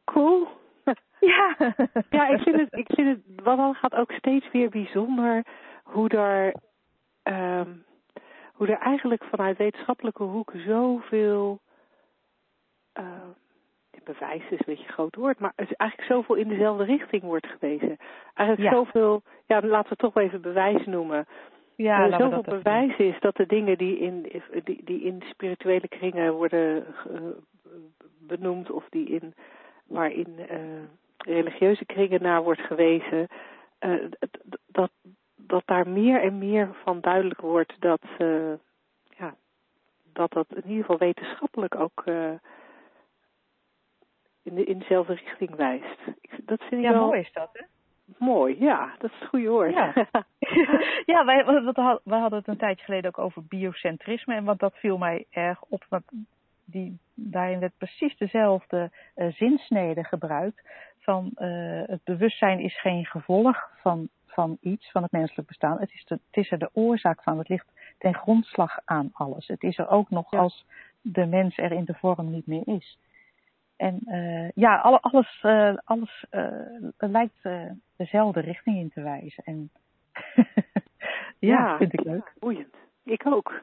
Cool. 0.04 0.46
Ja. 1.20 1.74
ja, 2.10 2.28
ik 2.28 2.40
vind 2.40 2.56
het, 2.56 2.72
ik 2.84 2.86
vind 2.86 3.08
het, 3.08 3.44
wat 3.44 3.56
dan 3.56 3.74
gaat 3.74 3.94
ook 3.94 4.12
steeds 4.12 4.50
weer 4.50 4.70
bijzonder 4.70 5.44
hoe 5.82 6.08
er, 6.08 6.54
um, 7.22 7.84
hoe 8.52 8.66
er 8.66 8.78
eigenlijk 8.78 9.24
vanuit 9.24 9.56
wetenschappelijke 9.56 10.22
hoeken 10.22 10.62
zoveel 10.64 11.60
uh, 13.00 13.04
bewijs 14.12 14.42
is 14.42 14.58
een 14.58 14.64
beetje 14.66 14.86
een 14.86 14.92
groot 14.92 15.14
woord, 15.14 15.38
maar 15.38 15.52
eigenlijk 15.56 16.10
zoveel 16.10 16.34
in 16.34 16.48
dezelfde 16.48 16.84
richting 16.84 17.22
wordt 17.22 17.46
gewezen. 17.46 17.96
Eigenlijk 18.34 18.70
ja. 18.70 18.76
zoveel, 18.76 19.22
ja, 19.46 19.60
laten 19.60 19.82
we 19.82 19.88
het 19.88 19.98
toch 19.98 20.16
even 20.16 20.40
bewijs 20.40 20.86
noemen. 20.86 21.26
Ja, 21.76 22.04
er 22.04 22.18
zoveel 22.18 22.42
bewijs 22.42 22.96
is 22.96 23.20
dat 23.20 23.36
de 23.36 23.46
dingen 23.46 23.78
die 23.78 23.98
in, 23.98 24.42
die, 24.64 24.84
die 24.84 25.02
in 25.02 25.22
spirituele 25.30 25.88
kringen 25.88 26.32
worden 26.32 26.86
uh, 27.10 27.20
benoemd 28.18 28.70
of 28.70 28.86
die 28.90 29.08
in, 29.08 29.34
waarin 29.86 30.34
uh, 30.38 30.46
religieuze 31.16 31.84
kringen 31.84 32.22
naar 32.22 32.42
wordt 32.42 32.60
gewezen, 32.60 33.26
uh, 33.80 34.04
dat, 34.66 34.90
dat 35.36 35.62
daar 35.64 35.88
meer 35.88 36.20
en 36.20 36.38
meer 36.38 36.68
van 36.84 37.00
duidelijk 37.00 37.40
wordt 37.40 37.74
dat, 37.78 38.02
ja, 39.18 39.34
dat 40.12 40.32
dat 40.32 40.46
in 40.48 40.62
ieder 40.66 40.84
geval 40.84 40.98
wetenschappelijk 40.98 41.74
ook 41.74 42.04
in, 44.42 44.54
de, 44.54 44.64
in 44.64 44.78
dezelfde 44.78 45.14
richting 45.14 45.54
wijst. 45.54 45.98
Dat 46.44 46.58
vind 46.58 46.72
ik 46.72 46.86
ja, 46.86 46.92
wel... 46.92 47.06
mooi 47.06 47.20
is 47.20 47.32
dat, 47.32 47.50
hè? 47.52 47.64
Mooi, 48.18 48.56
ja, 48.60 48.94
dat 48.98 49.10
is 49.10 49.18
het 49.18 49.28
goede 49.28 49.48
woord. 49.48 49.72
Ja, 49.72 49.92
ja 51.12 51.24
wij, 51.24 51.44
we 52.04 52.14
hadden 52.14 52.38
het 52.38 52.48
een 52.48 52.56
tijdje 52.56 52.84
geleden 52.84 53.10
ook 53.10 53.24
over 53.24 53.44
biocentrisme. 53.44 54.34
En 54.34 54.44
want 54.44 54.58
dat 54.58 54.74
viel 54.74 54.98
mij 54.98 55.26
erg 55.30 55.62
op. 55.68 55.84
Want 55.88 56.04
die, 56.64 56.98
daarin 57.14 57.58
werd 57.58 57.72
precies 57.78 58.16
dezelfde 58.16 58.90
uh, 59.16 59.32
zinsnede 59.32 60.04
gebruikt. 60.04 60.62
Van 60.98 61.30
uh, 61.36 61.82
het 61.86 62.04
bewustzijn 62.04 62.60
is 62.60 62.80
geen 62.80 63.06
gevolg 63.06 63.70
van 63.80 64.08
van 64.38 64.58
iets, 64.60 64.90
van 64.90 65.02
het 65.02 65.12
menselijk 65.12 65.48
bestaan. 65.48 65.78
Het 65.78 65.92
is, 65.92 66.04
de, 66.04 66.14
het 66.14 66.44
is 66.44 66.50
er 66.50 66.58
de 66.58 66.70
oorzaak 66.72 67.22
van. 67.22 67.38
Het 67.38 67.48
ligt 67.48 67.66
ten 67.98 68.14
grondslag 68.14 68.78
aan 68.84 69.10
alles. 69.12 69.46
Het 69.46 69.62
is 69.62 69.78
er 69.78 69.88
ook 69.88 70.10
nog 70.10 70.30
als 70.30 70.66
de 71.00 71.26
mens 71.26 71.58
er 71.58 71.72
in 71.72 71.84
de 71.84 71.94
vorm 71.94 72.30
niet 72.30 72.46
meer 72.46 72.62
is. 72.66 72.98
En 73.78 74.00
uh, 74.06 74.50
ja, 74.54 74.76
alle, 74.76 75.00
alles, 75.00 75.42
uh, 75.42 75.76
alles 75.84 76.24
uh, 76.30 76.90
lijkt 76.96 77.48
dezelfde 77.96 78.40
richting 78.40 78.76
in 78.76 78.90
te 78.90 79.02
wijzen. 79.02 79.44
En 79.44 79.70
ja, 81.38 81.58
ja, 81.58 81.76
vind 81.76 81.92
ik 81.92 82.04
leuk. 82.04 82.32
Boeiend. 82.38 82.74
Ik 83.04 83.26
ook. 83.26 83.62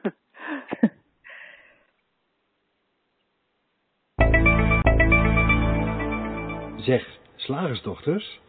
zeg, 6.76 7.18
slagersdochters, 7.34 8.40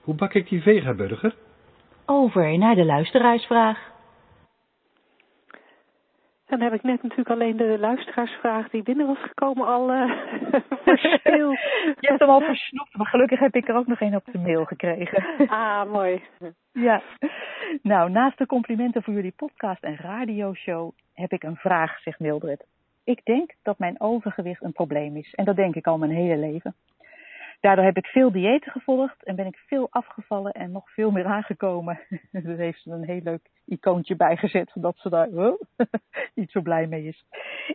hoe 0.00 0.14
bak 0.14 0.34
ik 0.34 0.48
die 0.48 0.62
vegaburger? 0.62 1.34
over 2.10 2.58
naar 2.58 2.74
de 2.74 2.84
luisteraarsvraag. 2.84 3.78
Dan 6.50 6.60
heb 6.60 6.72
ik 6.72 6.82
net 6.82 7.02
natuurlijk 7.02 7.30
alleen 7.30 7.56
de 7.56 7.78
luisteraarsvraag 7.78 8.68
die 8.68 8.82
binnen 8.82 9.06
was 9.06 9.18
gekomen 9.20 9.66
al 9.66 9.92
uh, 9.92 10.12
verspeeld. 10.84 11.58
Je 12.00 12.08
hebt 12.08 12.20
hem 12.20 12.28
al 12.28 12.40
versnoept, 12.40 12.96
maar 12.96 13.06
gelukkig 13.06 13.38
heb 13.38 13.54
ik 13.54 13.68
er 13.68 13.74
ook 13.74 13.86
nog 13.86 14.00
een 14.00 14.16
op 14.16 14.24
de 14.32 14.38
mail 14.38 14.64
gekregen. 14.64 15.24
Ah, 15.60 15.92
mooi. 15.92 16.22
Ja. 16.72 17.02
Nou, 17.82 18.10
naast 18.10 18.38
de 18.38 18.46
complimenten 18.46 19.02
voor 19.02 19.14
jullie 19.14 19.32
podcast 19.36 19.82
en 19.82 19.96
radioshow 19.96 20.92
heb 21.14 21.32
ik 21.32 21.42
een 21.42 21.56
vraag, 21.56 22.00
zegt 22.00 22.18
Mildred. 22.18 22.66
Ik 23.04 23.24
denk 23.24 23.54
dat 23.62 23.78
mijn 23.78 24.00
overgewicht 24.00 24.62
een 24.62 24.72
probleem 24.72 25.16
is 25.16 25.34
en 25.34 25.44
dat 25.44 25.56
denk 25.56 25.74
ik 25.74 25.86
al 25.86 25.98
mijn 25.98 26.10
hele 26.10 26.36
leven. 26.36 26.74
Daardoor 27.60 27.84
heb 27.84 27.96
ik 27.96 28.06
veel 28.06 28.32
diëten 28.32 28.72
gevolgd 28.72 29.24
en 29.24 29.36
ben 29.36 29.46
ik 29.46 29.56
veel 29.56 29.86
afgevallen 29.90 30.52
en 30.52 30.70
nog 30.70 30.90
veel 30.90 31.10
meer 31.10 31.24
aangekomen. 31.26 32.00
Daar 32.32 32.56
heeft 32.56 32.82
ze 32.82 32.90
een 32.90 33.04
heel 33.04 33.20
leuk 33.22 33.50
icoontje 33.64 34.16
bijgezet, 34.16 34.70
zodat 34.74 34.96
ze 34.98 35.08
daar 35.08 35.28
oh, 35.28 35.60
niet 36.34 36.50
zo 36.50 36.60
blij 36.60 36.86
mee 36.86 37.06
is. 37.06 37.24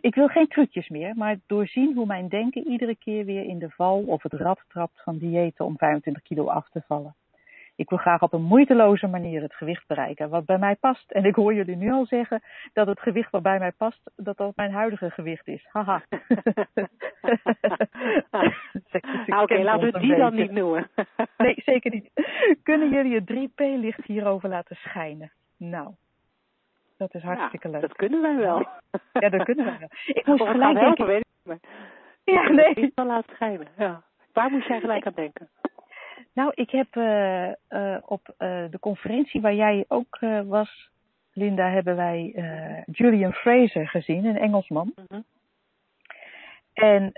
Ik 0.00 0.14
wil 0.14 0.28
geen 0.28 0.48
trucjes 0.48 0.88
meer, 0.88 1.14
maar 1.16 1.36
doorzien 1.46 1.94
hoe 1.94 2.06
mijn 2.06 2.28
denken 2.28 2.68
iedere 2.68 2.96
keer 2.96 3.24
weer 3.24 3.44
in 3.44 3.58
de 3.58 3.70
val 3.70 4.02
of 4.06 4.22
het 4.22 4.32
rad 4.32 4.64
trapt 4.68 5.02
van 5.02 5.18
diëten 5.18 5.64
om 5.64 5.76
25 5.76 6.22
kilo 6.22 6.46
af 6.46 6.68
te 6.68 6.82
vallen. 6.86 7.14
Ik 7.76 7.88
wil 7.88 7.98
graag 7.98 8.22
op 8.22 8.32
een 8.32 8.42
moeiteloze 8.42 9.06
manier 9.06 9.42
het 9.42 9.54
gewicht 9.54 9.86
bereiken 9.86 10.28
wat 10.28 10.44
bij 10.44 10.58
mij 10.58 10.74
past. 10.74 11.10
En 11.10 11.24
ik 11.24 11.34
hoor 11.34 11.54
jullie 11.54 11.76
nu 11.76 11.92
al 11.92 12.06
zeggen 12.06 12.42
dat 12.72 12.86
het 12.86 13.00
gewicht 13.00 13.30
wat 13.30 13.42
bij 13.42 13.58
mij 13.58 13.72
past, 13.72 14.10
dat 14.16 14.36
dat 14.36 14.56
mijn 14.56 14.72
huidige 14.72 15.10
gewicht 15.10 15.46
is. 15.46 15.66
Haha. 15.72 16.02
nou, 19.26 19.42
Oké, 19.42 19.62
laten 19.62 19.92
we 19.92 19.98
die 19.98 20.16
dan 20.16 20.34
niet 20.34 20.50
noemen. 20.50 20.90
nee, 21.38 21.54
zeker 21.64 21.90
niet. 21.90 22.10
Kunnen 22.62 22.90
jullie 22.90 23.14
het 23.14 23.30
3P-licht 23.32 24.04
hierover 24.04 24.48
laten 24.48 24.76
schijnen? 24.76 25.32
Nou, 25.56 25.94
dat 26.96 27.14
is 27.14 27.22
hartstikke 27.22 27.66
ja, 27.66 27.72
leuk. 27.72 27.82
Dat 27.82 27.96
kunnen 27.96 28.22
wij 28.22 28.36
wel. 28.36 28.68
ja, 29.22 29.28
dat 29.28 29.44
kunnen 29.44 29.64
wij 29.64 29.78
wel. 29.78 29.88
Ik 30.06 30.26
moest 30.26 30.42
gelijk 30.42 30.78
denken... 30.78 31.06
weet 31.06 31.20
ik 31.20 31.24
maar. 31.42 31.58
Ja, 32.24 32.48
nee. 32.48 32.92
Wel 32.94 33.06
laten 33.06 33.34
schijnen, 33.34 33.66
ja. 33.76 34.02
Waar 34.32 34.50
moest 34.50 34.68
jij 34.68 34.80
gelijk 34.80 35.06
aan 35.06 35.12
denken? 35.14 35.48
Nou, 36.36 36.52
ik 36.54 36.70
heb 36.70 36.96
uh, 36.96 37.48
uh, 37.68 37.98
op 38.04 38.34
uh, 38.38 38.64
de 38.70 38.78
conferentie 38.80 39.40
waar 39.40 39.54
jij 39.54 39.84
ook 39.88 40.18
was, 40.46 40.90
Linda, 41.32 41.70
hebben 41.70 41.96
wij 41.96 42.32
Julian 42.86 43.32
Fraser 43.32 43.88
gezien, 43.88 44.24
een 44.24 44.38
Engelsman. 44.38 44.92
Mm 44.94 45.04
-hmm. 45.08 45.24
En 46.72 47.10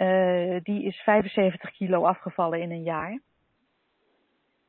die 0.63 0.83
is 0.83 0.97
75 0.97 1.71
kilo 1.71 2.05
afgevallen 2.05 2.61
in 2.61 2.71
een 2.71 2.83
jaar. 2.83 3.21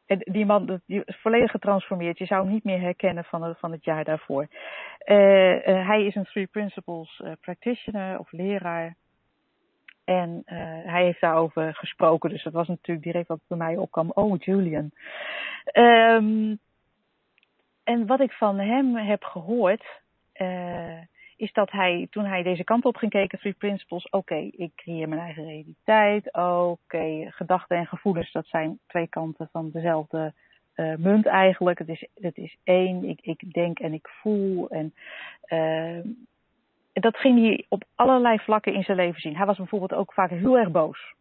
En 0.05 0.19
die 0.19 0.45
man 0.45 0.81
die 0.85 1.01
is 1.05 1.17
volledig 1.21 1.51
getransformeerd. 1.51 2.17
Je 2.17 2.25
zou 2.25 2.43
hem 2.43 2.53
niet 2.53 2.63
meer 2.63 2.79
herkennen 2.79 3.23
van 3.23 3.43
het, 3.43 3.59
van 3.59 3.71
het 3.71 3.83
jaar 3.83 4.03
daarvoor. 4.03 4.47
hij 5.85 6.05
is 6.05 6.15
een 6.15 6.23
Three 6.23 6.47
Principles 6.47 7.21
practitioner 7.41 8.19
of 8.19 8.31
leraar. 8.31 8.95
En 10.10 10.43
uh, 10.45 10.57
hij 10.84 11.03
heeft 11.03 11.22
daarover 11.22 11.76
gesproken, 11.76 12.30
dus 12.30 12.43
dat 12.43 12.53
was 12.53 12.68
natuurlijk 12.68 13.05
direct 13.05 13.28
wat 13.28 13.39
bij 13.47 13.57
mij 13.57 13.78
opkwam. 13.78 14.12
Oh, 14.14 14.39
Julian. 14.39 14.91
Um, 15.74 16.60
en 17.84 18.05
wat 18.05 18.20
ik 18.20 18.32
van 18.32 18.60
hem 18.60 18.95
heb 18.95 19.24
gehoord, 19.24 19.86
uh, 20.36 21.01
is 21.36 21.53
dat 21.53 21.72
hij, 21.72 22.07
toen 22.10 22.26
hij 22.26 22.43
deze 22.43 22.64
kant 22.64 22.86
op 22.86 22.95
ging 22.95 23.12
kijken, 23.12 23.39
Three 23.39 23.53
Principles, 23.53 24.10
oké, 24.10 24.36
ik 24.36 24.72
creëer 24.76 25.10
mijn 25.10 25.22
eigen 25.22 25.45
realiteit. 25.45 26.34
Oké, 26.34 27.32
gedachten 27.32 27.78
en 27.78 27.86
gevoelens, 27.86 28.32
dat 28.32 28.47
zijn 28.47 28.80
twee 28.88 29.07
kanten 29.07 29.49
van 29.51 29.70
dezelfde 29.72 30.34
uh, 30.76 30.95
munt 30.95 31.26
eigenlijk. 31.26 31.80
Het 31.80 31.89
is, 31.89 32.07
het 32.16 32.38
is 32.38 32.57
één, 32.64 33.03
ik, 33.03 33.20
ik 33.22 33.53
denk 33.53 33.80
en 33.80 33.93
ik 33.93 34.07
voel. 34.07 34.70
En 34.70 34.93
dat 36.99 37.17
ging 37.17 37.39
hij 37.39 37.65
op 37.69 37.83
allerlei 37.95 38.39
vlakken 38.39 38.73
in 38.73 38.83
zijn 38.83 38.97
leven 38.97 39.21
zien. 39.21 39.35
Hij 39.35 39.45
was 39.45 39.57
bijvoorbeeld 39.57 39.93
ook 39.93 40.13
vaak 40.13 40.29
heel 40.29 40.57
erg 40.57 40.71
boos. 40.71 41.13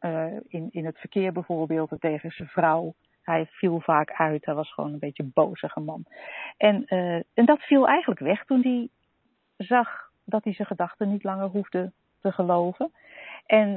Uh, 0.00 0.26
in, 0.48 0.68
in 0.70 0.84
het 0.84 0.98
verkeer 0.98 1.32
bijvoorbeeld 1.32 1.90
tegen 1.98 2.30
zijn 2.30 2.48
vrouw. 2.48 2.94
Hij 3.22 3.46
viel 3.50 3.80
vaak 3.80 4.12
uit. 4.12 4.44
Hij 4.44 4.54
was 4.54 4.72
gewoon 4.72 4.92
een 4.92 4.98
beetje 4.98 5.22
een 5.22 5.30
bozige 5.34 5.80
man. 5.80 6.04
En, 6.56 6.84
uh, 6.88 7.14
en 7.14 7.44
dat 7.44 7.60
viel 7.60 7.88
eigenlijk 7.88 8.20
weg 8.20 8.44
toen 8.44 8.62
hij 8.62 8.88
zag 9.56 10.10
dat 10.24 10.44
hij 10.44 10.52
zijn 10.52 10.68
gedachten 10.68 11.10
niet 11.10 11.24
langer 11.24 11.48
hoefde 11.48 11.92
te 12.20 12.32
geloven. 12.32 12.92
En 13.46 13.74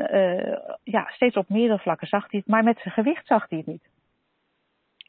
ja, 0.84 1.10
steeds 1.10 1.36
op 1.36 1.50
meerdere 1.50 1.80
vlakken 1.80 2.08
zag 2.08 2.32
hij 2.32 2.40
het. 2.40 2.48
Maar 2.50 2.64
met 2.64 2.80
zijn 2.80 2.94
gewicht 2.94 3.28
zag 3.28 3.50
hij 3.50 3.58
het 3.58 3.68
niet. 3.68 3.90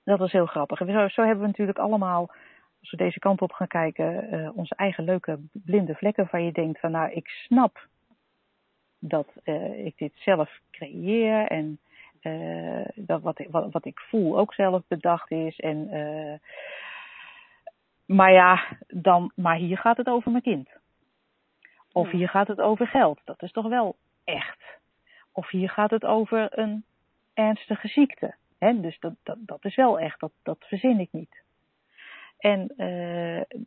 Dat 0.05 0.19
was 0.19 0.33
heel 0.33 0.47
grappig. 0.47 0.79
Zo, 0.79 1.09
zo 1.09 1.23
hebben 1.23 1.41
we 1.41 1.47
natuurlijk 1.47 1.79
allemaal 1.79 2.31
als 2.81 2.91
we 2.91 2.97
deze 2.97 3.19
kant 3.19 3.41
op 3.41 3.53
gaan 3.53 3.67
kijken, 3.67 4.35
uh, 4.35 4.57
onze 4.57 4.75
eigen 4.75 5.05
leuke 5.05 5.39
blinde 5.53 5.95
vlekken 5.95 6.29
waar 6.31 6.41
je 6.41 6.53
denkt 6.53 6.81
van 6.81 6.91
nou, 6.91 7.11
ik 7.11 7.29
snap 7.29 7.89
dat 8.99 9.27
uh, 9.45 9.85
ik 9.87 9.99
dit 9.99 10.13
zelf 10.15 10.61
creëer 10.71 11.47
en 11.47 11.79
dat 12.95 13.23
wat, 13.23 13.45
wat, 13.51 13.73
wat 13.73 13.85
ik 13.85 14.01
voel 14.01 14.39
ook 14.39 14.55
zelf 14.55 14.83
bedacht 14.89 15.31
is. 15.31 15.59
En, 15.59 15.89
maar 18.07 18.33
ja, 18.33 18.63
dan, 18.89 19.33
maar 19.35 19.57
hier 19.57 19.79
gaat 19.79 19.97
het 19.97 20.07
over 20.07 20.31
mijn 20.31 20.43
kind. 20.43 20.69
Of 21.93 22.11
hier 22.11 22.29
gaat 22.29 22.49
het 22.49 22.61
over 22.61 22.87
geld. 22.87 23.21
Dat 23.25 23.43
is 23.43 23.53
toch 23.53 23.69
wel 23.69 23.97
echt. 24.25 24.63
Of 25.33 25.51
hier 25.51 25.71
gaat 25.71 25.91
het 25.91 26.05
over 26.05 26.59
een 26.59 26.85
ernstige 27.35 27.89
ziekte. 27.89 28.35
Hè? 28.59 28.81
Dus 28.81 28.99
dat, 28.99 29.15
dat, 29.23 29.37
dat 29.41 29.65
is 29.65 29.77
wel 29.77 29.99
echt, 29.99 30.21
dat, 30.21 30.33
dat 30.43 30.59
verzin 30.59 31.01
ik 31.01 31.09
niet. 31.13 31.43
En 32.41 32.73
uh, 32.77 33.59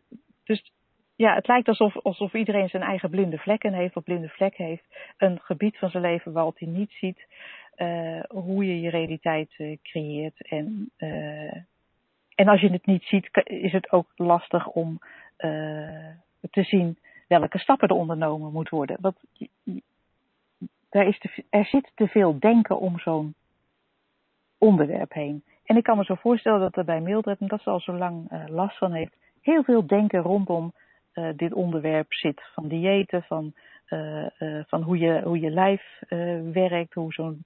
dus 0.44 0.72
ja, 1.16 1.36
het 1.36 1.48
lijkt 1.48 1.68
alsof, 1.68 1.98
alsof 1.98 2.34
iedereen 2.34 2.70
zijn 2.70 2.84
eigen 2.84 3.10
blinde 3.10 3.38
vlekken 3.38 3.74
heeft, 3.74 3.96
of 3.96 4.04
blinde 4.04 4.30
vlek 4.30 4.56
heeft. 4.56 4.84
Een 5.18 5.40
gebied 5.40 5.78
van 5.78 5.90
zijn 5.90 6.04
leven 6.04 6.32
waarop 6.32 6.60
hij 6.60 6.68
niet 6.68 6.92
ziet 6.92 7.26
uh, 7.78 8.24
hoe 8.28 8.66
je 8.66 8.82
je 8.82 8.90
realiteit 8.90 9.54
uh, 9.58 9.78
creëert. 9.82 10.48
En, 10.48 10.92
en 12.36 12.48
als 12.48 12.62
je 12.62 12.72
het 12.72 12.86
niet 12.86 13.04
ziet, 13.04 13.30
is 13.44 13.72
het 13.72 13.92
ook 13.92 14.12
lastig 14.16 14.68
om 14.68 15.00
te 16.52 16.64
zien 16.64 16.98
welke 17.28 17.60
stappen 17.60 17.88
er 17.88 17.96
ondernomen 17.96 18.52
moet 18.52 18.70
worden. 18.70 18.98
Want 19.00 19.16
er, 20.90 21.08
is 21.08 21.20
er 21.50 21.66
zit 21.66 21.92
te 21.96 22.08
veel 22.08 22.40
denken 22.40 22.80
om 22.80 23.00
zo'n 23.00 23.34
onderwerp 24.58 25.14
heen. 25.14 25.44
En 25.64 25.78
ik 25.78 25.84
kan 25.84 25.97
me 25.97 26.03
zo 26.03 26.16
voorstellen 26.16 26.59
dat 26.59 26.78
er 26.78 26.86
bij 26.86 27.01
Mildred, 27.01 27.39
en 27.39 27.47
dat 27.47 27.61
ze 27.61 27.70
al 27.70 27.80
zo 27.80 27.93
lang 27.93 28.32
uh, 28.32 28.43
last 28.47 28.78
van 28.78 28.91
heeft, 28.91 29.16
heel 29.41 29.64
veel 29.64 29.88
denken 29.88 30.22
rondom 30.22 30.74
uh, 31.14 31.30
dit 31.36 31.53
onderwerp 31.53 32.14
zit. 32.14 32.41
Van 32.53 32.68
diëten, 32.68 33.24
van, 33.24 33.53
uh, 33.89 34.26
van 34.68 34.82
hoe, 34.82 34.97
je, 34.97 35.22
hoe 35.24 35.39
je 35.39 35.49
lijf 35.49 35.99
werkt, 36.53 36.93
hoe 36.93 37.14
zo'n 37.14 37.45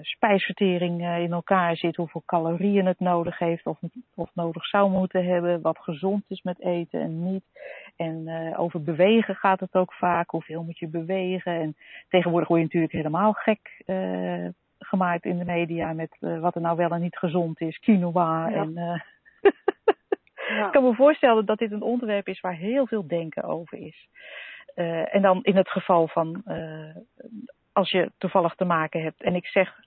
spijsvertering 0.00 1.00
in 1.18 1.32
elkaar 1.32 1.76
zit, 1.76 1.96
hoeveel 1.96 2.22
calorieën 2.26 2.86
het 2.86 3.00
nodig 3.00 3.38
heeft 3.38 3.66
of, 3.66 3.78
of 4.14 4.30
nodig 4.34 4.66
zou 4.66 4.90
moeten 4.90 5.24
hebben, 5.24 5.60
wat 5.60 5.78
gezond 5.78 6.24
is 6.28 6.42
met 6.42 6.60
eten 6.60 7.00
en 7.00 7.32
niet. 7.32 7.44
En 7.96 8.28
over 8.56 8.82
bewegen 8.82 9.34
gaat 9.34 9.60
het 9.60 9.74
ook 9.74 9.92
vaak, 9.92 10.30
hoeveel 10.30 10.62
moet 10.62 10.78
je 10.78 10.88
bewegen. 10.88 11.52
En 11.52 11.76
tegenwoordig 12.08 12.48
word 12.48 12.60
je 12.60 12.66
natuurlijk 12.66 12.92
helemaal 12.92 13.32
gek 13.32 13.82
gemaakt 14.90 15.24
in 15.24 15.38
de 15.38 15.44
media 15.44 15.92
met 15.92 16.16
uh, 16.20 16.40
wat 16.40 16.54
er 16.54 16.60
nou 16.60 16.76
wel 16.76 16.90
en 16.90 17.00
niet 17.00 17.16
gezond 17.16 17.60
is, 17.60 17.78
quinoa 17.78 18.48
ja. 18.48 18.54
en. 18.54 18.70
Uh, 18.70 19.00
ja. 20.56 20.66
Ik 20.66 20.72
kan 20.72 20.84
me 20.84 20.94
voorstellen 20.94 21.46
dat 21.46 21.58
dit 21.58 21.72
een 21.72 21.82
onderwerp 21.82 22.28
is 22.28 22.40
waar 22.40 22.56
heel 22.56 22.86
veel 22.86 23.06
denken 23.06 23.42
over 23.42 23.78
is. 23.78 24.08
Uh, 24.76 25.14
en 25.14 25.22
dan 25.22 25.42
in 25.42 25.56
het 25.56 25.68
geval 25.68 26.08
van 26.08 26.42
als 27.72 27.90
je 27.90 28.12
toevallig 28.18 28.54
te 28.54 28.64
maken 28.64 29.02
hebt, 29.02 29.22
en 29.22 29.34
ik 29.34 29.46
zeg 29.46 29.80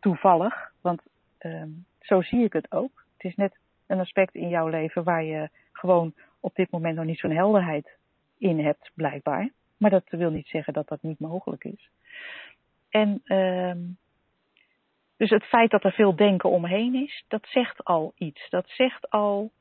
toevallig, 0.00 0.72
want 0.80 1.02
ehm, 1.38 1.68
zo 2.00 2.22
zie 2.22 2.44
ik 2.44 2.52
het 2.52 2.72
ook. 2.72 3.04
Het 3.16 3.24
is 3.24 3.34
net 3.34 3.56
een 3.86 4.00
aspect 4.00 4.34
in 4.34 4.48
jouw 4.48 4.68
leven 4.68 5.04
waar 5.04 5.24
je 5.24 5.48
gewoon 5.72 6.14
op 6.40 6.54
dit 6.54 6.70
moment 6.70 6.96
nog 6.96 7.04
niet 7.04 7.18
zo'n 7.18 7.30
helderheid 7.30 7.96
in 8.38 8.64
hebt, 8.64 8.90
blijkbaar. 8.94 9.50
Maar 9.76 9.90
dat 9.90 10.04
wil 10.08 10.30
niet 10.30 10.46
zeggen 10.46 10.72
dat 10.72 10.88
dat 10.88 11.02
niet 11.02 11.18
mogelijk 11.18 11.64
is. 11.64 11.90
En 12.94 13.22
uh, 13.24 13.74
dus 15.16 15.30
het 15.30 15.44
feit 15.44 15.70
dat 15.70 15.84
er 15.84 15.92
veel 15.92 16.16
denken 16.16 16.50
omheen 16.50 16.94
is, 16.94 17.24
dat 17.28 17.46
zegt 17.46 17.84
al 17.84 18.12
iets. 18.16 18.48
Dat 18.50 18.68
zegt 18.68 19.10
al 19.10 19.52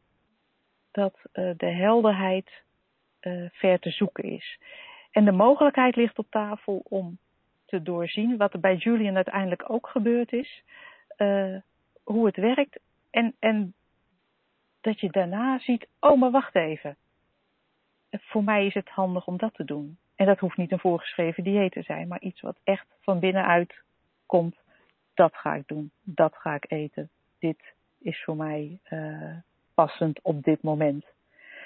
dat 0.92 1.20
uh, 1.34 1.52
de 1.58 1.72
helderheid 1.72 2.64
uh, 3.22 3.50
ver 3.52 3.80
te 3.80 3.90
zoeken 3.90 4.24
is. 4.24 4.60
En 5.12 5.26
de 5.26 5.32
mogelijkheid 5.32 5.96
ligt 5.96 6.18
op 6.18 6.28
tafel 6.30 6.82
om 6.84 7.18
te 7.66 7.82
doorzien, 7.82 8.38
wat 8.38 8.54
er 8.54 8.60
bij 8.60 8.76
Julian 8.76 9.16
uiteindelijk 9.16 9.70
ook 9.70 9.88
gebeurd 9.88 10.32
is, 10.32 10.64
uh, 11.18 11.58
hoe 12.04 12.26
het 12.26 12.36
werkt. 12.36 12.80
En, 13.12 13.36
en 13.40 13.74
dat 14.82 15.00
je 15.00 15.12
daarna 15.12 15.60
ziet, 15.60 15.88
oh 16.00 16.20
maar 16.20 16.32
wacht 16.32 16.56
even. 16.56 16.98
Voor 18.12 18.44
mij 18.44 18.66
is 18.66 18.74
het 18.74 18.90
handig 18.90 19.28
om 19.28 19.38
dat 19.38 19.54
te 19.54 19.64
doen. 19.64 19.98
En 20.16 20.26
dat 20.26 20.40
hoeft 20.40 20.58
niet 20.58 20.72
een 20.72 20.80
voorgeschreven 20.80 21.44
dieet 21.44 21.72
te 21.72 21.82
zijn, 21.82 22.08
maar 22.08 22.22
iets 22.22 22.42
wat 22.42 22.58
echt 22.64 22.86
van 23.02 23.20
binnenuit 23.20 23.74
komt. 24.26 24.56
Dat 25.14 25.36
ga 25.36 25.54
ik 25.54 25.68
doen, 25.68 25.92
dat 26.04 26.36
ga 26.36 26.56
ik 26.56 26.72
eten. 26.72 27.10
Dit 27.40 27.74
is 28.00 28.24
voor 28.24 28.36
mij 28.36 28.80
uh, 28.90 29.38
passend 29.74 30.20
op 30.22 30.44
dit 30.44 30.62
moment. 30.62 31.06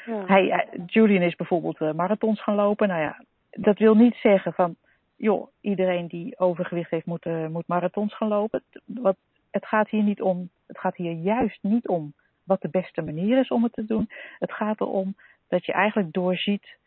Ja. 0.06 0.26
Hij, 0.26 0.52
eh, 0.52 0.82
Julian 0.86 1.22
is 1.22 1.36
bijvoorbeeld 1.36 1.80
uh, 1.80 1.92
marathons 1.92 2.44
gaan 2.44 2.56
lopen. 2.56 2.88
Nou 2.88 3.02
ja, 3.02 3.24
dat 3.50 3.78
wil 3.78 3.96
niet 3.96 4.16
zeggen 4.16 4.54
van, 4.54 4.76
joh, 5.16 5.48
iedereen 5.62 6.08
die 6.08 6.40
overgewicht 6.40 6.92
heeft 6.92 7.06
moet, 7.06 7.26
moet 7.50 7.68
marathons 7.68 8.16
gaan 8.16 8.28
lopen. 8.28 8.64
Wat, 8.86 9.18
het 9.52 9.66
gaat 9.66 9.90
hier 9.90 10.04
niet 10.04 10.22
om, 10.22 10.50
het 10.68 10.80
gaat 10.80 10.96
hier 10.96 11.12
juist 11.12 11.64
niet 11.64 11.88
om 11.88 12.14
wat 12.44 12.62
de 12.62 12.70
beste 12.70 13.02
manier 13.02 13.40
is 13.40 13.50
om 13.50 13.64
het 13.64 13.74
te 13.74 13.86
doen. 13.86 14.10
Het 14.40 14.52
gaat 14.52 14.82
erom 14.82 15.16
dat 15.48 15.66
je 15.66 15.72
eigenlijk 15.72 16.14
doorziet 16.14 16.78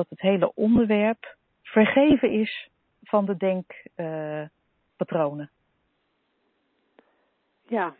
dat 0.00 0.10
het 0.10 0.20
hele 0.20 0.54
onderwerp 0.54 1.36
vergeven 1.62 2.30
is 2.30 2.68
van 3.02 3.24
de 3.24 3.36
denkpatronen. 3.36 5.50
Ja, 7.68 7.94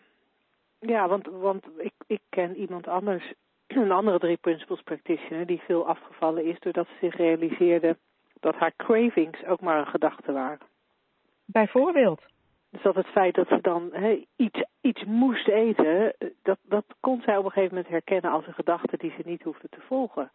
ja 0.78 1.08
want, 1.08 1.26
want 1.26 1.66
ik, 1.76 1.92
ik 2.06 2.20
ken 2.28 2.56
iemand 2.56 2.88
anders, 2.88 3.32
een 3.66 3.92
andere 3.92 4.18
drie 4.18 4.36
principles 4.36 4.82
practitioner, 4.82 5.46
die 5.46 5.60
veel 5.60 5.86
afgevallen 5.86 6.44
is 6.44 6.58
doordat 6.58 6.86
ze 6.86 6.94
zich 7.00 7.16
realiseerde 7.16 7.96
dat 8.40 8.54
haar 8.54 8.72
cravings 8.76 9.44
ook 9.44 9.60
maar 9.60 9.78
een 9.78 9.86
gedachte 9.86 10.32
waren. 10.32 10.66
Bijvoorbeeld? 11.44 12.22
Dus 12.70 12.82
dat 12.82 12.94
het 12.94 13.06
feit 13.06 13.34
dat 13.34 13.48
ze 13.48 13.58
dan 13.60 13.88
he, 13.92 14.26
iets, 14.36 14.64
iets 14.80 15.04
moest 15.04 15.48
eten, 15.48 16.14
dat, 16.42 16.58
dat 16.62 16.84
kon 17.00 17.22
zij 17.22 17.36
op 17.36 17.44
een 17.44 17.50
gegeven 17.50 17.74
moment 17.74 17.92
herkennen 17.92 18.30
als 18.30 18.46
een 18.46 18.54
gedachte 18.54 18.96
die 18.96 19.12
ze 19.16 19.22
niet 19.24 19.42
hoefde 19.42 19.68
te 19.68 19.80
volgen. 19.80 20.30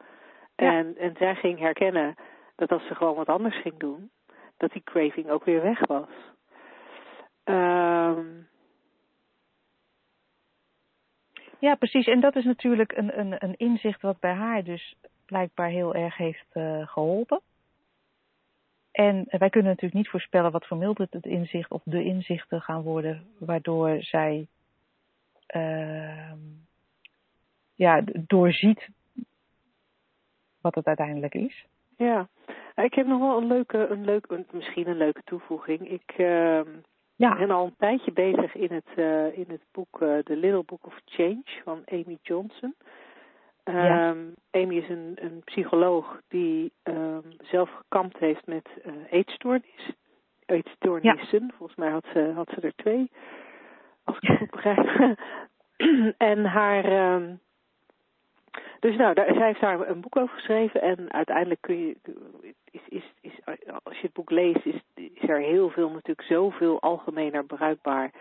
En, 0.56 0.98
en 0.98 1.16
zij 1.18 1.36
ging 1.36 1.60
herkennen 1.60 2.16
dat 2.56 2.72
als 2.72 2.88
ze 2.88 2.96
gewoon 2.96 3.16
wat 3.16 3.28
anders 3.28 3.62
ging 3.62 3.78
doen, 3.78 4.12
dat 4.58 4.72
die 4.72 4.84
craving 4.84 5.30
ook 5.30 5.44
weer 5.44 5.62
weg 5.62 5.86
was. 5.88 6.10
Um... 7.44 8.48
Ja, 11.60 11.76
precies. 11.76 12.08
En 12.08 12.20
dat 12.20 12.36
is 12.36 12.44
natuurlijk 12.44 12.98
een, 12.98 13.20
een, 13.20 13.36
een 13.44 13.56
inzicht 13.58 14.02
wat 14.02 14.20
bij 14.20 14.34
haar 14.34 14.64
dus 14.64 14.96
blijkbaar 15.26 15.70
heel 15.70 15.96
erg 15.96 16.18
heeft 16.18 16.46
uh, 16.54 16.88
geholpen. 16.88 17.42
En 18.92 19.26
wij 19.28 19.50
kunnen 19.50 19.72
natuurlijk 19.72 19.94
niet 19.94 20.10
voorspellen 20.10 20.52
wat 20.52 20.66
voor 20.66 20.78
Mildred 20.78 21.14
het 21.14 21.26
inzicht 21.26 21.72
of 21.72 21.82
de 21.84 22.04
inzichten 22.04 22.62
gaan 22.62 22.82
worden, 22.82 23.28
waardoor 23.40 23.98
zij 24.02 24.48
uh, 25.56 26.32
ja, 27.76 28.02
doorziet 28.06 28.90
wat 30.66 30.76
het 30.76 30.86
uiteindelijk 30.86 31.34
is. 31.34 31.66
Ja, 31.98 32.28
ik 32.76 32.94
heb 32.94 33.08
nog 33.08 33.20
wel 33.20 33.38
een 33.38 33.48
leuke, 33.48 33.88
een 33.88 34.06
leuk, 34.06 34.28
misschien 34.52 34.88
een 34.88 34.98
leuke 34.98 35.22
toevoeging. 35.24 35.90
Ik 35.90 36.14
uh, 36.18 36.60
ja. 37.16 37.36
ben 37.36 37.52
al 37.52 37.66
een 37.66 37.76
tijdje 37.78 38.12
bezig 38.12 38.56
in 38.56 38.72
het, 38.72 38.90
uh, 38.96 39.38
in 39.38 39.46
het 39.48 39.62
boek 39.72 40.02
uh, 40.02 40.18
The 40.18 40.36
Little 40.36 40.64
Book 40.64 40.86
of 40.86 41.00
Change 41.06 41.44
van 41.64 41.82
Amy 41.86 42.18
Johnson. 42.22 42.76
Um, 43.64 43.76
ja. 43.76 44.16
Amy 44.52 44.78
is 44.78 44.90
een, 44.90 45.18
een 45.22 45.42
psycholoog 45.44 46.22
die 46.28 46.72
um, 46.84 47.24
zelf 47.42 47.70
gekampt 47.70 48.18
heeft 48.18 48.46
met 48.46 48.70
uh, 48.86 48.94
eetstoornis. 49.10 49.92
Eetstoornissen, 50.46 51.44
ja. 51.48 51.54
volgens 51.58 51.78
mij 51.78 51.90
had 51.90 52.06
ze, 52.14 52.32
had 52.36 52.50
ze 52.50 52.62
er 52.62 52.76
twee, 52.76 53.12
als 54.04 54.18
ik 54.18 54.28
het 54.28 54.38
goed 54.38 54.52
begrijp. 54.52 55.18
en 56.32 56.46
haar, 56.46 57.14
um, 57.16 57.40
dus 58.80 58.96
nou, 58.96 59.14
daar, 59.14 59.34
zij 59.34 59.46
heeft 59.46 59.62
daar 59.62 59.90
een 59.90 60.02
boek 60.02 60.18
over 60.18 60.36
geschreven 60.36 60.82
en 60.82 61.14
uiteindelijk 61.14 61.62
kun 61.62 61.78
je, 61.78 61.96
is, 62.72 62.82
is, 62.90 63.14
is, 63.22 63.40
als 63.84 63.96
je 63.96 64.06
het 64.06 64.14
boek 64.14 64.30
leest, 64.30 64.66
is, 64.66 64.82
is 64.94 65.30
er 65.30 65.40
heel 65.40 65.70
veel 65.70 65.90
natuurlijk 65.90 66.28
zoveel 66.28 66.82
algemener 66.82 67.46
bruikbaar 67.46 68.12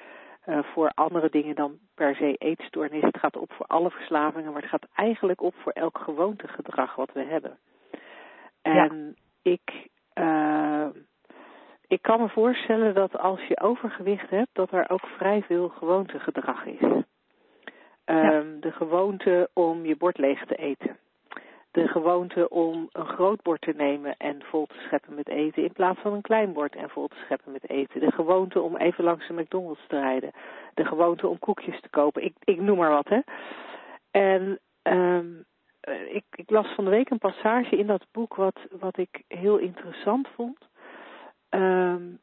uh, 0.47 0.59
voor 0.62 0.93
andere 0.95 1.28
dingen 1.30 1.55
dan 1.55 1.78
per 1.95 2.16
se 2.16 2.35
eetstoornis. 2.39 3.03
Het 3.03 3.18
gaat 3.18 3.37
op 3.37 3.53
voor 3.53 3.66
alle 3.66 3.91
verslavingen, 3.91 4.53
maar 4.53 4.61
het 4.61 4.70
gaat 4.70 4.89
eigenlijk 4.95 5.43
op 5.43 5.55
voor 5.55 5.72
elk 5.72 5.99
gewoontegedrag 5.99 6.95
wat 6.95 7.12
we 7.12 7.22
hebben. 7.22 7.59
En 8.62 9.16
ja. 9.43 9.53
ik, 9.53 9.89
uh, 10.14 10.87
ik 11.87 12.03
kan 12.03 12.20
me 12.20 12.28
voorstellen 12.28 12.95
dat 12.95 13.18
als 13.18 13.41
je 13.47 13.61
overgewicht 13.61 14.30
hebt, 14.30 14.51
dat 14.53 14.72
er 14.72 14.91
ook 14.91 15.07
vrij 15.07 15.43
veel 15.43 15.68
gewoontegedrag 15.68 16.64
is. 16.64 17.03
Ja. 18.05 18.43
De 18.61 18.73
gewoonte 18.73 19.51
om 19.53 19.85
je 19.85 19.97
bord 19.97 20.19
leeg 20.19 20.47
te 20.47 20.55
eten. 20.55 20.97
De 21.71 21.89
gewoonte 21.89 22.49
om 22.49 22.89
een 22.93 23.07
groot 23.07 23.43
bord 23.43 23.61
te 23.61 23.73
nemen 23.77 24.17
en 24.17 24.43
vol 24.43 24.67
te 24.67 24.79
scheppen 24.87 25.15
met 25.15 25.29
eten 25.29 25.63
in 25.63 25.73
plaats 25.73 26.01
van 26.01 26.13
een 26.13 26.21
klein 26.21 26.53
bord 26.53 26.75
en 26.75 26.91
vol 26.91 27.09
te 27.09 27.17
scheppen 27.25 27.53
met 27.53 27.69
eten. 27.71 28.01
De 28.01 28.13
gewoonte 28.13 28.61
om 28.61 28.77
even 28.77 29.05
langs 29.05 29.27
de 29.27 29.35
McDonald's 29.35 29.87
te 29.89 30.01
rijden. 30.01 30.31
De 30.75 30.85
gewoonte 30.85 31.29
om 31.29 31.39
koekjes 31.39 31.81
te 31.81 31.89
kopen. 31.89 32.25
Ik, 32.25 32.35
ik 32.45 32.61
noem 32.61 32.79
maar 32.79 32.91
wat, 32.91 33.09
hè. 33.09 33.21
En 34.11 34.59
um, 34.83 35.45
ik, 36.09 36.25
ik 36.31 36.51
las 36.51 36.67
van 36.75 36.85
de 36.85 36.91
week 36.91 37.11
een 37.11 37.19
passage 37.19 37.77
in 37.77 37.87
dat 37.87 38.07
boek 38.13 38.35
wat, 38.35 38.61
wat 38.81 38.99
ik 38.99 39.23
heel 39.29 39.57
interessant 39.57 40.29
vond. 40.35 40.59
Um, 41.51 42.21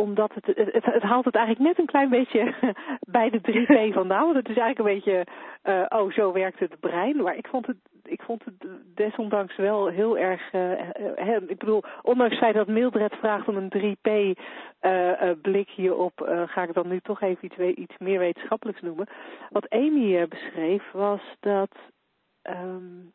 omdat 0.00 0.34
het, 0.34 0.46
het, 0.46 0.84
het, 0.84 1.02
haalt 1.02 1.24
het 1.24 1.34
eigenlijk 1.34 1.66
net 1.68 1.78
een 1.78 1.92
klein 1.92 2.08
beetje 2.08 2.54
bij 3.18 3.30
de 3.30 3.40
3P 3.40 3.92
vandaan. 4.00 4.24
Want 4.24 4.36
het 4.36 4.48
is 4.48 4.56
eigenlijk 4.56 4.78
een 4.78 4.94
beetje, 4.94 5.26
uh, 5.64 6.00
oh, 6.00 6.12
zo 6.12 6.32
werkt 6.32 6.58
het 6.58 6.80
brein. 6.80 7.16
Maar 7.16 7.36
ik 7.36 7.46
vond 7.46 7.66
het, 7.66 7.76
ik 8.02 8.22
vond 8.22 8.44
het 8.44 8.68
desondanks 8.94 9.56
wel 9.56 9.86
heel 9.86 10.18
erg, 10.18 10.52
uh, 10.52 11.36
ik 11.46 11.58
bedoel, 11.58 11.82
ondanks 12.02 12.32
het 12.32 12.42
feit 12.42 12.54
dat 12.54 12.66
Mildred 12.66 13.14
vraagt 13.14 13.48
om 13.48 13.56
een 13.56 13.72
3P 13.78 14.40
uh, 14.80 15.30
blik 15.42 15.68
hierop, 15.68 16.44
ga 16.46 16.62
ik 16.62 16.74
dan 16.74 16.88
nu 16.88 17.00
toch 17.00 17.20
even 17.20 17.44
iets, 17.44 17.76
iets 17.76 17.98
meer 17.98 18.18
wetenschappelijks 18.18 18.80
noemen. 18.80 19.06
Wat 19.50 19.68
Amy 19.68 20.28
beschreef 20.28 20.90
was 20.92 21.20
dat 21.40 21.70
um, 22.42 23.12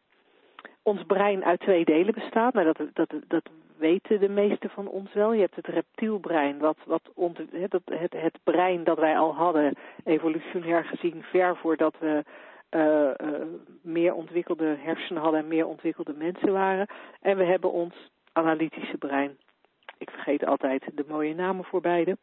ons 0.86 1.04
brein 1.04 1.44
uit 1.44 1.60
twee 1.60 1.86
delen 1.86 2.14
bestaat. 2.14 2.54
Nou, 2.54 2.74
dat, 2.74 2.90
dat, 2.94 3.14
dat 3.28 3.50
weten 3.78 4.20
de 4.20 4.30
meesten 4.30 4.70
van 4.70 4.88
ons 4.88 5.14
wel. 5.14 5.34
Je 5.34 5.42
hebt 5.42 5.56
het 5.56 5.68
reptielbrein, 5.68 6.58
wat, 6.58 6.78
wat 6.86 7.12
ont, 7.14 7.38
het, 7.38 7.72
het, 7.86 8.14
het 8.14 8.40
brein 8.44 8.84
dat 8.84 9.00
wij 9.00 9.18
al 9.18 9.36
hadden, 9.36 9.74
evolutionair 10.04 10.84
gezien, 10.84 11.24
ver 11.24 11.58
voordat 11.58 11.96
we 12.00 12.24
uh, 12.72 13.30
uh, 13.32 13.46
meer 13.82 14.14
ontwikkelde 14.14 14.76
hersenen 14.80 15.22
hadden 15.22 15.40
en 15.40 15.48
meer 15.48 15.68
ontwikkelde 15.68 16.14
mensen 16.14 16.52
waren. 16.52 16.88
En 17.22 17.38
we 17.38 17.44
hebben 17.44 17.72
ons 17.72 17.94
analytische 18.32 18.98
brein. 18.98 19.38
Ik 19.98 20.10
vergeet 20.10 20.46
altijd 20.46 20.84
de 20.94 21.06
mooie 21.08 21.36
namen 21.36 21.66
voor 21.66 21.82
beide. 21.82 22.18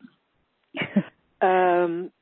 um, 1.39 2.11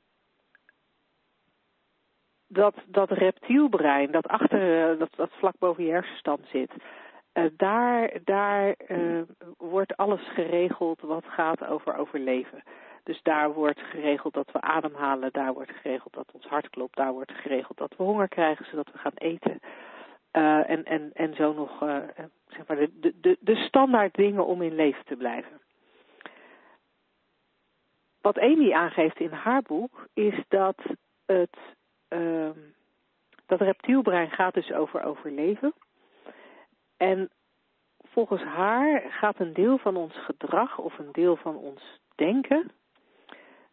dat, 2.53 2.75
dat 2.87 3.11
reptielbrein, 3.11 4.11
dat 4.11 4.27
achter, 4.29 4.99
dat, 4.99 5.11
dat 5.17 5.31
vlak 5.33 5.55
boven 5.59 5.85
je 5.85 5.91
hersenstam 5.91 6.39
zit, 6.45 6.71
uh, 7.35 7.45
daar, 7.57 8.11
daar 8.25 8.75
uh, 8.89 9.23
wordt 9.59 9.97
alles 9.97 10.29
geregeld 10.35 11.01
wat 11.01 11.25
gaat 11.25 11.65
over 11.67 11.97
overleven. 11.97 12.63
Dus 13.05 13.23
daar 13.23 13.53
wordt 13.53 13.81
geregeld 13.81 14.35
dat 14.35 14.53
we 14.53 14.61
ademhalen, 14.61 15.33
daar 15.33 15.53
wordt 15.53 15.71
geregeld 15.71 16.13
dat 16.13 16.31
ons 16.33 16.47
hart 16.47 16.71
klopt, 16.71 16.97
daar 16.97 17.13
wordt 17.13 17.33
geregeld 17.33 17.79
dat 17.79 17.95
we 17.97 18.03
honger 18.03 18.29
krijgen 18.29 18.65
zodat 18.65 18.93
we 18.93 18.99
gaan 18.99 19.15
eten. 19.15 19.59
En, 20.31 20.85
en, 20.85 21.11
en 21.15 21.35
zo 21.35 21.53
nog 21.53 21.79
zeg 22.47 22.67
maar 22.67 22.77
de, 22.77 23.15
de, 23.21 23.37
de 23.41 23.57
standaard 23.57 24.15
dingen 24.15 24.47
om 24.47 24.63
in 24.63 24.75
leven 24.75 25.05
te 25.05 25.17
blijven. 25.17 25.61
Wat 28.21 28.39
Amy 28.39 28.73
aangeeft 28.73 29.21
in 29.21 29.33
haar 29.33 29.63
boek 29.63 30.09
is 30.15 30.45
dat 30.49 30.77
het 31.27 31.57
uh, 32.11 32.51
dat 33.47 33.61
reptielbrein 33.61 34.31
gaat 34.31 34.55
dus 34.55 34.73
over 34.73 35.03
overleven. 35.03 35.73
En 36.97 37.31
volgens 38.03 38.43
haar 38.43 39.03
gaat 39.09 39.41
een 39.41 39.53
deel 39.53 39.79
van 39.79 39.97
ons 39.97 40.25
gedrag 40.25 40.79
of 40.79 40.99
een 40.99 41.13
deel 41.13 41.37
van 41.37 41.57
ons 41.57 42.01
denken 42.15 42.71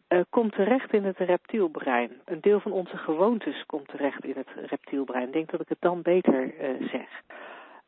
uh, 0.09 0.21
komt 0.29 0.51
terecht 0.51 0.93
in 0.93 1.03
het 1.03 1.17
reptielbrein. 1.17 2.11
Een 2.25 2.41
deel 2.41 2.59
van 2.59 2.71
onze 2.71 2.97
gewoontes 2.97 3.65
komt 3.65 3.87
terecht 3.87 4.25
in 4.25 4.35
het 4.35 4.69
reptielbrein. 4.69 5.27
Ik 5.27 5.33
denk 5.33 5.51
dat 5.51 5.61
ik 5.61 5.69
het 5.69 5.81
dan 5.81 6.01
beter 6.01 6.43
uh, 6.43 6.89
zeg. 6.89 7.21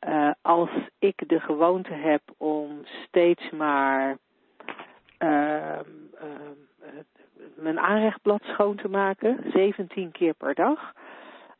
Uh, 0.08 0.32
als 0.41 0.70
ik 1.00 1.30
de 1.30 1.39
gewoonte 1.39 1.93
heb 1.93 2.22
om 2.38 2.82
steeds 2.84 3.50
maar 3.50 4.18
ehm, 5.18 5.86
ehm, 6.14 6.58
mijn 7.62 7.80
aanrechtblad 7.80 8.43
schoon 8.43 8.76
te 8.76 8.89
maken, 8.89 9.51
17 9.51 10.12
keer 10.12 10.34
per 10.34 10.55
dag. 10.55 10.93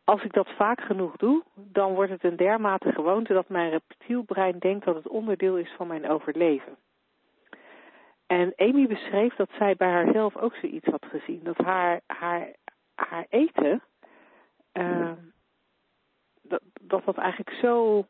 Als 0.04 0.24
ik 0.24 0.34
dat 0.34 0.50
vaak 0.50 0.82
genoeg 0.82 1.16
doe, 1.16 1.44
dan 1.56 1.94
wordt 1.94 2.12
het 2.12 2.24
een 2.24 2.36
dermate 2.36 2.92
gewoonte 2.92 3.34
dat 3.34 3.50
mijn 3.50 3.70
reptielbrein 3.70 4.60
denkt 4.60 4.86
dat 4.86 4.96
het 4.96 5.08
onderdeel 5.08 5.58
is 5.58 5.72
van 5.78 5.88
mijn 5.88 6.10
overleven. 6.10 6.78
En 8.28 8.54
Amy 8.56 8.88
beschreef 8.88 9.36
dat 9.36 9.50
zij 9.58 9.76
bij 9.76 9.90
haarzelf 9.90 10.38
ook 10.38 10.56
zoiets 10.56 10.86
had 10.86 11.06
gezien. 11.06 11.44
Dat 11.44 11.58
haar, 11.58 12.02
haar, 12.08 12.54
haar 12.96 13.26
eten, 13.30 13.84
uh, 14.74 15.12
dat, 16.42 16.62
dat 16.82 17.06
dat 17.06 17.18
eigenlijk 17.18 17.58
zo 17.58 18.06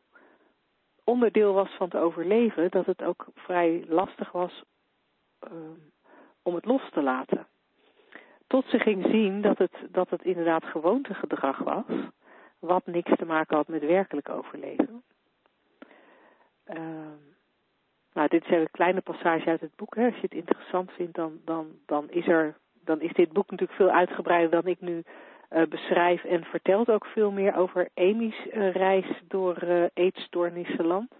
onderdeel 1.04 1.52
was 1.52 1.70
van 1.70 1.86
het 1.86 2.00
overleven, 2.00 2.70
dat 2.70 2.86
het 2.86 3.02
ook 3.02 3.26
vrij 3.34 3.84
lastig 3.88 4.32
was 4.32 4.62
uh, 5.52 5.52
om 6.42 6.54
het 6.54 6.64
los 6.64 6.90
te 6.90 7.02
laten. 7.02 7.46
Tot 8.50 8.64
ze 8.68 8.78
ging 8.78 9.06
zien 9.10 9.40
dat 9.40 9.58
het, 9.58 9.72
dat 9.90 10.10
het 10.10 10.22
inderdaad 10.22 10.64
gewoontegedrag 10.64 11.58
was, 11.58 11.84
wat 12.58 12.86
niks 12.86 13.10
te 13.16 13.24
maken 13.24 13.56
had 13.56 13.68
met 13.68 13.86
werkelijk 13.86 14.28
overleven. 14.28 15.02
Uh, 16.66 16.76
nou, 18.12 18.28
dit 18.28 18.44
is 18.44 18.50
een 18.50 18.70
kleine 18.70 19.00
passage 19.00 19.48
uit 19.48 19.60
het 19.60 19.76
boek. 19.76 19.94
Hè. 19.94 20.04
Als 20.04 20.14
je 20.14 20.20
het 20.20 20.34
interessant 20.34 20.90
vindt, 20.90 21.14
dan, 21.14 21.40
dan, 21.44 21.66
dan, 21.86 22.10
is 22.10 22.26
er, 22.26 22.56
dan 22.84 23.00
is 23.00 23.12
dit 23.12 23.32
boek 23.32 23.50
natuurlijk 23.50 23.78
veel 23.78 23.90
uitgebreider 23.90 24.50
dan 24.50 24.66
ik 24.66 24.80
nu 24.80 25.02
uh, 25.50 25.62
beschrijf 25.66 26.24
en 26.24 26.44
vertelt 26.44 26.90
ook 26.90 27.06
veel 27.06 27.30
meer 27.30 27.56
over 27.56 27.88
Amy's 27.94 28.46
uh, 28.46 28.72
reis 28.72 29.22
door 29.28 29.64
uh, 29.64 29.84
eetstoornissenland 29.94 31.12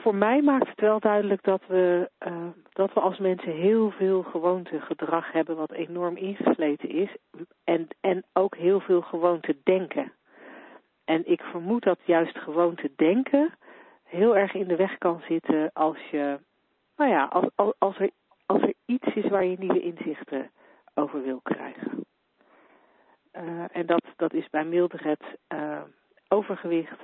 voor 0.00 0.14
mij 0.14 0.42
maakt 0.42 0.68
het 0.68 0.80
wel 0.80 1.00
duidelijk 1.00 1.42
dat 1.42 1.62
we, 1.66 2.10
uh, 2.26 2.48
dat 2.72 2.92
we 2.92 3.00
als 3.00 3.18
mensen 3.18 3.52
heel 3.52 3.90
veel 3.90 4.22
gewoontegedrag 4.22 5.32
hebben 5.32 5.56
wat 5.56 5.72
enorm 5.72 6.16
ingesleten 6.16 6.88
is. 6.88 7.16
En, 7.64 7.88
en 8.00 8.24
ook 8.32 8.56
heel 8.56 8.80
veel 8.80 9.00
gewoonte 9.00 9.56
denken. 9.62 10.12
En 11.04 11.30
ik 11.30 11.42
vermoed 11.42 11.82
dat 11.82 11.98
juist 12.04 12.38
gewoonte 12.38 12.90
denken 12.96 13.54
heel 14.04 14.36
erg 14.36 14.54
in 14.54 14.68
de 14.68 14.76
weg 14.76 14.98
kan 14.98 15.22
zitten 15.28 15.70
als 15.72 15.98
je, 16.10 16.38
nou 16.96 17.10
ja, 17.10 17.24
als, 17.24 17.48
als, 17.54 17.72
als, 17.78 17.98
er, 17.98 18.10
als 18.46 18.62
er 18.62 18.74
iets 18.86 19.14
is 19.14 19.28
waar 19.28 19.44
je 19.44 19.58
nieuwe 19.58 19.82
inzichten 19.82 20.50
over 20.94 21.22
wil 21.22 21.40
krijgen. 21.42 22.04
Uh, 23.32 23.64
en 23.72 23.86
dat, 23.86 24.04
dat 24.16 24.32
is 24.32 24.48
bij 24.50 24.64
Mildred 24.64 25.22
uh, 25.54 25.82
overgewicht 26.28 27.00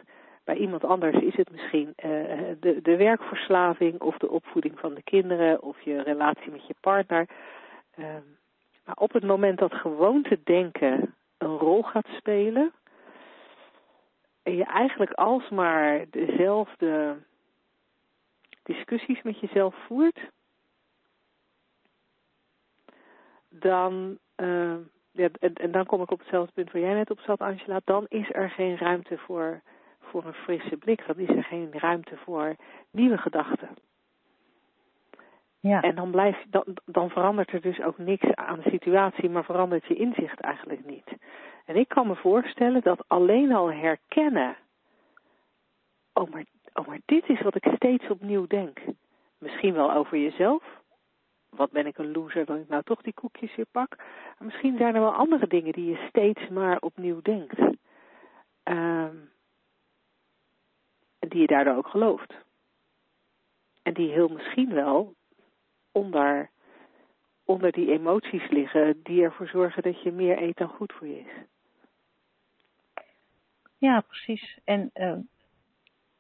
bij 0.46 0.56
iemand 0.56 0.84
anders 0.84 1.16
is 1.16 1.36
het 1.36 1.50
misschien 1.50 1.88
uh, 1.88 2.12
de, 2.60 2.82
de 2.82 2.96
werkverslaving 2.96 4.00
of 4.00 4.18
de 4.18 4.30
opvoeding 4.30 4.78
van 4.78 4.94
de 4.94 5.02
kinderen 5.02 5.62
of 5.62 5.80
je 5.80 6.02
relatie 6.02 6.50
met 6.50 6.66
je 6.66 6.74
partner. 6.80 7.28
Uh, 7.96 8.06
maar 8.84 8.94
op 8.94 9.12
het 9.12 9.24
moment 9.24 9.58
dat 9.58 9.74
gewoonte 9.74 10.38
denken 10.44 11.14
een 11.38 11.56
rol 11.56 11.82
gaat 11.82 12.08
spelen 12.16 12.72
en 14.42 14.56
je 14.56 14.64
eigenlijk 14.64 15.12
alsmaar 15.12 16.04
dezelfde 16.10 17.16
discussies 18.62 19.22
met 19.22 19.40
jezelf 19.40 19.74
voert, 19.86 20.20
dan, 23.48 24.18
ja, 25.10 25.28
en, 25.40 25.54
en, 25.54 25.70
dan 25.70 25.86
kom 25.86 26.02
ik 26.02 26.10
op 26.10 26.18
hetzelfde 26.18 26.52
punt 26.52 26.72
waar 26.72 26.82
jij 26.82 26.94
net 26.94 27.10
op 27.10 27.20
zat, 27.20 27.40
Angela, 27.40 27.80
dan 27.84 28.04
is 28.08 28.28
er 28.32 28.50
geen 28.50 28.76
ruimte 28.76 29.18
voor 29.18 29.60
voor 30.06 30.24
een 30.24 30.34
frisse 30.34 30.76
blik, 30.76 31.06
dan 31.06 31.18
is 31.18 31.28
er 31.28 31.44
geen 31.44 31.68
ruimte 31.72 32.16
voor 32.16 32.56
nieuwe 32.90 33.18
gedachten. 33.18 33.68
Ja. 35.60 35.80
En 35.80 35.94
dan, 35.94 36.10
blijft, 36.10 36.52
dan, 36.52 36.64
dan 36.84 37.10
verandert 37.10 37.52
er 37.52 37.60
dus 37.60 37.80
ook 37.80 37.98
niks 37.98 38.34
aan 38.34 38.60
de 38.60 38.70
situatie, 38.70 39.30
maar 39.30 39.44
verandert 39.44 39.86
je 39.86 39.94
inzicht 39.94 40.40
eigenlijk 40.40 40.84
niet. 40.84 41.16
En 41.64 41.76
ik 41.76 41.88
kan 41.88 42.06
me 42.06 42.14
voorstellen 42.14 42.82
dat 42.82 43.04
alleen 43.06 43.52
al 43.52 43.72
herkennen, 43.72 44.56
oh 46.12 46.30
maar, 46.30 46.44
oh 46.72 46.86
maar 46.86 46.98
dit 47.04 47.28
is 47.28 47.40
wat 47.40 47.54
ik 47.54 47.72
steeds 47.74 48.08
opnieuw 48.08 48.46
denk. 48.46 48.78
Misschien 49.38 49.74
wel 49.74 49.92
over 49.92 50.18
jezelf. 50.18 50.64
Wat 51.50 51.70
ben 51.70 51.86
ik 51.86 51.98
een 51.98 52.12
loser 52.12 52.44
dat 52.44 52.56
ik 52.56 52.68
nou 52.68 52.82
toch 52.82 53.02
die 53.02 53.14
koekjes 53.14 53.54
hier 53.54 53.66
pak. 53.70 53.96
Maar 53.96 54.46
misschien 54.46 54.76
zijn 54.76 54.94
er 54.94 55.00
wel 55.00 55.14
andere 55.14 55.46
dingen 55.46 55.72
die 55.72 55.90
je 55.90 56.06
steeds 56.08 56.48
maar 56.48 56.78
opnieuw 56.78 57.22
denkt. 57.22 57.58
Um, 58.64 59.30
die 61.28 61.40
je 61.40 61.46
daardoor 61.46 61.76
ook 61.76 61.88
gelooft. 61.88 62.34
En 63.82 63.94
die 63.94 64.10
heel 64.10 64.28
misschien 64.28 64.74
wel 64.74 65.14
onder, 65.92 66.50
onder 67.44 67.72
die 67.72 67.90
emoties 67.90 68.50
liggen 68.50 69.00
die 69.02 69.22
ervoor 69.22 69.48
zorgen 69.48 69.82
dat 69.82 70.02
je 70.02 70.12
meer 70.12 70.42
eet 70.42 70.56
dan 70.56 70.68
goed 70.68 70.92
voor 70.92 71.06
je 71.06 71.18
is. 71.18 71.32
Ja, 73.78 74.00
precies. 74.00 74.58
En 74.64 74.90
uh, 74.94 75.16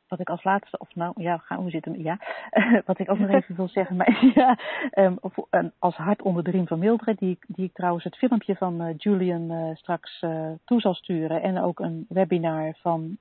wat 0.08 0.20
ik 0.20 0.28
als 0.28 0.44
laatste, 0.44 0.78
of 0.78 0.94
nou 0.94 1.12
ja, 1.16 1.36
gaan, 1.36 1.58
hoe 1.58 1.70
zit 1.70 1.84
het? 1.84 1.94
Ja, 1.96 2.18
wat 2.86 2.98
ik 2.98 3.10
ook 3.10 3.18
nog 3.18 3.30
even 3.30 3.56
wil 3.56 3.68
zeggen, 3.68 3.96
maar 3.96 4.24
ja, 4.34 4.58
um, 4.94 5.18
of, 5.20 5.36
um, 5.50 5.72
als 5.78 5.96
hart 5.96 6.22
onder 6.22 6.44
de 6.44 6.50
riem 6.50 6.66
van 6.66 6.78
Mildred, 6.78 7.18
die, 7.18 7.38
die 7.46 7.64
ik 7.64 7.72
trouwens 7.72 8.04
het 8.04 8.16
filmpje 8.16 8.56
van 8.56 8.82
uh, 8.82 8.94
Julian 8.96 9.52
uh, 9.52 9.76
straks 9.76 10.24
toe 10.64 10.80
zal 10.80 10.94
sturen 10.94 11.42
en 11.42 11.58
ook 11.58 11.80
een 11.80 12.06
webinar 12.08 12.76
van 12.80 13.18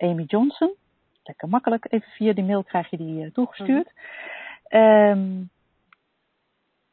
Amy 0.00 0.22
Johnson. 0.22 0.74
Lekker 1.22 1.48
makkelijk. 1.48 1.86
Even 1.92 2.10
via 2.10 2.32
die 2.32 2.44
mail 2.44 2.64
krijg 2.64 2.90
je 2.90 2.96
die 2.96 3.24
uh, 3.24 3.30
toegestuurd. 3.30 3.92
Mm 3.94 4.78
um, 4.80 5.50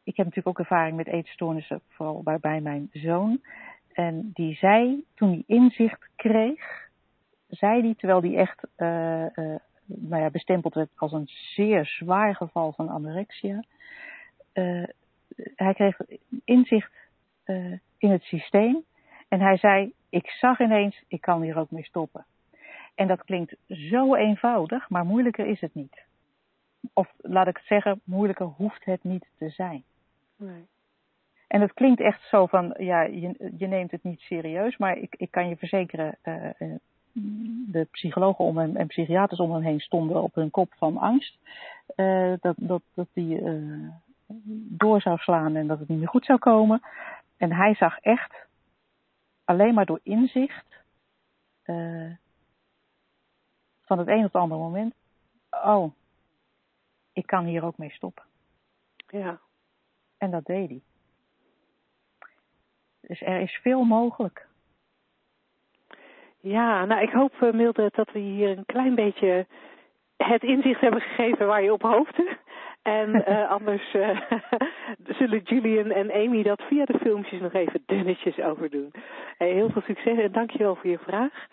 ik 0.03 0.17
heb 0.17 0.25
natuurlijk 0.25 0.47
ook 0.47 0.59
ervaring 0.59 0.97
met 0.97 1.07
eetstoornissen, 1.07 1.81
vooral 1.87 2.23
bij, 2.23 2.39
bij 2.39 2.61
mijn 2.61 2.89
zoon. 2.91 3.41
En 3.93 4.31
die 4.33 4.55
zei, 4.55 5.03
toen 5.15 5.29
hij 5.29 5.43
inzicht 5.45 6.09
kreeg, 6.15 6.89
zei 7.47 7.81
hij, 7.81 7.93
terwijl 7.97 8.21
hij 8.21 8.35
echt 8.35 8.67
uh, 8.77 9.21
uh, 9.35 9.55
nou 9.85 10.21
ja, 10.21 10.29
bestempeld 10.29 10.73
werd 10.73 10.89
als 10.95 11.11
een 11.11 11.27
zeer 11.27 11.85
zwaar 11.85 12.35
geval 12.35 12.71
van 12.71 12.89
anorexia. 12.89 13.63
Uh, 14.53 14.83
hij 15.55 15.73
kreeg 15.73 15.97
inzicht 16.43 16.91
in 17.97 18.11
het 18.11 18.23
systeem 18.23 18.83
en 19.27 19.39
hij 19.39 19.57
zei, 19.57 19.93
ik 20.09 20.29
zag 20.29 20.59
ineens, 20.59 21.03
ik 21.07 21.21
kan 21.21 21.41
hier 21.41 21.57
ook 21.57 21.71
mee 21.71 21.83
stoppen. 21.83 22.25
En 22.97 23.07
dat 23.07 23.23
klinkt 23.23 23.55
zo 23.67 24.15
eenvoudig, 24.15 24.89
maar 24.89 25.05
moeilijker 25.05 25.45
is 25.45 25.61
het 25.61 25.73
niet. 25.73 26.05
Of 26.93 27.13
laat 27.17 27.47
ik 27.47 27.57
zeggen, 27.57 28.01
moeilijker 28.03 28.45
hoeft 28.45 28.85
het 28.85 29.03
niet 29.03 29.25
te 29.37 29.49
zijn. 29.49 29.83
Nee. 30.35 30.65
En 31.47 31.61
het 31.61 31.73
klinkt 31.73 32.01
echt 32.01 32.21
zo 32.21 32.45
van, 32.45 32.75
ja, 32.77 33.01
je, 33.01 33.51
je 33.57 33.67
neemt 33.67 33.91
het 33.91 34.03
niet 34.03 34.19
serieus, 34.19 34.77
maar 34.77 34.97
ik, 34.97 35.15
ik 35.17 35.31
kan 35.31 35.49
je 35.49 35.57
verzekeren, 35.57 36.17
uh, 36.23 36.75
de 37.71 37.87
psychologen 37.91 38.45
om 38.45 38.57
hem 38.57 38.75
en 38.75 38.87
psychiaters 38.87 39.39
om 39.39 39.51
hem 39.51 39.61
heen 39.61 39.79
stonden 39.79 40.21
op 40.21 40.35
hun 40.35 40.51
kop 40.51 40.73
van 40.77 40.97
angst. 40.97 41.37
Uh, 41.95 42.33
dat, 42.39 42.55
dat, 42.57 42.81
dat 42.93 43.07
die 43.13 43.41
uh, 43.41 43.89
door 44.69 45.01
zou 45.01 45.17
slaan 45.17 45.55
en 45.55 45.67
dat 45.67 45.79
het 45.79 45.87
niet 45.87 45.99
meer 45.99 46.07
goed 46.07 46.25
zou 46.25 46.39
komen. 46.39 46.81
En 47.37 47.53
hij 47.53 47.75
zag 47.75 47.99
echt 47.99 48.35
alleen 49.45 49.73
maar 49.73 49.85
door 49.85 49.99
inzicht 50.03 50.75
uh, 51.65 52.11
van 53.87 53.97
het 53.97 54.07
een 54.07 54.25
op 54.25 54.33
het 54.33 54.41
andere 54.41 54.61
moment. 54.61 54.93
Oh, 55.51 55.91
ik 57.13 57.25
kan 57.25 57.45
hier 57.45 57.63
ook 57.63 57.77
mee 57.77 57.91
stoppen. 57.91 58.23
Ja. 59.07 59.39
En 60.17 60.31
dat 60.31 60.45
deed 60.45 60.69
hij. 60.69 60.81
Dus 63.01 63.21
er 63.21 63.39
is 63.39 63.59
veel 63.61 63.83
mogelijk. 63.83 64.47
Ja, 66.39 66.85
nou 66.85 67.01
ik 67.01 67.09
hoop 67.09 67.33
uh, 67.41 67.53
Mildred 67.53 67.95
dat 67.95 68.11
we 68.11 68.19
hier 68.19 68.57
een 68.57 68.65
klein 68.65 68.95
beetje 68.95 69.45
het 70.17 70.43
inzicht 70.43 70.81
hebben 70.81 71.01
gegeven 71.01 71.47
waar 71.47 71.63
je 71.63 71.73
op 71.73 71.81
hoopte. 71.81 72.37
En 72.81 73.15
uh, 73.15 73.51
anders 73.57 73.93
uh, 73.93 74.21
zullen 75.19 75.41
Julian 75.43 75.91
en 75.91 76.11
Amy 76.11 76.43
dat 76.43 76.61
via 76.61 76.85
de 76.85 76.97
filmpjes 76.97 77.41
nog 77.41 77.53
even 77.53 77.83
dunnetjes 77.85 78.39
over 78.39 78.69
doen. 78.69 78.91
Hey, 79.37 79.51
heel 79.51 79.69
veel 79.69 79.81
succes 79.81 80.17
en 80.17 80.31
dankjewel 80.31 80.75
voor 80.75 80.89
je 80.89 80.99
vraag. 80.99 81.47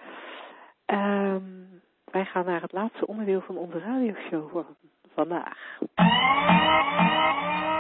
Um, 0.87 1.74
wij 2.15 2.25
gaan 2.25 2.45
naar 2.45 2.61
het 2.61 2.73
laatste 2.73 3.07
onderdeel 3.07 3.41
van 3.41 3.57
onze 3.57 3.79
radioshow 3.79 4.51
voor 4.51 4.67
vandaag. 5.15 5.79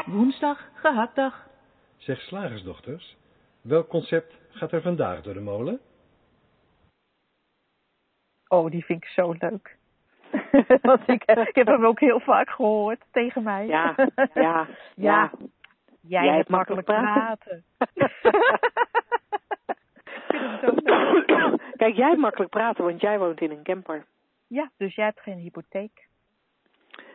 Woensdag, 0.07 0.69
gehaktdag. 0.75 1.47
Zeg 1.97 2.21
slagersdochters, 2.21 3.17
welk 3.61 3.89
concept 3.89 4.35
gaat 4.51 4.73
er 4.73 4.83
vandaag 4.83 5.23
door 5.23 5.35
de 5.35 5.41
molen? 5.41 5.81
Oh, 8.49 8.71
die 8.71 8.85
vind 8.85 9.03
ik 9.03 9.09
zo 9.09 9.35
leuk. 9.39 9.77
Want 10.83 11.09
ik, 11.09 11.25
ik, 11.25 11.55
heb 11.55 11.67
hem 11.67 11.87
ook 11.87 12.01
heel 12.01 12.21
vaak 12.21 12.51
gehoord 12.51 13.05
tegen 13.11 13.43
mij. 13.43 13.67
Ja, 13.67 13.95
ja, 13.97 14.29
ja. 14.35 14.67
ja. 14.95 15.31
Jij, 16.01 16.25
Jij 16.25 16.37
hebt 16.37 16.49
makkelijk 16.49 16.87
praten. 16.87 17.65
praten. 17.77 18.03
Kijk, 21.77 21.97
jij 21.97 22.09
hebt 22.09 22.21
makkelijk 22.21 22.51
praten, 22.51 22.85
want 22.85 23.01
jij 23.01 23.19
woont 23.19 23.41
in 23.41 23.51
een 23.51 23.63
camper. 23.63 24.05
Ja, 24.55 24.71
dus 24.77 24.95
jij 24.95 25.05
hebt 25.05 25.21
geen 25.21 25.39
hypotheek. 25.39 26.09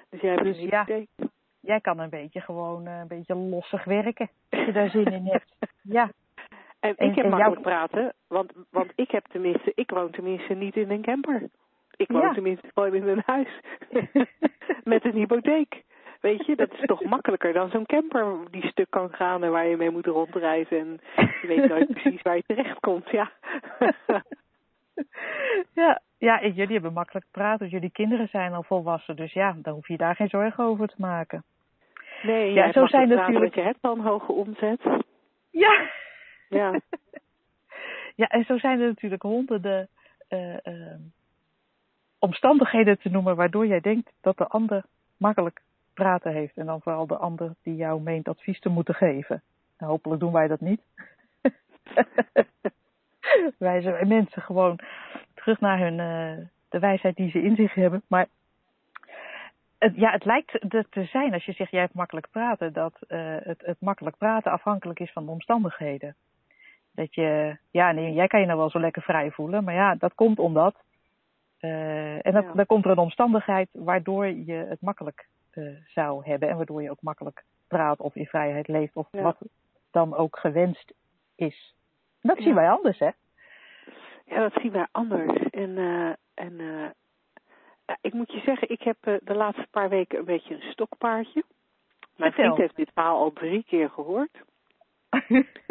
Dus 0.10 0.22
jij 0.22 0.32
hebt 0.32 0.44
dus, 0.44 0.58
een 0.58 0.64
hypotheek. 0.64 1.08
Ja, 1.16 1.28
jij 1.60 1.82
kan 1.82 2.00
een 2.00 2.10
beetje 2.10 2.42
gewoon 2.42 2.88
uh, 2.88 3.00
een 3.00 3.08
beetje 3.08 3.36
lossig 3.36 3.84
werken, 3.84 4.30
als 4.50 4.66
je 4.66 4.72
daar 4.72 4.90
zin 5.00 5.06
in 5.06 5.26
hebt. 5.26 5.56
Ja. 5.82 6.12
En, 6.80 6.96
en 6.96 7.10
ik 7.10 7.16
heb 7.16 7.26
en 7.26 7.32
makkelijk 7.32 7.64
jou... 7.64 7.76
praten, 7.76 8.14
want, 8.28 8.54
want 8.70 8.92
ik 8.96 9.12
heb 9.12 9.26
tenminste, 9.26 9.72
ik 9.76 9.90
woon 9.90 10.12
tenminste 10.12 10.54
niet 10.54 10.76
in 10.76 10.90
een 10.90 11.02
camper. 11.02 11.50
Ik 11.96 12.08
woon 12.08 12.22
ja. 12.22 12.34
tenminste 12.34 12.70
gewoon 12.74 12.94
in 12.94 13.08
een 13.08 13.24
huis. 13.26 13.60
Met 14.94 15.06
een 15.06 15.16
hypotheek. 15.16 15.84
Weet 16.22 16.46
je, 16.46 16.56
dat 16.56 16.74
is 16.74 16.86
toch 16.86 17.04
makkelijker 17.04 17.54
dan 17.54 17.70
zo'n 17.70 17.86
camper 17.86 18.38
die 18.52 18.68
stuk 18.68 18.90
kan 18.90 19.14
gaan 19.14 19.44
en 19.44 19.52
waar 19.52 19.68
je 19.68 19.78
mee 19.78 19.90
moet 19.90 20.06
rondreizen. 20.06 20.80
En 20.80 21.00
je 21.16 21.48
weet 21.48 21.70
nooit 21.70 21.94
precies 22.02 22.22
waar 22.22 22.36
je 22.36 22.44
terecht 22.48 22.80
komt, 22.80 23.10
ja. 23.10 23.32
ja, 25.82 26.02
ja, 26.18 26.42
en 26.42 26.54
jullie 26.54 26.74
hebben 26.74 26.94
makkelijk 26.94 27.26
praten, 27.32 27.60
dus 27.60 27.72
jullie 27.72 27.92
kinderen 27.92 28.28
zijn 28.28 28.54
al 28.54 28.64
volwassen. 28.64 29.16
Dus 29.16 29.34
ja, 29.34 29.56
dan 29.62 29.74
hoef 29.74 29.88
je 29.88 29.98
daar 29.98 30.16
geen 30.16 30.30
zorgen 30.30 30.64
over 30.64 30.88
te 30.88 30.96
maken. 30.98 31.44
Nee, 32.24 32.54
ja, 32.54 32.72
zo 32.72 32.88
zijn 32.88 33.08
natuurlijk. 33.08 33.56
Je 33.56 33.62
hebt 33.62 33.82
al 33.82 33.96
een 33.96 34.02
hoge 34.02 34.32
omzet. 34.32 34.82
Ja. 35.50 35.90
Ja. 36.50 36.80
ja, 38.22 38.28
en 38.28 38.44
zo 38.44 38.58
zijn 38.58 38.80
er 38.80 38.88
natuurlijk 38.88 39.22
honderden 39.22 39.88
uh, 40.30 40.54
uh, 40.64 40.96
omstandigheden 42.20 43.00
te 43.00 43.10
noemen 43.10 43.36
waardoor 43.36 43.68
jij 43.68 43.80
denkt 43.80 44.12
dat 44.22 44.38
de 44.38 44.48
ander 44.48 44.84
makkelijk 45.18 45.62
praten 45.94 46.32
heeft. 46.32 46.58
En 46.58 46.66
dan 46.66 46.82
vooral 46.82 47.08
de 47.08 47.18
ander 47.18 47.56
die 47.64 47.76
jou 47.76 48.02
meent 48.02 48.28
advies 48.28 48.60
te 48.60 48.70
moeten 48.70 48.96
geven. 48.96 49.42
En 49.78 49.88
hopelijk 49.88 50.22
doen 50.22 50.32
wij 50.32 50.48
dat 50.48 50.60
niet. 50.60 50.82
wij 53.58 53.82
zijn 53.82 54.08
mensen 54.08 54.42
gewoon 54.42 54.80
terug 55.34 55.60
naar 55.60 55.80
hun, 55.80 55.98
uh, 55.98 56.46
de 56.70 56.80
wijsheid 56.80 57.16
die 57.16 57.30
ze 57.30 57.42
in 57.42 57.56
zich 57.56 57.74
hebben. 57.74 58.02
Maar 58.08 58.28
het, 59.78 59.96
ja, 59.96 60.12
het 60.12 60.26
lijkt 60.26 60.74
er 60.74 60.86
te 60.90 61.04
zijn 61.04 61.34
als 61.34 61.46
je 61.46 61.52
zegt 61.52 61.72
jij 61.72 61.82
hebt 61.82 61.94
makkelijk 61.94 62.28
praten, 62.32 62.74
dat 62.74 62.94
uh, 63.08 63.36
het, 63.40 63.62
het 63.66 63.82
makkelijk 63.82 64.18
praten 64.18 64.52
afhankelijk 64.52 65.00
is 65.00 65.12
van 65.12 65.26
de 65.26 65.32
omstandigheden. 65.32 66.16
Dat 66.92 67.16
je, 67.16 67.58
ja, 67.72 67.92
nee, 67.92 68.14
jij 68.14 68.28
kan 68.28 68.40
je 68.40 68.46
nou 68.46 68.58
wel 68.58 68.70
zo 68.70 68.80
lekker 68.80 69.02
vrij 69.02 69.32
voelen, 69.32 69.64
maar 69.64 69.74
ja, 69.74 69.96
dat 69.96 70.16
komt 70.16 70.40
omdat. 70.40 70.76
Uh, 71.62 72.26
en 72.26 72.34
dat, 72.34 72.44
ja. 72.44 72.52
dan 72.54 72.66
komt 72.66 72.86
er 72.86 72.92
een 72.92 72.98
omstandigheid 72.98 73.70
waardoor 73.72 74.28
je 74.28 74.54
het 74.54 74.82
makkelijk 74.82 75.28
uh, 75.54 75.76
zou 75.86 76.26
hebben 76.26 76.50
en 76.50 76.56
waardoor 76.56 76.82
je 76.82 76.92
ook 76.92 77.02
makkelijk 77.02 77.44
praat 77.68 78.00
of 78.00 78.16
in 78.16 78.26
vrijheid 78.26 78.68
leeft 78.68 78.96
of 78.96 79.08
ja. 79.12 79.22
wat 79.22 79.38
dan 79.92 80.16
ook 80.16 80.40
gewenst 80.40 80.94
is. 81.36 81.76
Dat 82.22 82.38
zien 82.38 82.56
wij 82.56 82.70
anders, 82.70 83.00
hè? 83.00 83.10
Ja, 84.26 84.40
dat 84.40 84.62
zien 84.62 84.72
wij 84.72 84.88
anders. 84.92 85.50
En, 85.50 85.70
uh, 85.70 86.14
en 86.34 86.60
uh, 86.60 86.90
ik 88.02 88.14
moet 88.14 88.32
je 88.32 88.40
zeggen, 88.40 88.70
ik 88.70 88.82
heb 88.82 88.98
uh, 89.08 89.16
de 89.24 89.36
laatste 89.36 89.68
paar 89.72 89.90
weken 89.90 90.20
een 90.20 90.26
beetje 90.26 90.54
een 90.54 90.72
stokpaardje. 90.72 91.44
Mijn 92.16 92.32
vriend 92.32 92.58
heeft 92.58 92.76
dit 92.76 92.92
verhaal 92.94 93.20
al 93.20 93.34
drie 93.34 93.64
keer 93.64 93.90
gehoord. 93.90 94.32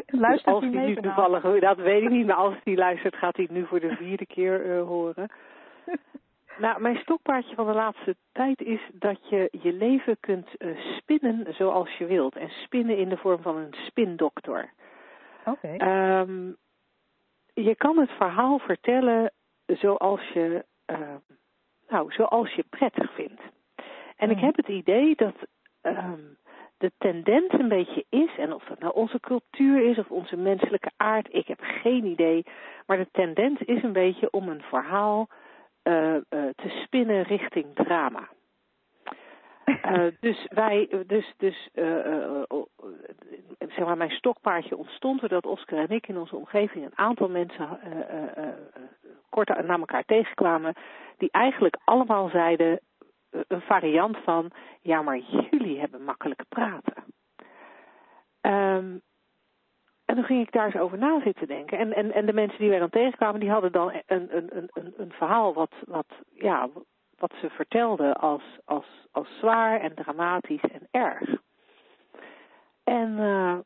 Luistert 0.07 0.45
dus 0.45 0.45
als 0.45 0.65
hij 0.65 0.87
nu 0.87 0.95
toevallig, 0.95 1.61
dat 1.61 1.77
weet 1.77 2.03
ik 2.03 2.11
niet, 2.11 2.27
maar 2.27 2.37
als 2.37 2.55
hij 2.65 2.77
luistert 2.77 3.17
gaat 3.17 3.37
hij 3.37 3.45
het 3.45 3.55
nu 3.55 3.67
voor 3.67 3.81
de 3.81 3.97
vierde 3.97 4.27
keer 4.27 4.79
horen. 4.79 5.31
nou, 6.59 6.81
mijn 6.81 6.97
stokpaardje 6.97 7.55
van 7.55 7.67
de 7.67 7.73
laatste 7.73 8.17
tijd 8.33 8.61
is 8.61 8.81
dat 8.93 9.29
je 9.29 9.49
je 9.63 9.73
leven 9.73 10.17
kunt 10.21 10.49
spinnen 10.97 11.55
zoals 11.55 11.97
je 11.97 12.07
wilt. 12.07 12.37
En 12.37 12.49
spinnen 12.49 12.97
in 12.97 13.09
de 13.09 13.17
vorm 13.17 13.43
van 13.43 13.57
een 13.57 13.75
spindokter. 13.87 14.73
Oké. 15.51 15.75
Okay. 15.75 16.21
Um, 16.21 16.57
je 17.55 17.75
kan 17.75 17.99
het 17.99 18.11
verhaal 18.11 18.59
vertellen 18.59 19.33
zoals 19.67 20.29
je, 20.29 20.65
uh, 20.87 21.15
nou, 21.89 22.13
zoals 22.13 22.55
je 22.55 22.65
prettig 22.71 23.15
vindt. 23.15 23.43
En 24.17 24.29
mm. 24.29 24.35
ik 24.35 24.41
heb 24.41 24.57
het 24.57 24.69
idee 24.69 25.15
dat 25.15 25.35
um, 25.83 26.37
de 26.79 26.93
tendens 26.99 27.53
een 27.53 27.69
beetje 27.69 28.05
is, 28.09 28.39
en 28.39 28.53
of 28.53 28.65
dat 28.65 28.79
nou 28.79 28.95
onze 28.95 29.21
cultuur 29.21 29.91
is 29.91 29.99
of 29.99 30.11
onze 30.11 30.37
menselijke 30.37 30.91
aard, 30.97 31.29
ik 31.31 31.47
heb 31.47 31.61
geen 31.61 32.05
idee, 32.05 32.47
maar 32.87 32.97
de 32.97 33.09
tendens 33.13 33.61
is 33.61 33.83
een 33.83 33.93
beetje 33.93 34.31
om 34.31 34.49
een 34.49 34.63
verhaal 34.63 35.29
uh, 35.85 36.15
uh, 36.15 36.21
te 36.31 36.83
spinnen 36.85 37.23
richting 37.23 37.75
drama. 37.75 38.29
Uh, 39.69 40.07
dus 40.21 40.47
wij, 40.49 41.05
dus, 41.07 41.35
dus 41.37 41.69
uh, 41.75 42.43
zeg 43.59 43.79
maar, 43.79 43.97
mijn 43.97 44.11
stokpaardje 44.11 44.77
ontstond 44.77 45.21
doordat 45.21 45.47
Oscar 45.47 45.79
en 45.79 45.89
ik 45.89 46.09
in 46.09 46.19
onze 46.19 46.37
omgeving 46.37 46.85
een 46.85 46.99
aantal 46.99 47.29
mensen 47.29 47.79
kort 49.29 49.49
naar 49.49 49.79
elkaar 49.79 50.05
tegenkwamen, 50.05 50.75
die 51.17 51.31
eigenlijk 51.31 51.77
allemaal 51.85 52.29
zeiden 52.29 52.81
een 53.31 53.61
variant 53.61 54.17
van, 54.17 54.51
ja, 54.81 55.03
maar 55.03 55.19
jullie 55.19 55.81
hebben 55.81 56.05
makkelijk 56.05 56.43
praten. 56.49 57.05
Um, 58.41 59.03
en 60.05 60.15
toen 60.15 60.25
ging 60.25 60.43
ik 60.47 60.53
daar 60.53 60.67
eens 60.67 60.77
over 60.77 60.99
na 60.99 61.21
zitten 61.21 61.47
denken. 61.47 61.79
En, 61.79 61.93
en, 61.93 62.13
en 62.13 62.27
de 62.27 62.33
mensen 62.33 62.59
die 62.59 62.69
wij 62.69 62.79
dan 62.79 62.91
tegenkwamen, 62.91 63.41
die 63.41 63.51
hadden 63.51 63.73
dan 63.73 63.93
een, 64.07 64.37
een, 64.37 64.71
een, 64.73 64.95
een 64.97 65.13
verhaal 65.13 65.55
wat, 65.55 65.73
wat, 65.87 66.07
ja, 66.33 66.69
wat 67.19 67.33
ze 67.41 67.51
vertelden 67.51 68.15
als, 68.15 68.43
als, 68.65 68.87
als 69.11 69.39
zwaar 69.39 69.81
en 69.81 69.95
dramatisch 69.95 70.63
en 70.73 70.89
erg. 70.91 71.41
En 72.85 73.19
uh, 73.19 73.59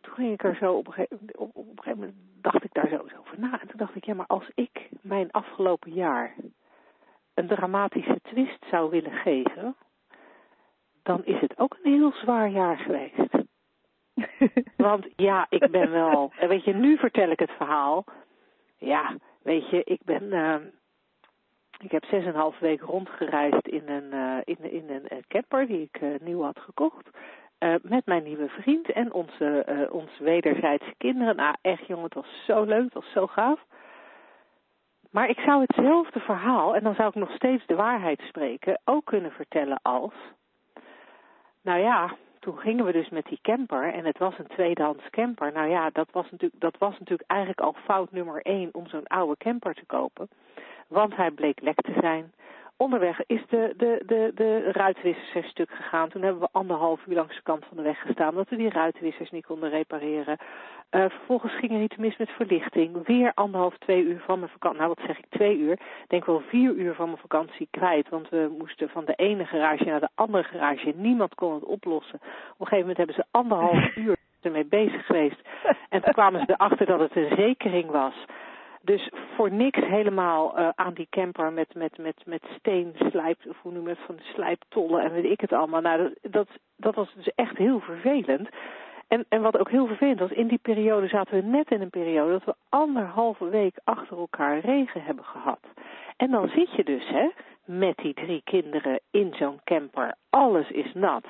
toen 0.00 0.14
ging 0.14 0.32
ik 0.32 0.44
er 0.44 0.56
zo 0.56 0.72
op 0.72 0.86
een, 0.86 0.92
gegeven, 0.92 1.38
op, 1.38 1.50
op 1.56 1.66
een 1.66 1.82
gegeven 1.82 1.98
moment 1.98 2.16
dacht 2.40 2.64
ik 2.64 2.72
daar 2.72 2.88
zo 2.88 3.02
eens 3.02 3.16
over 3.16 3.40
na. 3.40 3.60
En 3.60 3.68
toen 3.68 3.78
dacht 3.78 3.94
ik, 3.94 4.04
ja, 4.04 4.14
maar 4.14 4.26
als 4.26 4.50
ik 4.54 4.88
mijn 5.00 5.30
afgelopen 5.30 5.92
jaar 5.92 6.34
een 7.34 7.46
dramatische 7.46 8.20
twist 8.22 8.64
zou 8.70 8.90
willen 8.90 9.12
geven, 9.12 9.76
dan 11.02 11.24
is 11.24 11.40
het 11.40 11.58
ook 11.58 11.76
een 11.82 11.92
heel 11.92 12.12
zwaar 12.12 12.48
jaar 12.48 12.78
geweest. 12.78 13.28
Want 14.76 15.06
ja, 15.16 15.46
ik 15.48 15.70
ben 15.70 15.90
wel. 15.90 16.32
En 16.38 16.48
weet 16.48 16.64
je, 16.64 16.74
nu 16.74 16.96
vertel 16.96 17.30
ik 17.30 17.38
het 17.38 17.50
verhaal. 17.50 18.04
Ja, 18.76 19.16
weet 19.42 19.70
je, 19.70 19.84
ik 19.84 20.00
ben. 20.04 20.22
Uh, 20.22 20.54
Ik 21.82 21.90
heb 21.90 22.04
zes 22.04 22.22
en 22.22 22.28
een 22.28 22.34
half 22.34 22.58
week 22.58 22.80
rondgereisd 22.80 23.68
in 23.68 23.88
een, 23.88 24.14
uh, 24.14 24.36
in, 24.44 24.72
in 24.72 24.90
een 24.90 25.24
camper 25.28 25.66
die 25.66 25.90
ik 25.92 26.00
uh, 26.00 26.08
nieuw 26.20 26.42
had 26.42 26.58
gekocht. 26.58 27.08
Met 27.82 28.06
mijn 28.06 28.22
nieuwe 28.22 28.48
vriend 28.48 28.92
en 28.92 29.12
onze, 29.12 29.88
onze 29.90 30.24
wederzijdse 30.24 30.94
kinderen. 30.98 31.36
Nou, 31.36 31.54
echt 31.60 31.86
jongen, 31.86 32.04
het 32.04 32.14
was 32.14 32.44
zo 32.46 32.64
leuk, 32.64 32.84
het 32.84 32.94
was 32.94 33.12
zo 33.12 33.26
gaaf. 33.26 33.64
Maar 35.10 35.28
ik 35.28 35.38
zou 35.38 35.60
hetzelfde 35.66 36.20
verhaal, 36.20 36.74
en 36.74 36.82
dan 36.82 36.94
zou 36.94 37.08
ik 37.08 37.14
nog 37.14 37.30
steeds 37.30 37.66
de 37.66 37.74
waarheid 37.74 38.20
spreken, 38.20 38.80
ook 38.84 39.04
kunnen 39.04 39.32
vertellen 39.32 39.78
als. 39.82 40.12
Nou 41.62 41.78
ja, 41.80 42.16
toen 42.38 42.58
gingen 42.58 42.84
we 42.84 42.92
dus 42.92 43.08
met 43.08 43.24
die 43.24 43.38
camper 43.42 43.92
en 43.92 44.04
het 44.04 44.18
was 44.18 44.38
een 44.38 44.46
tweedehands 44.46 45.10
camper. 45.10 45.52
Nou 45.52 45.68
ja, 45.68 45.90
dat 45.92 46.08
was 46.12 46.30
natuurlijk, 46.30 46.60
dat 46.60 46.78
was 46.78 46.98
natuurlijk 46.98 47.30
eigenlijk 47.30 47.60
al 47.60 47.74
fout 47.84 48.12
nummer 48.12 48.42
één 48.42 48.68
om 48.72 48.86
zo'n 48.86 49.06
oude 49.06 49.36
camper 49.36 49.74
te 49.74 49.86
kopen. 49.86 50.28
Want 50.90 51.16
hij 51.16 51.30
bleek 51.30 51.60
lek 51.60 51.80
te 51.80 51.96
zijn 52.00 52.32
onderweg 52.80 53.20
is 53.26 53.42
de, 53.48 53.74
de, 53.76 54.02
de, 54.06 54.32
de 54.34 54.72
ruitwissers 54.72 55.48
stuk 55.48 55.70
gegaan. 55.70 56.08
Toen 56.08 56.22
hebben 56.22 56.40
we 56.40 56.48
anderhalf 56.52 57.06
uur 57.06 57.14
langs 57.14 57.34
de 57.34 57.42
kant 57.42 57.64
van 57.64 57.76
de 57.76 57.82
weg 57.82 58.00
gestaan, 58.00 58.28
omdat 58.28 58.48
we 58.48 58.56
die 58.56 58.70
ruitwissers 58.70 59.30
niet 59.30 59.46
konden 59.46 59.70
repareren. 59.70 60.36
Uh, 60.90 61.04
vervolgens 61.08 61.56
ging 61.56 61.72
er 61.72 61.82
iets 61.82 61.96
mis 61.96 62.16
met 62.16 62.30
verlichting. 62.30 63.06
Weer 63.06 63.32
anderhalf, 63.34 63.78
twee 63.78 64.02
uur 64.02 64.22
van 64.26 64.38
mijn 64.38 64.50
vakantie. 64.50 64.80
Nou, 64.80 64.94
wat 64.96 65.06
zeg 65.06 65.18
ik, 65.18 65.24
twee 65.28 65.58
uur? 65.58 65.72
Ik 65.72 66.08
denk 66.08 66.24
wel 66.24 66.42
vier 66.48 66.72
uur 66.74 66.94
van 66.94 67.06
mijn 67.06 67.20
vakantie 67.20 67.68
kwijt. 67.70 68.08
Want 68.08 68.28
we 68.28 68.54
moesten 68.58 68.88
van 68.88 69.04
de 69.04 69.14
ene 69.14 69.44
garage 69.44 69.84
naar 69.84 70.00
de 70.00 70.08
andere 70.14 70.42
garage. 70.42 70.92
Niemand 70.96 71.34
kon 71.34 71.54
het 71.54 71.64
oplossen. 71.64 72.18
Op 72.52 72.60
een 72.60 72.66
gegeven 72.66 72.78
moment 72.78 72.96
hebben 72.96 73.14
ze 73.14 73.24
anderhalf 73.30 73.96
uur 74.04 74.16
ermee 74.42 74.66
bezig 74.66 75.06
geweest. 75.06 75.40
En 75.88 76.02
toen 76.02 76.12
kwamen 76.12 76.40
ze 76.40 76.52
erachter 76.52 76.86
dat 76.86 77.00
het 77.00 77.16
een 77.16 77.36
zekering 77.36 77.90
was. 77.90 78.14
Dus 78.90 79.10
voor 79.36 79.52
niks 79.52 79.78
helemaal 79.78 80.58
uh, 80.58 80.68
aan 80.74 80.94
die 80.94 81.06
camper 81.10 81.52
met, 81.52 81.74
met, 81.74 81.98
met, 81.98 82.22
met 82.26 82.42
steen 82.58 82.94
slijp, 83.10 83.38
of 83.48 83.56
hoe 83.62 83.72
noem 83.72 83.86
het, 83.86 83.98
van 84.06 84.18
slijptollen 84.22 85.02
en 85.02 85.12
weet 85.12 85.24
ik 85.24 85.40
het 85.40 85.52
allemaal. 85.52 85.80
Nou, 85.80 86.02
dat, 86.02 86.32
dat, 86.32 86.48
dat 86.76 86.94
was 86.94 87.14
dus 87.14 87.30
echt 87.34 87.56
heel 87.56 87.80
vervelend. 87.80 88.48
En, 89.08 89.24
en 89.28 89.42
wat 89.42 89.58
ook 89.58 89.70
heel 89.70 89.86
vervelend 89.86 90.18
was, 90.18 90.30
in 90.30 90.46
die 90.46 90.58
periode 90.62 91.08
zaten 91.08 91.34
we 91.34 91.42
net 91.42 91.70
in 91.70 91.80
een 91.80 91.90
periode 91.90 92.32
dat 92.32 92.44
we 92.44 92.54
anderhalve 92.68 93.48
week 93.48 93.78
achter 93.84 94.18
elkaar 94.18 94.58
regen 94.58 95.02
hebben 95.02 95.24
gehad. 95.24 95.60
En 96.16 96.30
dan 96.30 96.48
zit 96.48 96.72
je 96.72 96.84
dus, 96.84 97.08
hè, 97.08 97.28
met 97.64 97.96
die 97.96 98.14
drie 98.14 98.40
kinderen 98.44 99.00
in 99.10 99.34
zo'n 99.34 99.60
camper. 99.64 100.14
Alles 100.30 100.70
is 100.70 100.92
nat. 100.94 101.24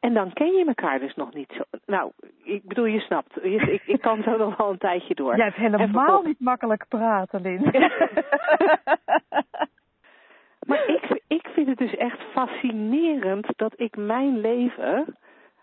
En 0.00 0.14
dan 0.14 0.32
ken 0.32 0.52
je 0.52 0.64
elkaar 0.64 0.98
dus 0.98 1.14
nog 1.14 1.34
niet 1.34 1.52
zo. 1.56 1.62
Nou, 1.86 2.12
ik 2.42 2.62
bedoel, 2.64 2.84
je 2.84 3.00
snapt. 3.00 3.44
ik, 3.44 3.82
ik 3.86 4.00
kan 4.08 4.22
zo 4.22 4.36
nog 4.36 4.56
wel 4.56 4.70
een 4.70 4.78
tijdje 4.78 5.14
door. 5.14 5.36
Jij 5.36 5.44
hebt 5.44 5.56
helemaal 5.56 6.22
niet 6.22 6.40
makkelijk 6.40 6.84
praten, 6.88 7.40
Lin. 7.40 7.60
maar 10.68 10.86
ik, 10.86 11.22
ik 11.26 11.48
vind 11.48 11.66
het 11.66 11.78
dus 11.78 11.96
echt 11.96 12.20
fascinerend 12.32 13.46
dat 13.56 13.72
ik 13.76 13.96
mijn 13.96 14.40
leven, 14.40 15.16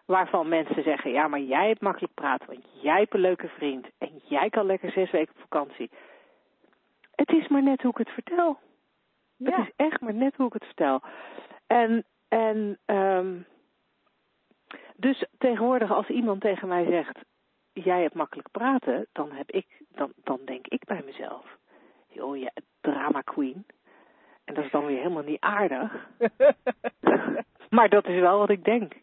waarvan 0.05 0.49
mensen 0.49 0.83
zeggen, 0.83 1.11
ja, 1.11 1.27
maar 1.27 1.39
jij 1.39 1.67
hebt 1.67 1.81
makkelijk 1.81 2.13
praten, 2.13 2.47
want 2.47 2.65
jij 2.81 2.99
hebt 2.99 3.13
een 3.13 3.19
leuke 3.19 3.47
vriend 3.47 3.87
en 3.97 4.21
jij 4.23 4.49
kan 4.49 4.65
lekker 4.65 4.91
zes 4.91 5.11
weken 5.11 5.33
op 5.35 5.41
vakantie. 5.41 5.89
Het 7.15 7.29
is 7.31 7.47
maar 7.47 7.63
net 7.63 7.81
hoe 7.81 7.91
ik 7.91 7.97
het 7.97 8.09
vertel. 8.09 8.57
Ja. 9.37 9.51
Het 9.51 9.67
is 9.67 9.73
echt 9.75 10.01
maar 10.01 10.13
net 10.13 10.35
hoe 10.35 10.47
ik 10.47 10.53
het 10.53 10.65
vertel. 10.65 11.01
En, 11.67 12.05
en, 12.27 12.77
um, 12.85 13.45
dus 15.05 15.25
tegenwoordig 15.37 15.91
als 15.91 16.07
iemand 16.07 16.41
tegen 16.41 16.67
mij 16.67 16.85
zegt, 16.85 17.19
jij 17.73 18.01
hebt 18.01 18.13
makkelijk 18.13 18.51
praten, 18.51 19.07
dan, 19.11 19.31
heb 19.31 19.51
ik, 19.51 19.67
dan, 19.89 20.11
dan 20.23 20.39
denk 20.45 20.67
ik 20.67 20.85
bij 20.85 21.01
mezelf, 21.05 21.57
joh, 22.07 22.37
ja, 22.37 22.51
drama 22.81 23.21
queen. 23.21 23.65
En 24.43 24.53
dat 24.53 24.63
is 24.63 24.71
dan 24.71 24.85
weer 24.85 24.97
helemaal 24.97 25.23
niet 25.23 25.39
aardig. 25.39 26.07
maar 27.75 27.89
dat 27.89 28.07
is 28.07 28.19
wel 28.19 28.37
wat 28.37 28.49
ik 28.49 28.63
denk. 28.63 28.93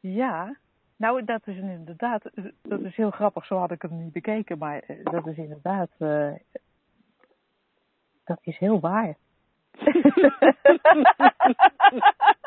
Ja, 0.00 0.56
nou 0.96 1.24
dat 1.24 1.46
is 1.46 1.56
inderdaad, 1.56 2.30
dat 2.62 2.80
is 2.80 2.96
heel 2.96 3.10
grappig, 3.10 3.46
zo 3.46 3.56
had 3.56 3.70
ik 3.70 3.82
het 3.82 3.90
niet 3.90 4.12
bekeken, 4.12 4.58
maar 4.58 4.78
eh, 4.78 5.04
dat 5.04 5.26
is 5.26 5.36
inderdaad, 5.36 5.90
uh, 5.98 6.34
dat 8.24 8.38
is 8.42 8.58
heel 8.58 8.80
waar. 8.80 9.16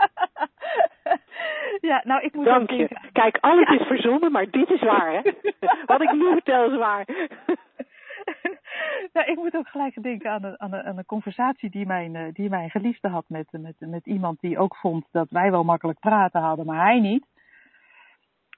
Ja, 1.81 2.01
nou, 2.05 2.21
ik 2.21 2.33
moet 2.33 2.45
Dank 2.45 2.69
je. 2.69 2.89
Kijk, 3.11 3.37
alles 3.37 3.79
is 3.79 3.87
verzonnen, 3.87 4.31
maar 4.31 4.49
dit 4.49 4.69
is 4.69 4.81
waar, 4.81 5.11
hè? 5.11 5.21
Wat 5.85 6.01
ik 6.01 6.11
nu 6.11 6.31
vertel 6.31 6.71
is 6.71 6.77
waar. 6.77 7.07
nou, 9.13 9.31
ik 9.31 9.35
moet 9.35 9.55
ook 9.55 9.67
gelijk 9.67 10.03
denken 10.03 10.31
aan 10.31 10.43
een, 10.43 10.59
aan 10.59 10.73
een, 10.73 10.83
aan 10.83 10.97
een 10.97 11.05
conversatie 11.05 11.69
die 11.69 11.85
mijn, 11.85 12.15
eh, 12.15 12.33
die 12.33 12.49
mijn 12.49 12.69
geliefde 12.69 13.07
had 13.07 13.25
met, 13.27 13.47
met, 13.51 13.75
met 13.79 14.05
iemand 14.05 14.39
die 14.39 14.57
ook 14.57 14.75
vond 14.75 15.05
dat 15.11 15.29
wij 15.29 15.51
wel 15.51 15.63
makkelijk 15.63 15.99
praten 15.99 16.41
hadden, 16.41 16.65
maar 16.65 16.85
hij 16.85 16.99
niet. 16.99 17.25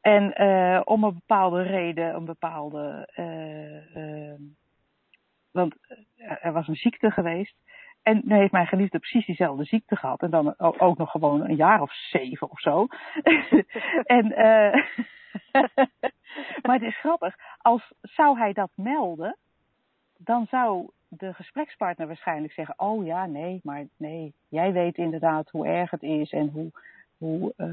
En 0.02 0.42
uh, 0.42 0.82
om 0.84 1.04
een 1.04 1.14
bepaalde 1.14 1.62
reden, 1.62 2.16
een 2.16 2.26
bepaalde. 2.26 3.10
Uh, 3.16 4.34
want 5.52 5.76
er 6.18 6.52
was 6.52 6.68
een 6.68 6.76
ziekte 6.76 7.12
geweest. 7.12 7.56
En 8.04 8.22
nu 8.26 8.36
heeft 8.36 8.52
mijn 8.52 8.68
geliefde 8.68 9.00
precies 9.00 9.26
diezelfde 9.26 9.64
ziekte 9.64 9.96
gehad. 9.96 10.22
En 10.22 10.30
dan 10.30 10.54
ook 10.58 10.98
nog 10.98 11.12
gewoon 11.12 11.42
een 11.42 11.56
jaar 11.56 11.82
of 11.82 11.94
zeven 11.94 12.50
of 12.50 12.60
zo. 12.60 12.88
en, 14.04 14.26
uh, 14.26 14.84
maar 16.66 16.76
het 16.76 16.82
is 16.82 17.00
grappig. 17.00 17.36
Als 17.58 17.94
zou 18.02 18.38
hij 18.38 18.54
dat 18.54 18.72
melden, 18.76 19.38
dan 20.18 20.48
zou 20.50 20.90
de 21.08 21.34
gesprekspartner 21.34 22.08
waarschijnlijk 22.08 22.54
zeggen: 22.54 22.80
Oh 22.80 23.06
ja, 23.06 23.26
nee, 23.26 23.60
maar 23.64 23.86
nee, 23.98 24.34
jij 24.50 24.72
weet 24.72 24.98
inderdaad 24.98 25.50
hoe 25.50 25.68
erg 25.68 25.92
het 25.92 26.04
is 26.04 26.32
en 26.32 26.50
hoe, 26.50 26.72
hoe, 27.18 27.54
uh, 27.58 27.68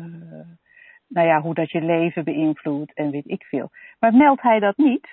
nou 1.08 1.26
ja, 1.26 1.40
hoe 1.40 1.54
dat 1.54 1.70
je 1.70 1.80
leven 1.80 2.24
beïnvloedt 2.24 2.94
en 2.94 3.10
weet 3.10 3.28
ik 3.28 3.44
veel. 3.44 3.70
Maar 3.98 4.14
meldt 4.14 4.42
hij 4.42 4.58
dat 4.58 4.76
niet, 4.76 5.08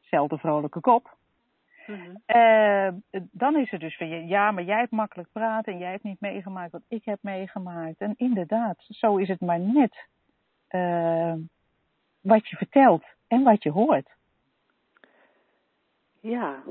zelfde 0.00 0.38
vrolijke 0.38 0.80
kop, 0.80 1.15
Mm 1.86 2.24
dan 3.30 3.56
is 3.56 3.70
het 3.70 3.80
dus 3.80 3.96
van 3.96 4.26
ja, 4.26 4.50
maar 4.50 4.62
jij 4.62 4.78
hebt 4.78 4.90
makkelijk 4.90 5.28
praten 5.32 5.72
en 5.72 5.78
jij 5.78 5.90
hebt 5.90 6.02
niet 6.02 6.20
meegemaakt 6.20 6.72
wat 6.72 6.82
ik 6.88 7.04
heb 7.04 7.18
meegemaakt. 7.22 7.98
En 7.98 8.14
inderdaad, 8.16 8.76
zo 8.88 9.16
is 9.16 9.28
het 9.28 9.40
maar 9.40 9.60
net 9.60 10.06
uh, 10.70 11.34
wat 12.20 12.48
je 12.48 12.56
vertelt 12.56 13.04
en 13.28 13.42
wat 13.42 13.62
je 13.62 13.70
hoort. 13.70 14.10
Ja, 16.20 16.62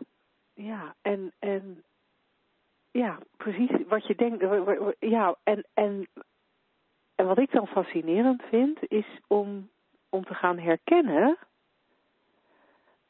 ja, 0.53 0.95
en, 1.01 1.34
en 1.39 1.84
ja, 2.91 3.20
precies 3.38 3.88
wat 3.88 4.07
je 4.07 4.16
denkt. 4.16 4.45
Ja, 4.99 5.36
en, 5.43 5.66
en, 5.74 6.07
en 7.16 7.26
wat 7.26 7.38
ik 7.38 7.51
dan 7.51 7.68
fascinerend 7.68 8.43
vind, 8.43 8.80
is 8.88 9.20
om, 9.28 9.70
om 10.09 10.26
te 10.26 10.34
gaan 10.34 10.59
herkennen 10.59 11.38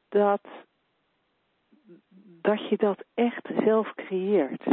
dat 0.09 0.41
dat 2.45 2.69
je 2.69 2.77
dat 2.77 3.03
echt 3.13 3.47
zelf 3.63 3.93
creëert. 3.95 4.63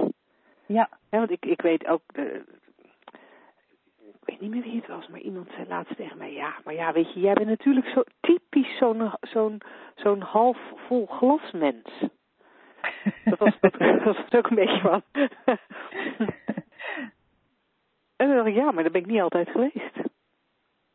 Ja. 0.67 0.89
want 1.11 1.31
ik, 1.31 1.45
ik 1.45 1.61
weet 1.61 1.87
ook, 1.87 2.03
uh, 2.13 2.35
ik 4.03 4.25
weet 4.25 4.41
niet 4.41 4.51
meer 4.51 4.63
wie 4.63 4.77
het 4.77 4.87
was, 4.87 5.09
maar 5.09 5.21
iemand 5.21 5.51
zei 5.51 5.69
laatst 5.69 5.97
tegen 5.97 6.19
mij, 6.19 6.33
ja, 6.33 6.55
maar 6.65 6.75
ja, 6.75 6.93
weet 6.93 7.13
je, 7.13 7.21
jij 7.21 7.35
bent 7.35 7.49
natuurlijk 7.49 7.87
zo 7.87 8.03
typisch 8.21 8.77
zo'n 8.77 9.13
zo'n 9.21 9.61
zo'n 9.95 10.21
half 10.21 10.59
vol 10.87 11.07
glasmens. 11.07 11.89
dat, 13.25 13.39
was, 13.39 13.59
dat, 13.61 14.03
was 14.05 14.17
ook 14.31 14.51
een 14.51 14.57
beetje 14.57 14.81
van. 14.81 15.03
en 18.17 18.27
dan 18.29 18.37
dacht 18.37 18.49
ik, 18.49 18.55
ja, 18.55 18.71
maar 18.71 18.83
dat 18.83 18.93
ben 18.93 19.01
ik 19.01 19.07
niet 19.07 19.21
altijd 19.21 19.49
geweest. 19.49 19.97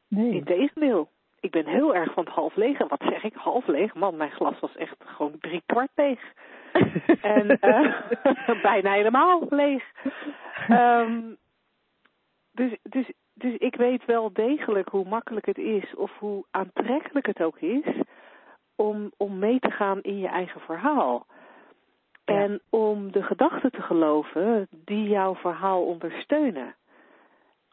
Nee. 0.08 0.32
Integendeel 0.34 1.10
ik 1.40 1.52
ben 1.52 1.66
heel 1.66 1.96
erg 1.96 2.14
van 2.14 2.26
het 2.26 2.34
half 2.34 2.56
leeg. 2.56 2.80
En 2.80 2.88
wat 2.88 3.02
zeg 3.10 3.24
ik, 3.24 3.34
half 3.34 3.68
leeg? 3.68 3.94
Man, 3.94 4.18
mijn 4.18 4.32
glas 4.32 4.60
was 4.60 4.76
echt 4.76 4.96
gewoon 5.00 5.40
drie 5.40 5.64
kwart 5.66 5.92
leeg. 5.96 6.34
en 7.22 7.58
uh, 7.62 8.62
bijna 8.70 8.92
helemaal 8.92 9.46
leeg. 9.50 9.84
Um, 10.70 11.38
dus, 12.52 12.78
dus, 12.84 13.12
dus 13.34 13.56
ik 13.58 13.76
weet 13.76 14.06
wel 14.06 14.34
degelijk 14.34 14.90
hoe 14.90 15.08
makkelijk 15.08 15.46
het 15.46 15.58
is, 15.58 15.96
of 15.96 16.12
hoe 16.20 16.46
aantrekkelijk 16.52 17.26
het 17.26 17.42
ook 17.42 17.60
is, 17.60 18.02
om, 18.76 19.12
om 19.18 19.40
mee 19.40 19.60
te 19.60 19.72
gaan 19.72 20.02
in 20.02 20.18
je 20.20 20.28
eigen 20.28 20.62
verhaal. 20.62 21.26
En 22.26 22.62
om 22.70 23.12
de 23.12 23.24
gedachten 23.24 23.72
te 23.72 23.82
geloven 23.82 24.68
die 24.70 25.10
jouw 25.10 25.36
verhaal 25.36 25.86
ondersteunen. 25.86 26.76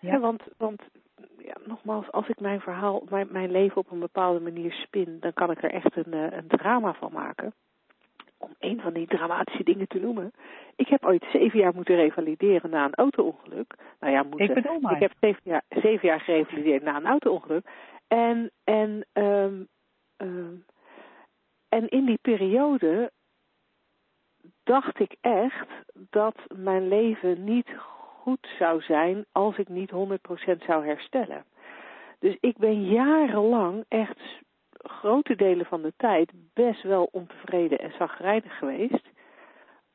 Ja. 0.00 0.18
want, 0.18 0.42
want 0.56 0.82
ja, 1.38 1.56
nogmaals, 1.64 2.10
als 2.12 2.28
ik 2.28 2.40
mijn 2.40 2.60
verhaal, 2.60 3.02
mijn, 3.08 3.28
mijn 3.30 3.50
leven 3.50 3.76
op 3.76 3.90
een 3.90 3.98
bepaalde 3.98 4.40
manier 4.40 4.72
spin, 4.72 5.16
dan 5.20 5.32
kan 5.32 5.50
ik 5.50 5.62
er 5.62 5.70
echt 5.70 5.96
een, 5.96 6.12
eh, 6.12 6.36
een 6.36 6.48
drama 6.48 6.94
van 6.94 7.12
maken. 7.12 7.54
Om 8.44 8.54
een 8.58 8.80
van 8.80 8.92
die 8.92 9.06
dramatische 9.06 9.64
dingen 9.64 9.88
te 9.88 9.98
noemen. 9.98 10.32
Ik 10.76 10.88
heb 10.88 11.04
ooit 11.04 11.24
zeven 11.32 11.58
jaar 11.58 11.74
moeten 11.74 11.96
revalideren 11.96 12.70
na 12.70 12.84
een 12.84 12.94
auto-ongeluk. 12.94 13.74
Nou 14.00 14.12
ja, 14.12 14.22
moeten. 14.22 14.48
Ik 14.48 14.54
bedoel 14.54 14.80
maar. 14.80 14.94
Ik 14.94 15.00
heb 15.00 15.12
zeven 15.20 15.42
jaar, 15.44 15.62
zeven 15.68 16.08
jaar 16.08 16.20
gerevalideerd 16.20 16.82
na 16.82 16.96
een 16.96 17.06
auto-ongeluk. 17.06 17.66
En, 18.08 18.50
en, 18.64 19.06
um, 19.12 19.68
um, 20.16 20.64
en 21.68 21.88
in 21.88 22.04
die 22.04 22.18
periode 22.22 23.10
dacht 24.64 25.00
ik 25.00 25.16
echt 25.20 25.68
dat 26.10 26.36
mijn 26.54 26.88
leven 26.88 27.44
niet 27.44 27.68
goed 28.24 28.48
zou 28.58 28.82
zijn 28.82 29.24
als 29.32 29.58
ik 29.58 29.68
niet 29.68 29.90
100% 29.90 30.64
zou 30.66 30.86
herstellen. 30.86 31.44
Dus 32.18 32.36
ik 32.40 32.56
ben 32.56 32.84
jarenlang 32.84 33.84
echt 33.88 34.20
grote 34.84 35.36
delen 35.36 35.66
van 35.66 35.82
de 35.82 35.92
tijd 35.96 36.32
best 36.54 36.82
wel 36.82 37.08
ontevreden 37.12 37.78
en 37.78 37.92
zagrijnig 37.98 38.58
geweest 38.58 39.08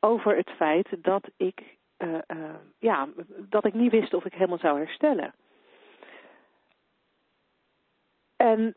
over 0.00 0.36
het 0.36 0.50
feit 0.50 0.88
dat 0.98 1.30
ik, 1.36 1.76
uh, 1.98 2.08
uh, 2.12 2.54
ja, 2.78 3.08
dat 3.48 3.64
ik 3.64 3.74
niet 3.74 3.90
wist 3.90 4.14
of 4.14 4.24
ik 4.24 4.32
helemaal 4.32 4.58
zou 4.58 4.78
herstellen. 4.78 5.34
En 8.36 8.74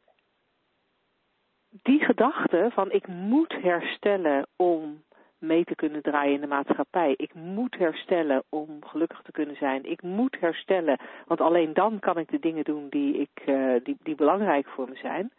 die 1.70 2.06
gedachte 2.06 2.70
van 2.74 2.92
ik 2.92 3.08
moet 3.08 3.54
herstellen 3.62 4.48
om 4.56 5.04
mee 5.44 5.64
te 5.64 5.76
kunnen 5.76 6.02
draaien 6.02 6.34
in 6.34 6.42
de 6.42 6.48
maatschappij. 6.48 7.14
Ik 7.18 7.34
moet 7.34 7.78
herstellen 7.78 8.44
om 8.50 8.86
gelukkig 8.86 9.22
te 9.22 9.32
kunnen 9.32 9.56
zijn. 9.56 9.84
Ik 9.84 10.02
moet 10.02 10.38
herstellen, 10.40 11.00
want 11.26 11.42
alleen 11.42 11.74
dan 11.74 12.00
kan 12.00 12.18
ik 12.18 12.30
de 12.30 12.40
dingen 12.40 12.64
doen 12.64 12.90
die, 12.90 13.18
ik, 13.18 13.44
uh, 13.46 13.76
die, 13.84 13.98
die 14.04 14.16
belangrijk 14.16 14.68
voor 14.68 14.90
me 14.90 14.96
zijn. 14.96 15.32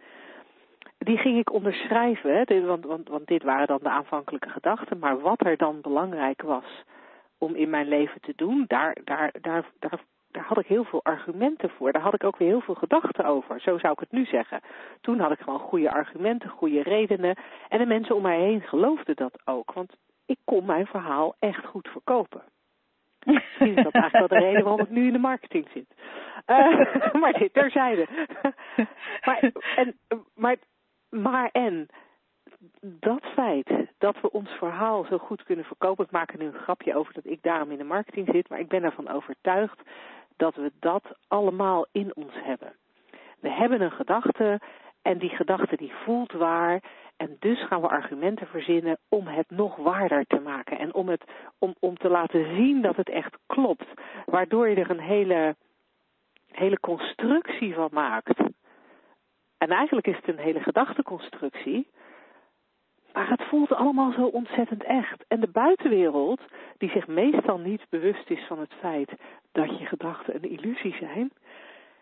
Die 1.05 1.19
ging 1.19 1.39
ik 1.39 1.53
onderschrijven, 1.53 2.67
want, 2.67 2.85
want, 2.85 3.09
want 3.09 3.27
dit 3.27 3.43
waren 3.43 3.67
dan 3.67 3.81
de 3.83 3.89
aanvankelijke 3.89 4.49
gedachten. 4.49 4.99
Maar 4.99 5.21
wat 5.21 5.47
er 5.47 5.57
dan 5.57 5.81
belangrijk 5.81 6.43
was 6.43 6.85
om 7.39 7.55
in 7.55 7.71
mijn 7.71 7.89
leven 7.89 8.21
te 8.21 8.33
doen, 8.37 8.65
daar, 8.67 8.97
daar, 9.05 9.33
daar, 9.41 9.65
daar 9.79 10.01
daar 10.35 10.45
had 10.45 10.59
ik 10.59 10.67
heel 10.67 10.85
veel 10.85 11.05
argumenten 11.05 11.71
voor. 11.71 11.93
Daar 11.93 12.03
had 12.03 12.15
ik 12.15 12.25
ook 12.25 12.37
weer 12.37 12.49
heel 12.49 12.61
veel 12.61 12.75
gedachten 12.75 13.25
over. 13.25 13.61
Zo 13.61 13.79
zou 13.79 13.93
ik 13.93 14.01
het 14.01 14.13
nu 14.13 14.25
zeggen. 14.25 14.61
Toen 15.01 15.21
had 15.21 15.31
ik 15.31 15.39
gewoon 15.39 15.59
goede 15.59 15.91
argumenten, 15.91 16.49
goede 16.49 16.83
redenen. 16.83 17.37
En 17.69 17.79
de 17.79 17.87
mensen 17.87 18.15
om 18.15 18.23
mij 18.23 18.39
heen 18.39 18.61
geloofden 18.61 19.17
dat 19.17 19.39
ook. 19.45 19.73
Want 19.73 19.93
ik 20.27 20.39
kon 20.45 20.65
mijn 20.65 20.87
verhaal 20.87 21.35
echt 21.39 21.65
goed 21.65 21.89
verkopen. 21.89 22.43
Misschien 23.25 23.77
is 23.77 23.85
dat 23.85 23.93
eigenlijk 23.93 24.29
wel 24.29 24.41
de 24.41 24.47
reden 24.47 24.65
waarom 24.65 24.81
ik 24.81 24.91
nu 24.91 25.07
in 25.07 25.13
de 25.13 25.19
marketing 25.19 25.69
zit. 25.73 25.95
Uh, 26.47 27.13
maar 27.21 27.33
dit 27.33 27.53
terzijde. 27.53 28.07
maar, 29.25 29.53
en, 29.77 29.99
maar, 30.35 30.57
maar 31.15 31.49
en, 31.53 31.89
dat 32.81 33.25
feit 33.25 33.71
dat 33.99 34.21
we 34.21 34.31
ons 34.31 34.51
verhaal 34.51 35.05
zo 35.05 35.19
goed 35.19 35.43
kunnen 35.43 35.65
verkopen, 35.65 36.05
ik 36.05 36.11
maak 36.11 36.33
er 36.33 36.39
nu 36.39 36.47
een 36.47 36.63
grapje 36.63 36.97
over 36.97 37.13
dat 37.13 37.27
ik 37.27 37.43
daarom 37.43 37.71
in 37.71 37.79
de 37.79 37.85
marketing 37.85 38.29
zit, 38.33 38.49
maar 38.49 38.59
ik 38.59 38.69
ben 38.69 38.83
ervan 38.83 39.09
overtuigd 39.09 39.81
dat 40.37 40.55
we 40.55 40.73
dat 40.81 41.05
allemaal 41.29 41.87
in 41.93 42.17
ons 42.17 42.33
hebben. 42.35 42.73
We 43.41 43.51
hebben 43.51 43.81
een 43.81 43.91
gedachte 43.91 44.61
en 45.03 45.19
die 45.19 45.31
gedachte 45.31 45.77
die 45.77 45.93
voelt 46.05 46.33
waar 46.33 46.83
en 47.17 47.37
dus 47.39 47.67
gaan 47.67 47.81
we 47.81 47.89
argumenten 47.89 48.47
verzinnen 48.47 48.99
om 49.09 49.27
het 49.27 49.51
nog 49.51 49.77
waarder 49.77 50.25
te 50.27 50.41
maken 50.41 50.79
en 50.79 50.95
om, 50.95 51.09
het, 51.09 51.25
om, 51.59 51.75
om 51.79 51.97
te 51.97 52.09
laten 52.09 52.57
zien 52.57 52.83
dat 52.83 52.97
het 52.97 53.09
echt 53.09 53.37
klopt, 53.47 53.87
waardoor 54.27 54.69
je 54.69 54.77
er 54.77 54.91
een 54.91 55.01
hele, 55.01 55.57
hele 56.51 56.81
constructie 56.81 57.75
van 57.75 57.89
maakt. 57.93 58.41
En 59.65 59.71
eigenlijk 59.71 60.07
is 60.07 60.17
het 60.17 60.29
een 60.29 60.45
hele 60.45 60.61
gedachteconstructie, 60.61 61.87
maar 63.13 63.29
het 63.29 63.43
voelt 63.43 63.73
allemaal 63.73 64.13
zo 64.13 64.25
ontzettend 64.25 64.83
echt. 64.83 65.25
En 65.29 65.41
de 65.41 65.49
buitenwereld, 65.49 66.41
die 66.79 66.91
zich 66.91 67.07
meestal 67.07 67.59
niet 67.59 67.87
bewust 67.89 68.31
is 68.31 68.47
van 68.47 68.59
het 68.59 68.73
feit 68.81 69.11
dat 69.53 69.79
je 69.79 69.87
gedachten 69.87 70.35
een 70.35 70.51
illusie 70.51 70.97
zijn, 70.97 71.33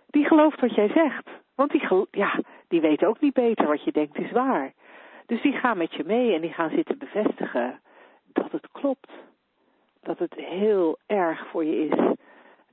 die 0.07 0.25
gelooft 0.25 0.61
wat 0.61 0.75
jij 0.75 0.89
zegt. 0.89 1.29
Want 1.55 1.71
die, 1.71 2.07
ja, 2.11 2.41
die 2.69 2.81
weten 2.81 3.09
ook 3.09 3.21
niet 3.21 3.35
beter 3.35 3.67
wat 3.67 3.85
je 3.85 3.93
denkt 3.93 4.19
is 4.19 4.31
waar. 4.31 4.73
Dus 5.27 5.43
die 5.43 5.53
gaan 5.53 5.79
met 5.79 5.95
je 5.95 6.05
mee 6.05 6.35
en 6.35 6.41
die 6.41 6.53
gaan 6.53 6.71
zitten 6.71 6.99
bevestigen 6.99 7.81
dat 8.33 8.53
het 8.53 8.69
klopt. 8.73 9.11
Dat 10.01 10.19
het 10.19 10.35
heel 10.35 10.99
erg 11.07 11.47
voor 11.47 11.65
je 11.65 11.87
is 11.87 12.17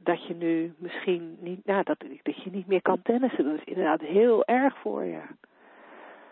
dat 0.03 0.27
je 0.27 0.35
nu 0.35 0.73
misschien 0.77 1.37
niet, 1.39 1.65
nou, 1.65 1.83
dat, 1.83 1.97
dat 2.23 2.43
je 2.43 2.49
niet 2.51 2.67
meer 2.67 2.81
kan 2.81 3.01
tennissen. 3.01 3.45
Dat 3.45 3.53
is 3.53 3.63
inderdaad 3.63 4.01
heel 4.01 4.45
erg 4.45 4.77
voor 4.77 5.05
je. 5.05 5.21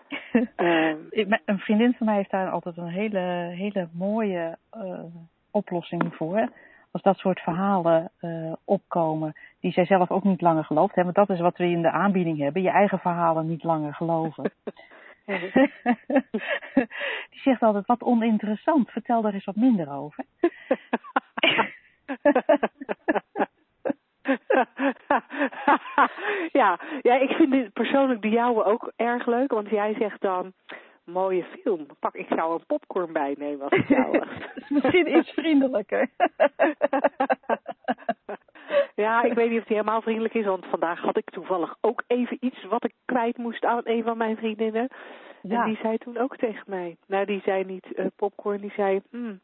um, 0.56 1.08
een 1.46 1.60
vriendin 1.60 1.94
van 1.94 2.06
mij 2.06 2.16
heeft 2.16 2.32
daar 2.32 2.50
altijd 2.50 2.78
een 2.78 2.88
hele, 2.88 3.54
hele 3.56 3.88
mooie 3.92 4.58
uh, 4.78 5.04
oplossing 5.52 6.16
voor. 6.16 6.50
Als 6.92 7.02
dat 7.02 7.18
soort 7.18 7.40
verhalen 7.40 8.12
uh, 8.22 8.54
opkomen, 8.66 9.34
die 9.60 9.72
zij 9.72 9.86
zelf 9.86 10.12
ook 10.12 10.24
niet 10.24 10.42
langer 10.42 10.64
gelooft. 10.64 10.96
Hè, 10.96 11.04
want 11.04 11.16
dat 11.16 11.30
is 11.30 11.40
wat 11.40 11.58
we 11.58 11.64
in 11.64 11.82
de 11.82 11.92
aanbieding 11.92 12.38
hebben: 12.38 12.62
je 12.62 12.70
eigen 12.70 13.00
verhalen 13.00 13.48
niet 13.48 13.64
langer 13.64 13.94
geloven. 13.94 14.52
die 17.30 17.42
zegt 17.44 17.62
altijd: 17.62 17.86
wat 17.86 18.02
oninteressant, 18.02 18.90
vertel 18.90 19.22
daar 19.22 19.34
eens 19.34 19.46
wat 19.46 19.56
minder 19.56 19.92
over. 19.92 20.26
Ja, 26.58 26.80
ja, 27.02 27.16
ik 27.16 27.30
vind 27.30 27.52
dit 27.52 27.74
persoonlijk 27.74 28.22
de 28.22 28.30
jouwe 28.30 28.64
ook 28.64 28.92
erg 28.96 29.26
leuk, 29.26 29.52
want 29.52 29.70
jij 29.70 29.96
zegt 30.00 30.22
dan 30.22 30.54
mooie 31.04 31.44
film. 31.44 31.86
Pak, 32.00 32.16
ik 32.16 32.28
zou 32.30 32.54
een 32.54 32.66
popcorn 32.66 33.14
bij 33.14 33.36
nemen 33.38 33.70
als 33.70 33.88
jou 33.88 34.12
was. 34.20 34.28
Misschien 34.70 35.18
iets 35.18 35.32
vriendelijker. 35.32 36.06
ja, 39.06 39.24
ik 39.24 39.34
weet 39.34 39.50
niet 39.50 39.60
of 39.60 39.66
die 39.66 39.78
helemaal 39.78 40.02
vriendelijk 40.02 40.34
is, 40.34 40.46
want 40.46 40.66
vandaag 40.66 41.00
had 41.00 41.18
ik 41.18 41.30
toevallig 41.30 41.76
ook 41.82 42.04
even 42.08 42.38
iets 42.40 42.64
wat 42.64 42.84
ik 42.84 42.94
kwijt 43.06 43.38
moest 43.38 43.66
aan 43.66 43.82
een 43.84 44.04
van 44.04 44.18
mijn 44.18 44.38
vriendinnen. 44.38 44.88
Ja. 45.42 45.62
En 45.62 45.66
die 45.66 45.80
zei 45.82 45.98
toen 45.98 46.18
ook 46.18 46.38
tegen 46.38 46.64
mij. 46.66 46.98
Nou, 47.08 47.26
die 47.26 47.42
zei 47.44 47.64
niet 47.64 47.86
uh, 47.96 48.06
popcorn, 48.16 48.62
die 48.62 48.74
zei, 48.76 49.02
hmm, 49.10 49.40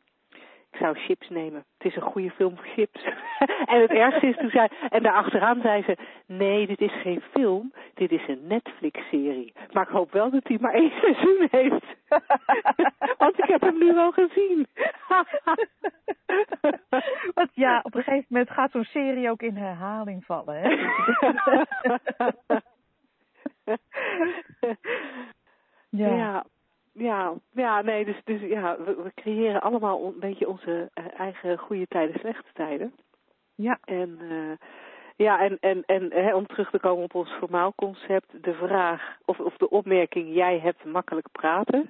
ik 0.74 0.80
zou 0.80 0.98
chips 0.98 1.30
nemen. 1.30 1.66
Het 1.78 1.88
is 1.88 1.96
een 1.96 2.02
goede 2.02 2.30
film 2.30 2.56
voor 2.56 2.66
chips. 2.66 3.04
en 3.74 3.82
het 3.82 3.92
ergste 3.92 4.28
is 4.28 4.38
toen 4.38 4.50
zei, 4.50 4.68
en 4.90 5.04
daarachteraan 5.04 5.62
zei 5.62 5.84
ze, 5.84 5.98
nee, 6.26 6.68
dit 6.68 6.82
is 6.82 7.02
geen 7.02 7.22
film, 7.32 7.74
dit 7.94 8.12
is 8.12 8.28
een 8.28 8.48
Netflix-serie. 8.48 9.54
Maar 9.72 9.84
ik 9.84 9.90
hoop 9.90 10.12
wel 10.12 10.30
dat 10.30 10.48
hij 10.48 10.58
maar 10.62 10.74
één 10.74 10.92
seizoen 11.02 11.48
heeft. 11.52 11.86
Want 13.24 13.40
ik 13.40 13.48
heb 13.48 13.62
hem 13.62 13.78
nu 13.78 13.94
wel 13.94 14.12
gezien. 14.12 14.68
Want 17.38 17.50
ja, 17.54 17.80
op 17.84 17.96
een 17.96 18.04
gegeven 18.04 18.26
moment 18.30 18.50
gaat 18.50 18.72
zo'n 18.72 18.84
serie 18.84 19.30
ook 19.30 19.42
in 19.42 19.56
herhaling 19.56 20.26
vallen, 20.26 20.62
hè? 20.62 20.70
ja. 25.90 26.16
ja. 26.16 26.44
Ja, 26.94 27.34
ja, 27.52 27.82
nee, 27.82 28.06
dus, 28.06 28.22
dus 28.24 28.42
ja, 28.42 28.78
we, 28.78 28.96
we 28.96 29.12
creëren 29.16 29.62
allemaal 29.62 30.06
een 30.06 30.20
beetje 30.20 30.48
onze 30.48 30.90
uh, 30.96 31.06
eigen 31.20 31.58
goede 31.58 31.88
tijden, 31.88 32.20
slechte 32.20 32.54
tijden. 32.54 32.94
Ja. 33.56 33.80
En 33.84 34.18
uh, 34.22 34.58
ja, 35.16 35.40
en, 35.40 35.58
en, 35.60 35.84
en 35.86 36.12
hè, 36.12 36.36
om 36.36 36.48
terug 36.48 36.70
te 36.70 36.80
komen 36.80 37.04
op 37.04 37.16
ons 37.16 37.30
formaal 37.30 37.74
concept, 37.76 38.44
de 38.44 38.54
vraag 38.54 39.18
of, 39.26 39.40
of 39.40 39.58
de 39.58 39.70
opmerking, 39.70 40.34
jij 40.34 40.60
hebt 40.60 40.86
makkelijk 40.86 41.28
praten. 41.32 41.90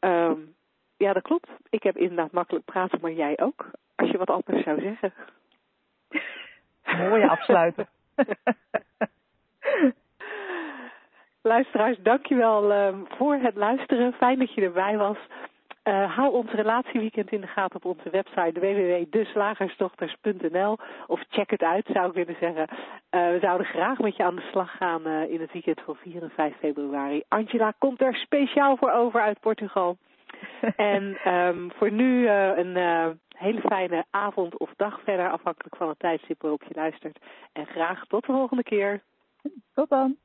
Um, 0.00 0.54
ja, 0.96 1.12
dat 1.12 1.22
klopt. 1.22 1.48
Ik 1.68 1.82
heb 1.82 1.96
inderdaad 1.96 2.32
makkelijk 2.32 2.64
praten, 2.64 2.98
maar 3.00 3.12
jij 3.12 3.38
ook. 3.38 3.70
Als 3.94 4.10
je 4.10 4.18
wat 4.18 4.30
anders 4.30 4.62
zou 4.62 4.80
zeggen. 4.80 5.12
Mooie 6.84 7.28
afsluiten. 7.28 7.88
Luisteraars, 11.42 11.96
dankjewel 12.02 12.72
uh, 12.72 12.88
voor 13.08 13.34
het 13.34 13.56
luisteren. 13.56 14.12
Fijn 14.12 14.38
dat 14.38 14.54
je 14.54 14.60
erbij 14.60 14.96
was. 14.96 15.16
Uh, 15.84 16.16
hou 16.16 16.32
ons 16.32 16.50
relatieweekend 16.50 17.30
in 17.30 17.40
de 17.40 17.46
gaten 17.46 17.76
op 17.76 17.84
onze 17.84 18.10
website 18.10 18.60
www.deslagersdochters.nl 18.60 20.78
of 21.06 21.24
check 21.28 21.50
het 21.50 21.62
uit, 21.62 21.86
zou 21.92 22.08
ik 22.08 22.14
willen 22.14 22.36
zeggen. 22.40 22.66
Uh, 22.70 22.76
we 23.30 23.38
zouden 23.40 23.66
graag 23.66 23.98
met 23.98 24.16
je 24.16 24.24
aan 24.24 24.36
de 24.36 24.48
slag 24.50 24.76
gaan 24.76 25.06
uh, 25.06 25.30
in 25.30 25.40
het 25.40 25.52
weekend 25.52 25.80
van 25.80 25.96
4 25.96 26.22
en 26.22 26.30
5 26.30 26.56
februari. 26.58 27.22
Angela 27.28 27.72
komt 27.78 28.00
er 28.00 28.14
speciaal 28.14 28.76
voor 28.76 28.90
over 28.90 29.20
uit 29.20 29.40
Portugal. 29.40 29.96
en 30.76 31.34
um, 31.34 31.72
voor 31.76 31.90
nu 31.90 32.28
een 32.28 32.76
hele 33.36 33.60
fijne 33.60 34.04
avond 34.10 34.58
of 34.58 34.70
dag 34.76 35.00
verder, 35.04 35.30
afhankelijk 35.30 35.76
van 35.76 35.88
het 35.88 35.98
tijdstip 35.98 36.42
waarop 36.42 36.62
je 36.62 36.74
luistert. 36.74 37.18
En 37.52 37.66
graag 37.66 38.06
tot 38.06 38.26
de 38.26 38.32
volgende 38.32 38.62
keer. 38.62 39.02
Tot 39.74 39.88
dan. 39.88 40.16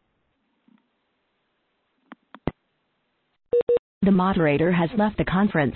The 4.06 4.12
moderator 4.12 4.72
has 4.72 4.91
left 4.99 5.18
the 5.18 5.26
conference. 5.26 5.76